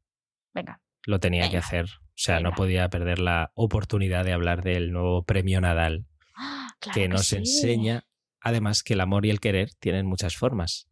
Venga. 0.53 0.81
Lo 1.05 1.19
tenía 1.19 1.49
que 1.49 1.57
hacer. 1.57 1.85
O 1.85 2.23
sea, 2.23 2.39
no 2.39 2.51
podía 2.53 2.89
perder 2.89 3.19
la 3.19 3.51
oportunidad 3.55 4.23
de 4.25 4.33
hablar 4.33 4.63
del 4.63 4.91
nuevo 4.91 5.23
premio 5.23 5.59
Nadal, 5.59 6.05
¡Ah! 6.35 6.69
que 6.93 7.07
nos 7.07 7.33
enseña, 7.33 8.05
además, 8.39 8.83
que 8.83 8.93
el 8.93 9.01
amor 9.01 9.25
y 9.25 9.29
el 9.29 9.39
querer 9.39 9.71
tienen 9.79 10.05
muchas 10.05 10.35
formas. 10.35 10.87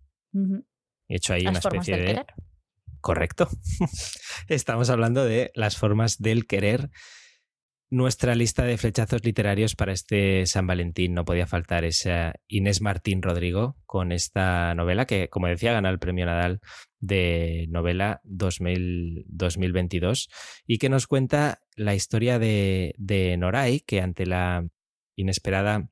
He 1.08 1.16
hecho 1.16 1.34
ahí 1.34 1.48
una 1.48 1.60
especie 1.60 1.98
de... 1.98 2.26
Correcto. 3.02 3.50
Estamos 4.48 4.90
hablando 4.90 5.26
de 5.26 5.52
las 5.56 5.78
formas 5.78 6.18
del 6.18 6.48
querer. 6.48 6.90
Nuestra 7.92 8.36
lista 8.36 8.66
de 8.66 8.78
flechazos 8.78 9.26
literarios 9.26 9.76
para 9.76 9.94
este 9.94 10.46
San 10.46 10.68
Valentín 10.68 11.16
no 11.16 11.26
podía 11.26 11.48
faltar 11.48 11.86
esa 11.86 12.36
Inés 12.48 12.82
Martín 12.82 13.24
Rodrigo 13.24 13.78
con 13.88 14.12
esta 14.12 14.76
novela 14.76 15.06
que, 15.06 15.28
como 15.30 15.48
decía, 15.48 15.74
gana 15.74 15.90
el 15.90 15.98
premio 15.98 16.28
Nadal 16.28 16.60
de 17.00 17.66
novela 17.70 18.22
2022 18.26 20.30
y 20.68 20.78
que 20.78 20.90
nos 20.90 21.08
cuenta 21.08 21.62
la 21.76 21.96
historia 21.96 22.38
de, 22.38 22.94
de 23.00 23.36
Noray, 23.38 23.80
que 23.80 24.02
ante 24.02 24.28
la 24.28 24.68
inesperada 25.16 25.90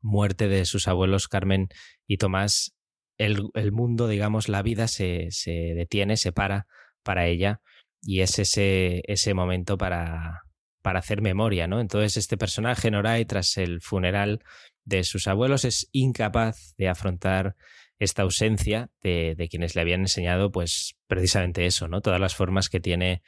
muerte 0.00 0.48
de 0.48 0.64
sus 0.64 0.88
abuelos 0.88 1.28
Carmen 1.28 1.68
y 2.08 2.16
Tomás 2.16 2.74
el, 3.20 3.72
mundo, 3.72 4.08
digamos, 4.08 4.48
la 4.48 4.62
vida 4.62 4.88
se, 4.88 5.28
detiene, 5.46 6.16
se 6.16 6.32
para 6.32 6.66
para 7.02 7.26
ella 7.26 7.60
y 8.02 8.20
es 8.20 8.38
ese, 8.38 9.02
ese 9.06 9.34
momento 9.34 9.76
para, 9.76 10.42
para 10.82 11.00
hacer 11.00 11.20
memoria, 11.22 11.66
¿no? 11.66 11.80
Entonces 11.80 12.16
este 12.16 12.36
personaje, 12.36 12.90
Noray, 12.90 13.24
tras 13.26 13.56
el 13.58 13.80
funeral 13.80 14.42
de 14.84 15.04
sus 15.04 15.28
abuelos, 15.28 15.64
es 15.64 15.88
incapaz 15.92 16.74
de 16.76 16.88
afrontar 16.88 17.56
esta 17.98 18.22
ausencia 18.22 18.90
de, 19.02 19.34
de, 19.36 19.48
quienes 19.48 19.74
le 19.74 19.82
habían 19.82 20.00
enseñado, 20.00 20.50
pues 20.50 20.96
precisamente 21.06 21.66
eso, 21.66 21.88
¿no? 21.88 22.00
Todas 22.00 22.20
las 22.20 22.34
formas 22.34 22.70
que 22.70 22.80
tiene 22.80 23.22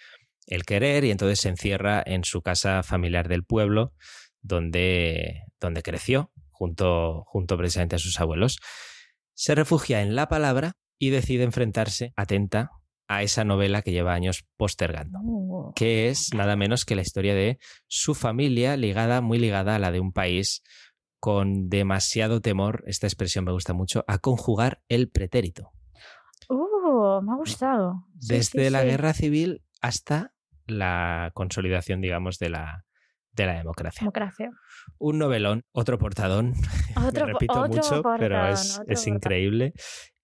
el 0.46 0.64
querer 0.64 1.04
y 1.04 1.10
entonces 1.10 1.40
se 1.40 1.50
encierra 1.50 2.02
en 2.04 2.24
su 2.24 2.40
casa 2.40 2.82
familiar 2.82 3.28
del 3.28 3.44
pueblo, 3.44 3.92
donde, 4.40 5.42
donde 5.60 5.82
creció, 5.82 6.32
junto, 6.50 7.24
junto 7.26 7.58
precisamente 7.58 7.96
a 7.96 7.98
sus 7.98 8.18
abuelos 8.20 8.58
se 9.34 9.54
refugia 9.54 10.02
en 10.02 10.14
la 10.14 10.28
palabra 10.28 10.72
y 10.98 11.10
decide 11.10 11.44
enfrentarse, 11.44 12.12
atenta, 12.16 12.70
a 13.08 13.22
esa 13.22 13.44
novela 13.44 13.82
que 13.82 13.92
lleva 13.92 14.14
años 14.14 14.46
postergando, 14.56 15.18
oh. 15.22 15.72
que 15.74 16.08
es 16.08 16.32
nada 16.34 16.56
menos 16.56 16.84
que 16.84 16.94
la 16.94 17.02
historia 17.02 17.34
de 17.34 17.58
su 17.86 18.14
familia 18.14 18.76
ligada, 18.76 19.20
muy 19.20 19.38
ligada 19.38 19.76
a 19.76 19.78
la 19.78 19.90
de 19.90 20.00
un 20.00 20.12
país 20.12 20.62
con 21.20 21.68
demasiado 21.68 22.40
temor, 22.40 22.82
esta 22.86 23.06
expresión 23.06 23.44
me 23.44 23.52
gusta 23.52 23.74
mucho, 23.74 24.04
a 24.08 24.18
conjugar 24.18 24.82
el 24.88 25.10
pretérito. 25.10 25.72
Uh, 26.48 27.20
me 27.22 27.32
ha 27.32 27.36
gustado. 27.36 28.06
Desde 28.14 28.70
la 28.70 28.82
guerra 28.82 29.12
civil 29.12 29.62
hasta 29.80 30.32
la 30.66 31.30
consolidación, 31.34 32.00
digamos, 32.00 32.38
de 32.38 32.50
la, 32.50 32.84
de 33.32 33.46
la 33.46 33.54
democracia. 33.54 34.00
democracia. 34.00 34.50
Un 34.98 35.18
novelón, 35.18 35.64
otro 35.72 35.98
portadón, 35.98 36.52
otro, 36.96 37.26
repito 37.26 37.66
mucho, 37.66 38.02
pero 38.18 38.48
es, 38.48 38.80
es 38.86 39.06
increíble. 39.06 39.72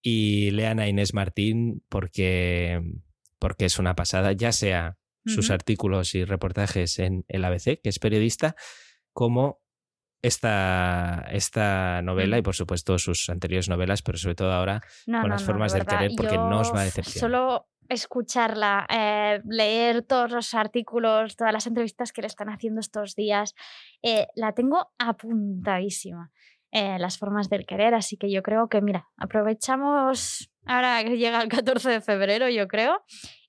Y 0.01 0.51
lean 0.51 0.79
a 0.79 0.87
Inés 0.87 1.13
Martín 1.13 1.83
porque, 1.89 2.81
porque 3.37 3.65
es 3.65 3.79
una 3.79 3.95
pasada, 3.95 4.31
ya 4.33 4.51
sea 4.51 4.97
sus 5.25 5.51
artículos 5.51 6.15
y 6.15 6.23
reportajes 6.23 6.97
en 6.97 7.23
el 7.27 7.45
ABC, 7.45 7.79
que 7.83 7.89
es 7.89 7.99
periodista, 7.99 8.55
como 9.13 9.59
esta, 10.21 11.25
esta 11.31 12.01
novela 12.01 12.37
y 12.37 12.41
por 12.41 12.55
supuesto 12.55 12.97
sus 12.97 13.29
anteriores 13.29 13.69
novelas, 13.69 14.01
pero 14.01 14.17
sobre 14.17 14.35
todo 14.35 14.51
ahora 14.51 14.81
con 15.05 15.29
las 15.29 15.43
formas 15.43 15.73
del 15.73 15.85
querer, 15.85 16.11
porque 16.15 16.37
no 16.37 16.59
os 16.59 16.73
va 16.73 16.81
a 16.81 16.85
decepcionar. 16.85 17.19
Solo 17.19 17.69
escucharla, 17.89 18.85
eh, 18.89 19.41
leer 19.45 20.03
todos 20.03 20.31
los 20.31 20.53
artículos, 20.53 21.35
todas 21.35 21.51
las 21.51 21.67
entrevistas 21.67 22.13
que 22.13 22.21
le 22.21 22.27
están 22.27 22.49
haciendo 22.49 22.79
estos 22.79 23.15
días, 23.15 23.55
eh, 24.03 24.27
la 24.35 24.53
tengo 24.53 24.91
apuntadísima. 24.97 26.31
Eh, 26.71 26.99
las 26.99 27.17
formas 27.17 27.49
del 27.49 27.65
querer, 27.65 27.95
así 27.95 28.15
que 28.15 28.31
yo 28.31 28.43
creo 28.43 28.69
que, 28.69 28.79
mira, 28.79 29.09
aprovechamos 29.17 30.51
ahora 30.65 31.03
que 31.03 31.17
llega 31.17 31.41
el 31.41 31.49
14 31.49 31.89
de 31.89 32.01
febrero, 32.01 32.47
yo 32.47 32.67
creo, 32.67 33.01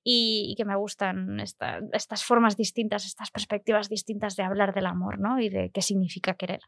y, 0.02 0.54
que 0.56 0.64
me 0.64 0.74
gustan 0.74 1.38
estas 1.38 2.24
formas 2.24 2.56
distintas, 2.56 3.04
estas 3.04 3.30
perspectivas 3.30 3.90
distintas 3.90 4.36
de 4.36 4.44
hablar 4.44 4.72
del 4.72 4.86
amor, 4.86 5.18
¿no? 5.18 5.38
Y 5.38 5.50
de 5.50 5.70
qué 5.70 5.82
significa 5.82 6.32
querer. 6.32 6.60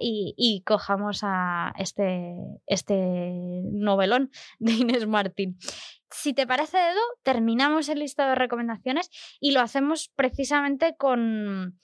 y, 0.00 0.34
y, 0.38 0.62
cojamos 0.62 1.20
a 1.22 1.74
este, 1.76 2.34
este 2.66 3.60
novelón 3.70 4.30
de 4.58 4.72
Inés 4.72 5.06
Martín. 5.06 5.58
Si 6.12 6.34
te 6.34 6.46
parece, 6.46 6.78
Edu, 6.78 7.00
terminamos 7.22 7.88
el 7.88 8.00
listado 8.00 8.30
de 8.30 8.36
recomendaciones 8.36 9.10
y 9.40 9.52
lo 9.52 9.60
hacemos 9.60 10.10
precisamente 10.14 10.94
con, 10.96 11.78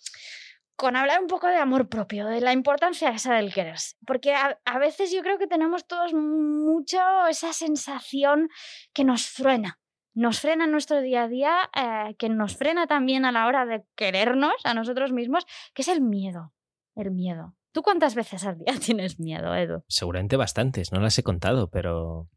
con 0.79 0.95
hablar 0.95 1.21
un 1.21 1.27
poco 1.27 1.49
de 1.49 1.57
amor 1.57 1.89
propio, 1.89 2.27
de 2.27 2.41
la 2.41 2.53
importancia 2.53 3.11
esa 3.11 3.35
del 3.35 3.53
quererse. 3.53 3.97
Porque 4.07 4.33
a, 4.35 4.79
veces 4.79 5.13
yo 5.13 5.23
creo 5.23 5.37
que 5.37 5.49
tenemos 5.49 5.89
todos 5.89 6.15
mucho 6.15 6.99
esa 7.29 7.53
sensación 7.53 8.49
que 8.93 9.03
nos 9.03 9.27
frena. 9.27 9.81
Nos 10.15 10.41
frena 10.41 10.67
en 10.67 10.71
nuestro 10.71 11.01
día 11.01 11.25
a 11.25 11.29
día, 11.29 11.71
eh, 11.75 12.15
que 12.17 12.29
nos 12.29 12.57
frena 12.57 12.87
también 12.87 13.25
a 13.25 13.33
la 13.33 13.49
hora 13.49 13.67
de 13.67 13.85
querernos 13.97 14.55
a 14.63 14.73
nosotros 14.73 15.13
mismos, 15.13 15.47
que 15.75 15.83
es 15.83 15.89
el 15.89 16.01
miedo. 16.01 16.53
El 16.95 17.11
miedo. 17.11 17.57
¿Tú 17.73 17.83
cuántas 17.83 18.15
veces 18.15 18.45
al 18.45 18.59
día 18.59 18.75
tienes 18.85 19.19
miedo, 19.19 19.55
Edu? 19.57 19.83
Seguramente 19.89 20.37
bastantes, 20.37 20.93
no 20.93 21.01
las 21.01 21.19
he 21.19 21.25
contado, 21.25 21.71
pero 21.71 22.29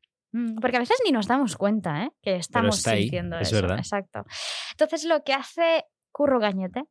porque 0.62 0.78
a 0.78 0.80
veces 0.80 0.98
ni 1.06 1.12
nos 1.12 1.28
damos 1.28 1.58
cuenta 1.58 2.04
¿eh? 2.04 2.12
que 2.22 2.36
estamos 2.36 2.78
sintiendo 2.78 3.38
es 3.38 3.50
eso. 3.50 3.62
Verdad. 3.62 3.78
Exacto. 3.78 4.24
Entonces, 4.72 5.06
lo 5.06 5.24
que 5.24 5.34
hace 5.34 5.86
Curro 6.12 6.40
Gañete, 6.40 6.84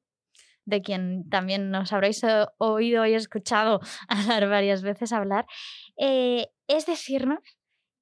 de 0.64 0.82
quien 0.82 1.28
también 1.28 1.70
nos 1.70 1.92
habréis 1.92 2.22
oído 2.58 3.06
y 3.06 3.14
escuchado 3.14 3.80
hablar 4.08 4.48
varias 4.48 4.82
veces 4.82 5.12
hablar, 5.12 5.46
eh, 5.98 6.48
es 6.68 6.86
decirnos 6.86 7.38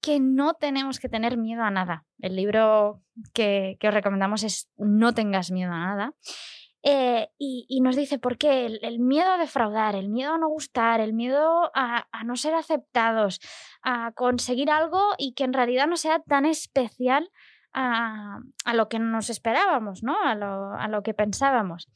que 0.01 0.21
no 0.21 0.55
tenemos 0.55 1.01
que 1.01 1.09
tener 1.09 1.37
miedo 1.37 1.63
a 1.63 1.71
nada. 1.71 2.05
El 2.21 2.37
libro 2.37 3.03
que, 3.35 3.77
que 3.81 3.89
os 3.89 3.95
recomendamos 3.95 4.45
es 4.45 4.71
No 4.77 5.13
tengas 5.13 5.51
miedo 5.51 5.73
a 5.73 5.79
nada. 5.79 6.13
Eh, 6.85 7.29
y, 7.39 7.81
nos 7.81 7.97
dice 7.97 8.19
por 8.19 8.39
qué 8.39 8.67
el, 8.67 9.01
miedo 9.01 9.33
a 9.33 9.39
defraudar, 9.39 9.97
el 9.97 10.09
miedo 10.09 10.35
a 10.35 10.39
no 10.39 10.49
gustar, 10.49 11.01
el 11.01 11.13
miedo 11.13 11.71
a, 11.75 12.07
no 12.25 12.37
ser 12.37 12.55
aceptados, 12.55 13.41
a 13.83 14.13
conseguir 14.13 14.71
algo 14.71 15.01
y 15.19 15.33
que 15.33 15.45
en 15.45 15.53
realidad 15.53 15.89
no 15.89 15.97
sea 15.97 16.21
tan 16.21 16.47
especial 16.47 17.31
a, 17.73 18.41
lo 18.75 18.89
que 18.89 18.99
nos 18.99 19.29
esperábamos, 19.29 20.03
¿no? 20.03 20.17
a, 20.23 20.35
lo, 20.89 21.03
que 21.03 21.15
pensábamos. 21.15 21.89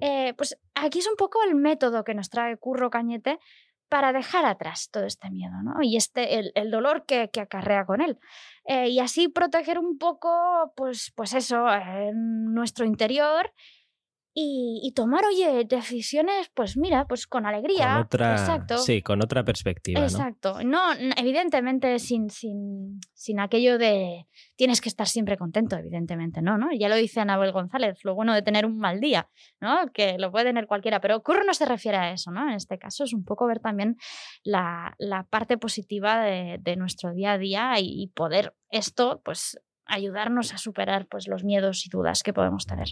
Eh, 0.00 0.34
pues 0.34 0.56
aquí 0.74 0.98
es 0.98 1.08
un 1.08 1.16
poco 1.16 1.42
el 1.42 1.54
método 1.54 2.04
que 2.04 2.14
nos 2.14 2.30
trae 2.30 2.56
Curro 2.56 2.90
Cañete 2.90 3.38
para 3.88 4.12
dejar 4.12 4.46
atrás 4.46 4.88
todo 4.90 5.04
este 5.04 5.30
miedo 5.30 5.54
¿no? 5.64 5.82
y 5.82 5.96
este, 5.96 6.38
el, 6.54 6.70
dolor 6.70 7.04
que, 7.06 7.28
acarrea 7.40 7.86
con 7.86 8.00
él. 8.00 8.18
Eh, 8.64 8.88
y 8.88 9.00
así 9.00 9.28
proteger 9.28 9.78
un 9.78 9.98
poco, 9.98 10.72
pues, 10.76 11.12
pues 11.16 11.34
eso, 11.34 11.66
nuestro 12.14 12.84
interior 12.84 13.52
y, 14.32 14.92
tomar, 14.94 15.24
oye, 15.24 15.64
decisiones, 15.64 16.50
pues 16.54 16.76
mira, 16.76 17.06
pues 17.06 17.26
con 17.26 17.46
alegría. 17.46 17.94
Con 17.94 18.02
otra, 18.02 18.32
exacto. 18.32 18.78
Sí, 18.78 19.02
con 19.02 19.22
otra 19.22 19.44
perspectiva. 19.44 20.00
Exacto. 20.00 20.62
No, 20.64 20.92
evidentemente 21.16 21.98
sin, 21.98 22.30
sin, 22.30 23.00
sin, 23.12 23.40
aquello 23.40 23.76
de 23.76 24.28
tienes 24.54 24.80
que 24.80 24.88
estar 24.88 25.08
siempre 25.08 25.36
contento, 25.36 25.76
evidentemente, 25.76 26.42
no, 26.42 26.58
¿no? 26.58 26.68
Ya 26.72 26.88
lo 26.88 26.94
dice 26.94 27.18
Anabel 27.20 27.50
González, 27.50 27.98
lo 28.04 28.14
bueno 28.14 28.32
de 28.32 28.42
tener 28.42 28.66
un 28.66 28.78
mal 28.78 29.00
día, 29.00 29.28
¿no? 29.60 29.88
Que 29.92 30.16
lo 30.16 30.30
puede 30.30 30.44
tener 30.44 30.68
cualquiera, 30.68 31.00
pero 31.00 31.22
Curro 31.22 31.42
no 31.44 31.54
se 31.54 31.64
refiere 31.64 31.96
a 31.96 32.12
eso, 32.12 32.30
¿no? 32.30 32.48
En 32.48 32.54
este 32.54 32.78
caso 32.78 33.02
es 33.04 33.12
un 33.12 33.24
poco 33.24 33.46
ver 33.46 33.58
también 33.58 33.96
la, 34.44 34.94
la 34.98 35.24
parte 35.24 35.58
positiva 35.58 36.22
de, 36.22 36.58
de, 36.60 36.76
nuestro 36.76 37.12
día 37.12 37.32
a 37.32 37.38
día 37.38 37.80
y, 37.80 38.02
y 38.02 38.06
poder 38.08 38.54
esto, 38.70 39.20
pues 39.24 39.60
ayudarnos 39.86 40.54
a 40.54 40.58
superar 40.58 41.08
pues 41.08 41.26
los 41.26 41.42
miedos 41.42 41.84
y 41.84 41.90
dudas 41.90 42.22
que 42.22 42.32
podemos 42.32 42.64
tener. 42.64 42.88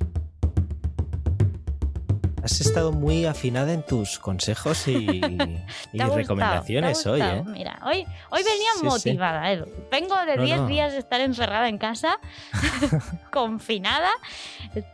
Has 2.48 2.62
estado 2.62 2.92
muy 2.92 3.26
afinada 3.26 3.74
en 3.74 3.82
tus 3.82 4.18
consejos 4.18 4.88
y, 4.88 5.20
recomendaciones 5.92 7.04
hoy, 7.04 7.20
¿eh? 7.20 7.42
Mira, 7.44 7.78
hoy, 7.84 8.06
hoy 8.30 8.42
venía 8.42 8.90
motivada, 8.90 9.52
Edu. 9.52 9.66
Vengo 9.90 10.16
de 10.24 10.42
10 10.42 10.66
días 10.66 10.92
de 10.92 10.98
estar 10.98 11.20
encerrada 11.20 11.68
en 11.68 11.76
casa, 11.76 12.18
confinada. 13.30 14.08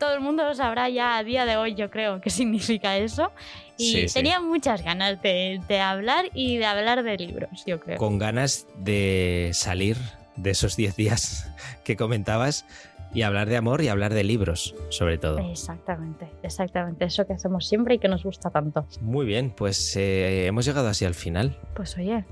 Todo 0.00 0.14
el 0.14 0.20
mundo 0.20 0.42
lo 0.42 0.52
sabrá 0.56 0.88
ya 0.88 1.16
a 1.16 1.22
día 1.22 1.46
de 1.46 1.56
hoy, 1.56 1.76
yo 1.76 1.92
creo, 1.92 2.20
qué 2.20 2.28
significa 2.28 2.96
eso. 2.96 3.30
Y 3.76 3.92
Sí, 3.92 4.08
sí. 4.08 4.14
tenía 4.14 4.40
muchas 4.40 4.82
ganas 4.82 5.22
de, 5.22 5.60
de 5.68 5.78
hablar 5.78 6.30
y 6.34 6.56
de 6.56 6.66
hablar 6.66 7.04
de 7.04 7.16
libros, 7.18 7.62
yo 7.68 7.78
creo. 7.78 7.98
Con 7.98 8.18
ganas 8.18 8.66
de 8.78 9.52
salir 9.52 9.96
de 10.34 10.50
esos 10.50 10.74
10 10.74 10.96
días 10.96 11.48
que 11.84 11.96
comentabas 11.96 12.64
y 13.14 13.22
hablar 13.22 13.48
de 13.48 13.56
amor 13.56 13.80
y 13.82 13.88
hablar 13.88 14.12
de 14.12 14.24
libros, 14.24 14.74
sobre 14.90 15.18
todo. 15.18 15.38
Exactamente, 15.38 16.28
exactamente. 16.42 17.04
Eso 17.04 17.26
que 17.26 17.32
hacemos 17.32 17.66
siempre 17.66 17.94
y 17.94 17.98
que 17.98 18.08
nos 18.08 18.24
gusta 18.24 18.50
tanto. 18.50 18.86
Muy 19.00 19.24
bien, 19.24 19.50
pues 19.56 19.96
eh, 19.96 20.46
hemos 20.46 20.64
llegado 20.64 20.88
así 20.88 21.04
al 21.04 21.14
final. 21.14 21.56
Pues 21.74 21.96
oye, 21.96 22.24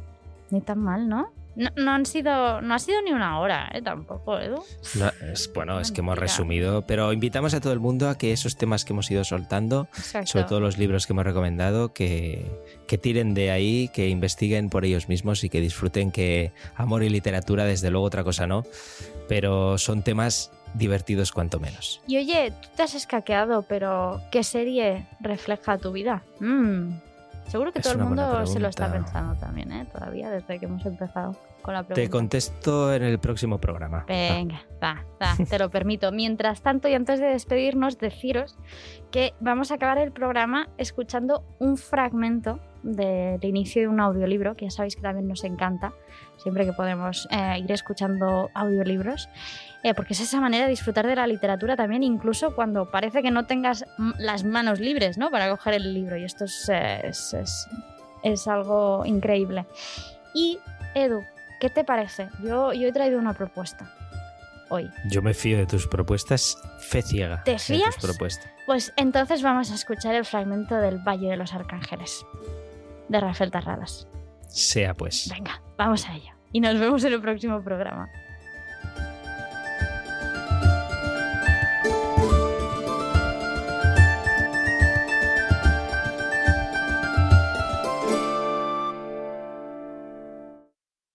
ni 0.50 0.60
tan 0.60 0.80
mal, 0.80 1.08
¿no? 1.08 1.32
No, 1.54 1.68
no 1.76 1.90
han 1.90 2.06
sido, 2.06 2.62
no 2.62 2.74
ha 2.74 2.78
sido 2.78 3.02
ni 3.02 3.12
una 3.12 3.38
hora, 3.38 3.70
¿eh? 3.74 3.82
Tampoco, 3.82 4.38
Edu. 4.40 4.62
No, 4.94 5.10
es, 5.30 5.52
bueno, 5.52 5.80
es 5.80 5.92
que 5.92 6.00
hemos 6.00 6.16
resumido, 6.16 6.82
pero 6.86 7.12
invitamos 7.12 7.52
a 7.52 7.60
todo 7.60 7.74
el 7.74 7.78
mundo 7.78 8.08
a 8.08 8.16
que 8.16 8.32
esos 8.32 8.56
temas 8.56 8.86
que 8.86 8.94
hemos 8.94 9.10
ido 9.10 9.22
soltando, 9.22 9.86
Exacto. 9.98 10.28
sobre 10.28 10.46
todo 10.46 10.60
los 10.60 10.78
libros 10.78 11.06
que 11.06 11.12
hemos 11.12 11.26
recomendado, 11.26 11.92
que, 11.92 12.46
que 12.86 12.96
tiren 12.96 13.34
de 13.34 13.50
ahí, 13.50 13.90
que 13.92 14.08
investiguen 14.08 14.70
por 14.70 14.86
ellos 14.86 15.10
mismos 15.10 15.44
y 15.44 15.50
que 15.50 15.60
disfruten 15.60 16.10
que 16.10 16.52
amor 16.74 17.02
y 17.02 17.10
literatura, 17.10 17.66
desde 17.66 17.90
luego 17.90 18.06
otra 18.06 18.24
cosa 18.24 18.46
no, 18.46 18.64
pero 19.28 19.76
son 19.76 20.02
temas 20.02 20.50
divertidos 20.74 21.32
cuanto 21.32 21.60
menos. 21.60 22.02
Y 22.06 22.18
oye, 22.18 22.52
tú 22.60 22.68
te 22.76 22.82
has 22.82 22.94
escaqueado, 22.94 23.62
pero 23.62 24.20
¿qué 24.30 24.42
serie 24.44 25.06
refleja 25.20 25.78
tu 25.78 25.92
vida? 25.92 26.22
Mm, 26.40 26.92
Seguro 27.46 27.72
que 27.72 27.80
Es 27.80 27.84
todo 27.84 27.94
el 27.94 28.04
mundo 28.04 28.46
se 28.46 28.60
lo 28.60 28.68
está 28.68 28.90
pensando 28.90 29.34
también, 29.34 29.72
¿eh? 29.72 29.86
Todavía, 29.92 30.30
desde 30.30 30.58
que 30.58 30.64
hemos 30.64 30.86
empezado 30.86 31.36
con 31.60 31.74
la 31.74 31.82
pregunta. 31.82 32.00
Te 32.02 32.08
contesto 32.08 32.94
en 32.94 33.02
el 33.02 33.18
próximo 33.18 33.58
programa. 33.58 34.04
Venga, 34.08 34.62
va, 34.82 35.04
va, 35.20 35.36
te 35.44 35.58
lo 35.58 35.68
permito. 35.68 36.10
Mientras 36.12 36.62
tanto, 36.62 36.88
y 36.88 36.94
antes 36.94 37.20
de 37.20 37.26
despedirnos, 37.26 37.98
deciros 37.98 38.56
que 39.10 39.34
vamos 39.40 39.70
a 39.70 39.74
acabar 39.74 39.98
el 39.98 40.12
programa 40.12 40.68
escuchando 40.78 41.44
un 41.58 41.76
fragmento 41.76 42.58
del 42.82 43.44
inicio 43.44 43.82
de 43.82 43.88
un 43.88 44.00
audiolibro, 44.00 44.56
que 44.56 44.66
ya 44.66 44.70
sabéis 44.70 44.96
que 44.96 45.02
también 45.02 45.28
nos 45.28 45.44
encanta, 45.44 45.92
siempre 46.42 46.64
que 46.66 46.72
podemos 46.72 47.28
eh, 47.30 47.58
ir 47.60 47.70
escuchando 47.72 48.50
audiolibros, 48.54 49.28
eh, 49.82 49.94
porque 49.94 50.12
es 50.14 50.20
esa 50.20 50.40
manera 50.40 50.64
de 50.64 50.70
disfrutar 50.70 51.06
de 51.06 51.16
la 51.16 51.26
literatura 51.26 51.76
también, 51.76 52.02
incluso 52.02 52.54
cuando 52.54 52.90
parece 52.90 53.22
que 53.22 53.30
no 53.30 53.46
tengas 53.46 53.84
las 54.18 54.44
manos 54.44 54.80
libres 54.80 55.18
¿no? 55.18 55.30
para 55.30 55.48
coger 55.50 55.74
el 55.74 55.94
libro, 55.94 56.16
y 56.16 56.24
esto 56.24 56.44
es, 56.44 56.68
es, 56.68 57.34
es- 57.34 57.68
es 58.22 58.46
algo 58.46 59.04
increíble. 59.04 59.66
Y, 60.32 60.58
Edu, 60.94 61.22
¿qué 61.60 61.68
te 61.70 61.82
parece? 61.82 62.28
Yo, 62.44 62.72
yo 62.72 62.86
he 62.88 62.92
traído 62.92 63.18
una 63.18 63.34
propuesta 63.34 63.92
hoy. 64.70 64.88
Yo 65.10 65.20
me 65.22 65.34
fío 65.34 65.58
de 65.58 65.66
tus 65.66 65.88
propuestas, 65.88 66.56
fe 66.78 67.02
ciega. 67.02 67.42
¿Te 67.44 67.52
de 67.52 67.58
fías? 67.58 67.96
tus 67.96 68.04
propuestas. 68.10 68.48
Pues 68.64 68.92
entonces 68.96 69.42
vamos 69.42 69.72
a 69.72 69.74
escuchar 69.74 70.14
el 70.14 70.24
fragmento 70.24 70.76
del 70.76 70.98
Valle 70.98 71.28
de 71.30 71.36
los 71.36 71.52
Arcángeles, 71.52 72.24
de 73.08 73.18
Rafael 73.20 73.50
Tarradas. 73.50 74.06
Sea 74.52 74.94
pues. 74.94 75.30
Venga, 75.30 75.62
vamos 75.78 76.06
a 76.06 76.14
ello. 76.14 76.32
Y 76.52 76.60
nos 76.60 76.78
vemos 76.78 77.02
en 77.04 77.14
el 77.14 77.22
próximo 77.22 77.62
programa. 77.64 78.10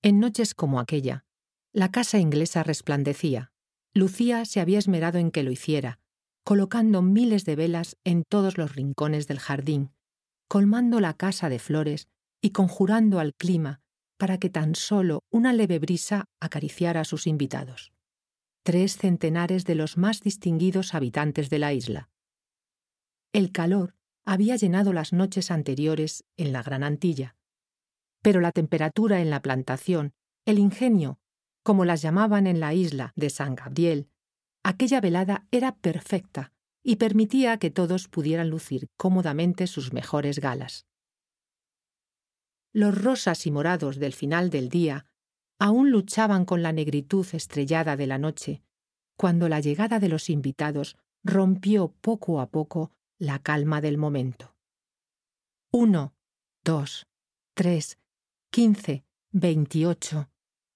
En 0.01 0.19
noches 0.19 0.55
como 0.55 0.79
aquella, 0.79 1.25
la 1.73 1.91
casa 1.91 2.17
inglesa 2.17 2.63
resplandecía. 2.63 3.51
Lucía 3.93 4.45
se 4.45 4.61
había 4.61 4.79
esmerado 4.79 5.19
en 5.19 5.31
que 5.31 5.43
lo 5.43 5.51
hiciera, 5.51 5.99
colocando 6.43 7.01
miles 7.01 7.45
de 7.45 7.55
velas 7.55 7.97
en 8.03 8.23
todos 8.23 8.57
los 8.57 8.73
rincones 8.73 9.27
del 9.27 9.39
jardín, 9.39 9.91
colmando 10.47 11.01
la 11.01 11.13
casa 11.13 11.49
de 11.49 11.59
flores 11.59 12.07
y 12.41 12.51
conjurando 12.51 13.19
al 13.19 13.33
clima 13.33 13.81
para 14.17 14.37
que 14.37 14.49
tan 14.49 14.75
solo 14.75 15.23
una 15.29 15.53
leve 15.53 15.79
brisa 15.79 16.25
acariciara 16.39 17.01
a 17.01 17.05
sus 17.05 17.27
invitados. 17.27 17.93
Tres 18.63 18.97
centenares 18.97 19.63
de 19.65 19.75
los 19.75 19.97
más 19.97 20.21
distinguidos 20.21 20.93
habitantes 20.93 21.49
de 21.49 21.59
la 21.59 21.73
isla. 21.73 22.09
El 23.31 23.51
calor 23.51 23.95
había 24.25 24.55
llenado 24.55 24.91
las 24.91 25.13
noches 25.13 25.51
anteriores 25.51 26.25
en 26.35 26.51
la 26.51 26.63
Gran 26.63 26.83
Antilla, 26.83 27.35
pero 28.21 28.41
la 28.41 28.51
temperatura 28.51 29.21
en 29.21 29.29
la 29.29 29.41
plantación, 29.41 30.13
el 30.45 30.59
ingenio, 30.59 31.19
como 31.63 31.85
las 31.85 32.01
llamaban 32.01 32.47
en 32.47 32.59
la 32.59 32.73
isla 32.73 33.13
de 33.15 33.29
San 33.29 33.55
Gabriel, 33.55 34.09
aquella 34.63 34.99
velada 34.99 35.47
era 35.51 35.75
perfecta 35.75 36.51
y 36.83 36.97
permitía 36.97 37.57
que 37.57 37.69
todos 37.69 38.07
pudieran 38.07 38.49
lucir 38.49 38.89
cómodamente 38.97 39.67
sus 39.67 39.93
mejores 39.93 40.39
galas. 40.39 40.85
Los 42.77 42.95
rosas 42.95 43.47
y 43.47 43.51
morados 43.51 43.97
del 43.97 44.13
final 44.13 44.51
del 44.51 44.69
día 44.69 45.07
aún 45.57 45.89
luchaban 45.89 46.45
con 46.45 46.61
la 46.61 46.71
negritud 46.71 47.25
estrellada 47.33 47.97
de 47.97 48.05
la 48.05 48.19
noche, 48.19 48.61
cuando 49.15 49.49
la 49.49 49.59
llegada 49.61 49.97
de 49.99 50.09
los 50.09 50.29
invitados 50.29 50.95
rompió 51.23 51.95
poco 52.01 52.39
a 52.39 52.51
poco 52.51 52.91
la 53.17 53.39
calma 53.39 53.81
del 53.81 53.97
momento. 53.97 54.55
Uno, 55.71 56.13
dos, 56.63 57.07
tres, 57.55 57.97
quince, 58.51 59.03
veintiocho. 59.31 60.29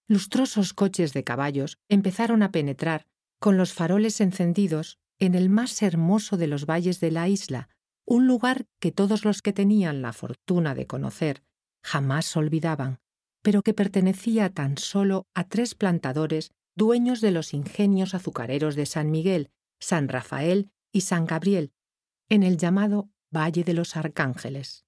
Lustrosos 0.07 0.73
coches 0.73 1.13
de 1.13 1.23
caballos 1.23 1.77
empezaron 1.87 2.41
a 2.41 2.51
penetrar, 2.51 3.05
con 3.39 3.57
los 3.57 3.73
faroles 3.73 4.21
encendidos, 4.21 4.97
en 5.19 5.35
el 5.35 5.51
más 5.51 5.79
hermoso 5.83 6.35
de 6.37 6.47
los 6.47 6.65
valles 6.65 6.99
de 6.99 7.11
la 7.11 7.29
isla, 7.29 7.69
un 8.07 8.25
lugar 8.25 8.65
que 8.79 8.91
todos 8.91 9.23
los 9.23 9.43
que 9.43 9.53
tenían 9.53 10.01
la 10.01 10.13
fortuna 10.13 10.73
de 10.73 10.87
conocer 10.87 11.43
jamás 11.83 12.35
olvidaban, 12.35 12.99
pero 13.41 13.61
que 13.61 13.73
pertenecía 13.73 14.49
tan 14.49 14.77
solo 14.77 15.27
a 15.33 15.43
tres 15.47 15.75
plantadores 15.75 16.51
dueños 16.75 17.21
de 17.21 17.31
los 17.31 17.53
ingenios 17.53 18.13
azucareros 18.13 18.75
de 18.75 18.85
San 18.85 19.11
Miguel, 19.11 19.49
San 19.79 20.07
Rafael 20.07 20.71
y 20.91 21.01
San 21.01 21.25
Gabriel, 21.25 21.73
en 22.29 22.43
el 22.43 22.57
llamado 22.57 23.09
Valle 23.33 23.63
de 23.63 23.73
los 23.73 23.95
Arcángeles. 23.95 24.85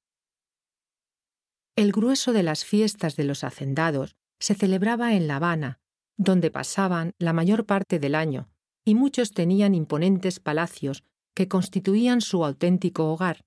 El 1.75 1.91
grueso 1.91 2.33
de 2.33 2.43
las 2.43 2.65
fiestas 2.65 3.15
de 3.15 3.23
los 3.23 3.43
hacendados 3.43 4.15
se 4.39 4.53
celebraba 4.53 5.15
en 5.15 5.27
La 5.27 5.37
Habana, 5.37 5.79
donde 6.17 6.51
pasaban 6.51 7.13
la 7.17 7.33
mayor 7.33 7.65
parte 7.65 7.99
del 7.99 8.13
año, 8.13 8.49
y 8.85 8.95
muchos 8.95 9.31
tenían 9.31 9.73
imponentes 9.73 10.39
palacios 10.39 11.03
que 11.33 11.47
constituían 11.47 12.21
su 12.21 12.45
auténtico 12.45 13.11
hogar, 13.11 13.45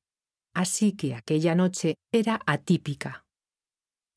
así 0.54 0.92
que 0.92 1.14
aquella 1.14 1.54
noche 1.54 1.96
era 2.10 2.40
atípica. 2.46 3.25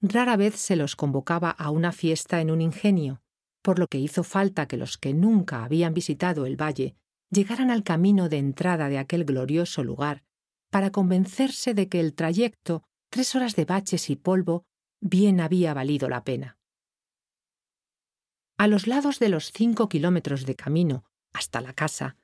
Rara 0.02 0.38
vez 0.38 0.56
se 0.56 0.76
los 0.76 0.96
convocaba 0.96 1.50
a 1.50 1.72
una 1.72 1.92
fiesta 1.92 2.40
en 2.40 2.52
un 2.52 2.62
ingenio, 2.62 3.22
por 3.62 3.80
lo 3.80 3.88
que 3.88 4.00
hizo 4.00 4.24
falta 4.24 4.68
que 4.68 4.78
los 4.78 4.98
que 4.98 5.14
nunca 5.14 5.64
habían 5.64 5.94
visitado 5.94 6.46
el 6.46 6.56
valle 6.56 6.96
llegaran 7.30 7.70
al 7.70 7.84
camino 7.84 8.30
de 8.30 8.38
entrada 8.38 8.88
de 8.88 8.98
aquel 8.98 9.26
glorioso 9.26 9.84
lugar 9.84 10.24
para 10.70 10.92
convencerse 10.92 11.74
de 11.74 11.90
que 11.90 12.00
el 12.00 12.14
trayecto, 12.14 12.84
tres 13.10 13.36
horas 13.36 13.56
de 13.56 13.66
baches 13.66 14.10
y 14.10 14.16
polvo, 14.16 14.64
bien 15.02 15.42
había 15.42 15.74
valido 15.74 16.10
la 16.10 16.24
pena. 16.24 16.58
A 18.58 18.68
los 18.68 18.88
lados 18.88 19.20
de 19.20 19.30
los 19.30 19.52
cinco 19.52 19.90
kilómetros 19.90 20.46
de 20.46 20.56
camino 20.56 21.06
hasta 21.34 21.62
la 21.62 21.74
casa, 21.74 22.18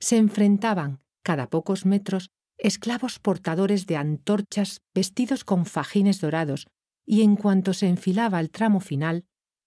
se 0.00 0.16
enfrentaban, 0.16 1.00
cada 1.22 1.48
pocos 1.48 1.86
metros, 1.86 2.30
esclavos 2.56 3.18
portadores 3.18 3.86
de 3.86 3.96
antorchas 3.96 4.80
vestidos 4.94 5.44
con 5.44 5.66
fajines 5.66 6.20
dorados, 6.20 6.66
y 7.10 7.22
en 7.22 7.36
cuanto 7.36 7.72
se 7.72 7.88
enfilaba 7.88 8.38
el 8.38 8.50
tramo 8.50 8.80
final, 8.80 9.24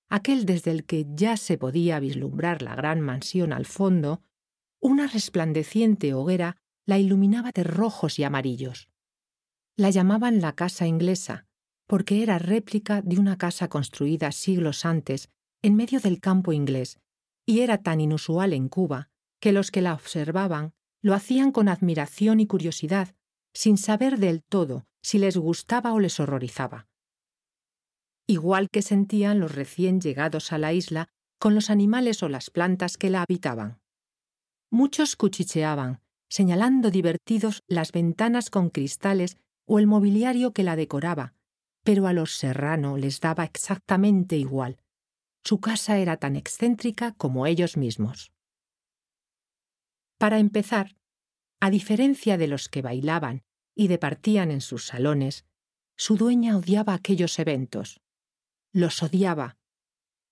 aquel 0.10 0.46
desde 0.46 0.70
el 0.70 0.86
que 0.86 1.08
ya 1.16 1.38
se 1.38 1.58
podía 1.58 2.00
vislumbrar 2.00 2.62
la 2.62 2.76
gran 2.76 3.02
mansión 3.02 3.52
al 3.52 3.66
fondo, 3.66 4.22
una 4.80 5.08
resplandeciente 5.08 6.14
hoguera 6.14 6.58
la 6.86 7.00
iluminaba 7.00 7.52
de 7.52 7.64
rojos 7.64 8.20
y 8.20 8.24
amarillos. 8.24 8.90
La 9.76 9.90
llamaban 9.90 10.40
la 10.40 10.54
casa 10.54 10.86
inglesa, 10.86 11.48
porque 11.88 12.22
era 12.22 12.38
réplica 12.38 13.02
de 13.02 13.18
una 13.18 13.40
casa 13.40 13.70
construida 13.70 14.32
siglos 14.32 14.86
antes 14.86 15.30
en 15.64 15.76
medio 15.76 16.00
del 16.00 16.20
campo 16.20 16.54
inglés, 16.54 17.00
y 17.48 17.62
era 17.62 17.80
tan 17.80 18.02
inusual 18.02 18.54
en 18.54 18.70
Cuba 18.70 19.10
que 19.40 19.52
los 19.52 19.72
que 19.72 19.82
la 19.82 19.96
observaban 19.96 20.74
lo 21.02 21.16
hacían 21.16 21.52
con 21.52 21.70
admiración 21.70 22.40
y 22.40 22.46
curiosidad, 22.46 23.16
sin 23.52 23.80
saber 23.80 24.20
del 24.20 24.44
todo 24.44 24.86
si 25.02 25.18
les 25.18 25.38
gustaba 25.38 25.94
o 25.94 26.00
les 26.00 26.20
horrorizaba. 26.20 26.91
Igual 28.32 28.70
que 28.70 28.82
sentían 28.82 29.42
los 29.42 29.54
recién 29.54 30.00
llegados 30.00 30.54
a 30.54 30.58
la 30.58 30.72
isla 30.72 31.10
con 31.38 31.54
los 31.54 31.70
animales 31.70 32.24
o 32.24 32.30
las 32.30 32.50
plantas 32.50 32.96
que 32.96 33.10
la 33.10 33.24
habitaban. 33.24 33.82
Muchos 34.72 35.18
cuchicheaban, 35.18 36.00
señalando 36.30 36.92
divertidos 36.92 37.62
las 37.68 37.92
ventanas 37.92 38.50
con 38.50 38.70
cristales 38.70 39.36
o 39.66 39.80
el 39.80 39.88
mobiliario 39.88 40.54
que 40.54 40.64
la 40.64 40.78
decoraba, 40.78 41.34
pero 41.84 42.08
a 42.08 42.14
los 42.14 42.38
serrano 42.38 42.96
les 42.96 43.20
daba 43.20 43.44
exactamente 43.44 44.38
igual. 44.38 44.78
Su 45.44 45.60
casa 45.60 45.98
era 45.98 46.16
tan 46.16 46.38
excéntrica 46.38 47.12
como 47.18 47.48
ellos 47.48 47.76
mismos. 47.76 48.32
Para 50.18 50.40
empezar, 50.40 50.96
a 51.60 51.70
diferencia 51.70 52.38
de 52.38 52.48
los 52.48 52.70
que 52.70 52.82
bailaban 52.82 53.44
y 53.76 53.90
departían 53.90 54.52
en 54.52 54.62
sus 54.62 54.86
salones, 54.86 55.44
su 55.98 56.16
dueña 56.16 56.56
odiaba 56.56 56.94
aquellos 56.94 57.38
eventos. 57.38 58.00
Los 58.74 59.04
odiaba, 59.04 59.58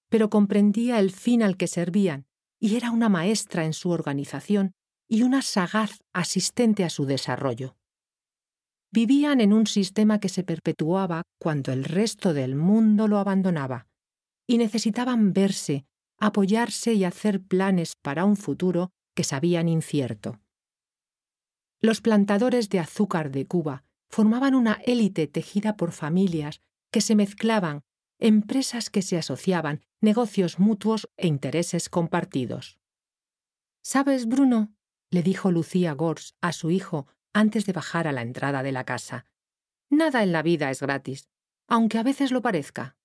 pero 0.10 0.30
comprendía 0.30 1.00
el 1.00 1.12
fin 1.12 1.44
al 1.44 1.58
que 1.58 1.68
servían 1.68 2.26
y 2.60 2.76
era 2.76 2.92
una 2.92 3.10
maestra 3.10 3.66
en 3.66 3.74
su 3.74 3.90
organización 3.92 4.74
y 5.08 5.24
una 5.24 5.42
sagaz 5.42 6.00
asistente 6.14 6.84
a 6.84 6.90
su 6.90 7.06
desarrollo. 7.06 7.76
Vivían 8.92 9.40
en 9.40 9.54
un 9.54 9.68
sistema 9.68 10.20
que 10.20 10.30
se 10.30 10.44
perpetuaba 10.44 11.24
cuando 11.40 11.72
el 11.72 11.84
resto 11.84 12.34
del 12.34 12.56
mundo 12.56 13.08
lo 13.08 13.20
abandonaba, 13.20 13.88
y 14.48 14.58
necesitaban 14.58 15.32
verse, 15.32 15.86
apoyarse 16.18 16.94
y 16.94 17.04
hacer 17.04 17.42
planes 17.42 17.96
para 18.02 18.26
un 18.26 18.36
futuro 18.36 18.92
que 19.16 19.24
sabían 19.24 19.70
incierto. 19.70 20.40
Los 21.82 22.02
plantadores 22.02 22.70
de 22.70 22.80
azúcar 22.80 23.32
de 23.32 23.46
Cuba 23.46 23.84
formaban 24.10 24.56
una 24.56 24.74
élite 24.86 25.28
tejida 25.28 25.78
por 25.78 25.92
familias 25.92 26.62
que 26.92 27.02
se 27.02 27.16
mezclaban, 27.16 27.84
empresas 28.20 28.90
que 28.90 29.02
se 29.02 29.18
asociaban, 29.18 29.82
negocios 30.02 30.60
mutuos 30.60 31.10
e 31.18 31.28
intereses 31.28 31.90
compartidos. 31.90 32.80
¿Sabes, 33.82 34.28
Bruno? 34.28 34.74
le 35.10 35.24
dijo 35.24 35.52
Lucía 35.52 35.94
Gors 35.94 36.36
a 36.42 36.52
su 36.52 36.70
hijo 36.70 37.08
antes 37.34 37.66
de 37.66 37.74
bajar 37.74 38.08
a 38.08 38.12
la 38.12 38.22
entrada 38.22 38.62
de 38.62 38.72
la 38.72 38.84
casa. 38.84 39.26
Nada 39.90 40.22
en 40.22 40.32
la 40.32 40.44
vida 40.44 40.70
es 40.70 40.82
gratis, 40.82 41.30
aunque 41.68 41.98
a 41.98 42.04
veces 42.04 42.32
lo 42.32 42.42
parezca. 42.42 42.98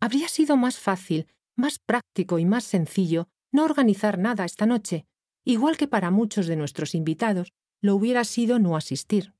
Habría 0.00 0.28
sido 0.28 0.56
más 0.56 0.78
fácil, 0.78 1.26
más 1.56 1.78
práctico 1.78 2.38
y 2.38 2.46
más 2.46 2.64
sencillo 2.64 3.28
no 3.52 3.64
organizar 3.64 4.18
nada 4.18 4.44
esta 4.44 4.64
noche, 4.64 5.06
igual 5.44 5.76
que 5.76 5.88
para 5.88 6.10
muchos 6.10 6.46
de 6.46 6.56
nuestros 6.56 6.94
invitados 6.94 7.52
lo 7.82 7.96
hubiera 7.96 8.24
sido 8.24 8.58
no 8.58 8.76
asistir. 8.76 9.34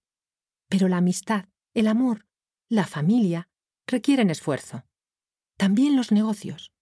Pero 0.69 0.89
la 0.89 0.99
amistad, 0.99 1.47
el 1.75 1.87
amor, 1.87 2.27
la 2.69 2.87
familia 2.87 3.50
requieren 3.91 4.31
esfuerzo. 4.31 4.85
También 5.57 5.97
los 5.97 6.13
negocios. 6.13 6.73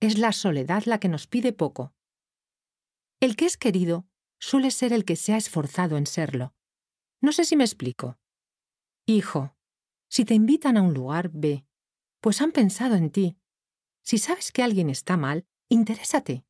Es 0.00 0.18
la 0.18 0.32
soledad 0.32 0.84
la 0.84 1.00
que 1.00 1.08
nos 1.08 1.26
pide 1.26 1.52
poco. 1.52 1.92
El 3.20 3.36
que 3.36 3.46
es 3.46 3.56
querido 3.56 4.06
suele 4.38 4.70
ser 4.70 4.92
el 4.92 5.04
que 5.04 5.16
se 5.16 5.32
ha 5.32 5.36
esforzado 5.36 5.96
en 5.96 6.06
serlo. 6.06 6.54
No 7.20 7.32
sé 7.32 7.44
si 7.44 7.56
me 7.56 7.64
explico. 7.64 8.18
Hijo, 9.06 9.56
si 10.08 10.24
te 10.24 10.34
invitan 10.34 10.76
a 10.76 10.82
un 10.82 10.94
lugar, 10.94 11.30
ve, 11.32 11.64
pues 12.20 12.40
han 12.40 12.52
pensado 12.52 12.94
en 12.94 13.10
ti. 13.10 13.36
Si 14.02 14.18
sabes 14.18 14.52
que 14.52 14.62
alguien 14.62 14.90
está 14.90 15.16
mal, 15.16 15.46
interésate, 15.68 16.44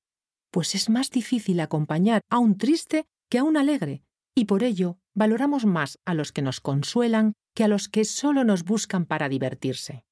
pues 0.50 0.74
es 0.74 0.90
más 0.90 1.10
difícil 1.10 1.60
acompañar 1.60 2.20
a 2.28 2.38
un 2.38 2.58
triste 2.58 3.06
que 3.30 3.38
a 3.38 3.44
un 3.44 3.56
alegre, 3.56 4.02
y 4.34 4.46
por 4.46 4.64
ello 4.64 4.98
valoramos 5.14 5.64
más 5.64 5.98
a 6.04 6.14
los 6.14 6.32
que 6.32 6.42
nos 6.42 6.60
consuelan 6.60 7.34
que 7.54 7.64
a 7.64 7.68
los 7.68 7.88
que 7.88 8.04
solo 8.04 8.44
nos 8.44 8.64
buscan 8.64 9.06
para 9.06 9.28
divertirse. 9.28 10.04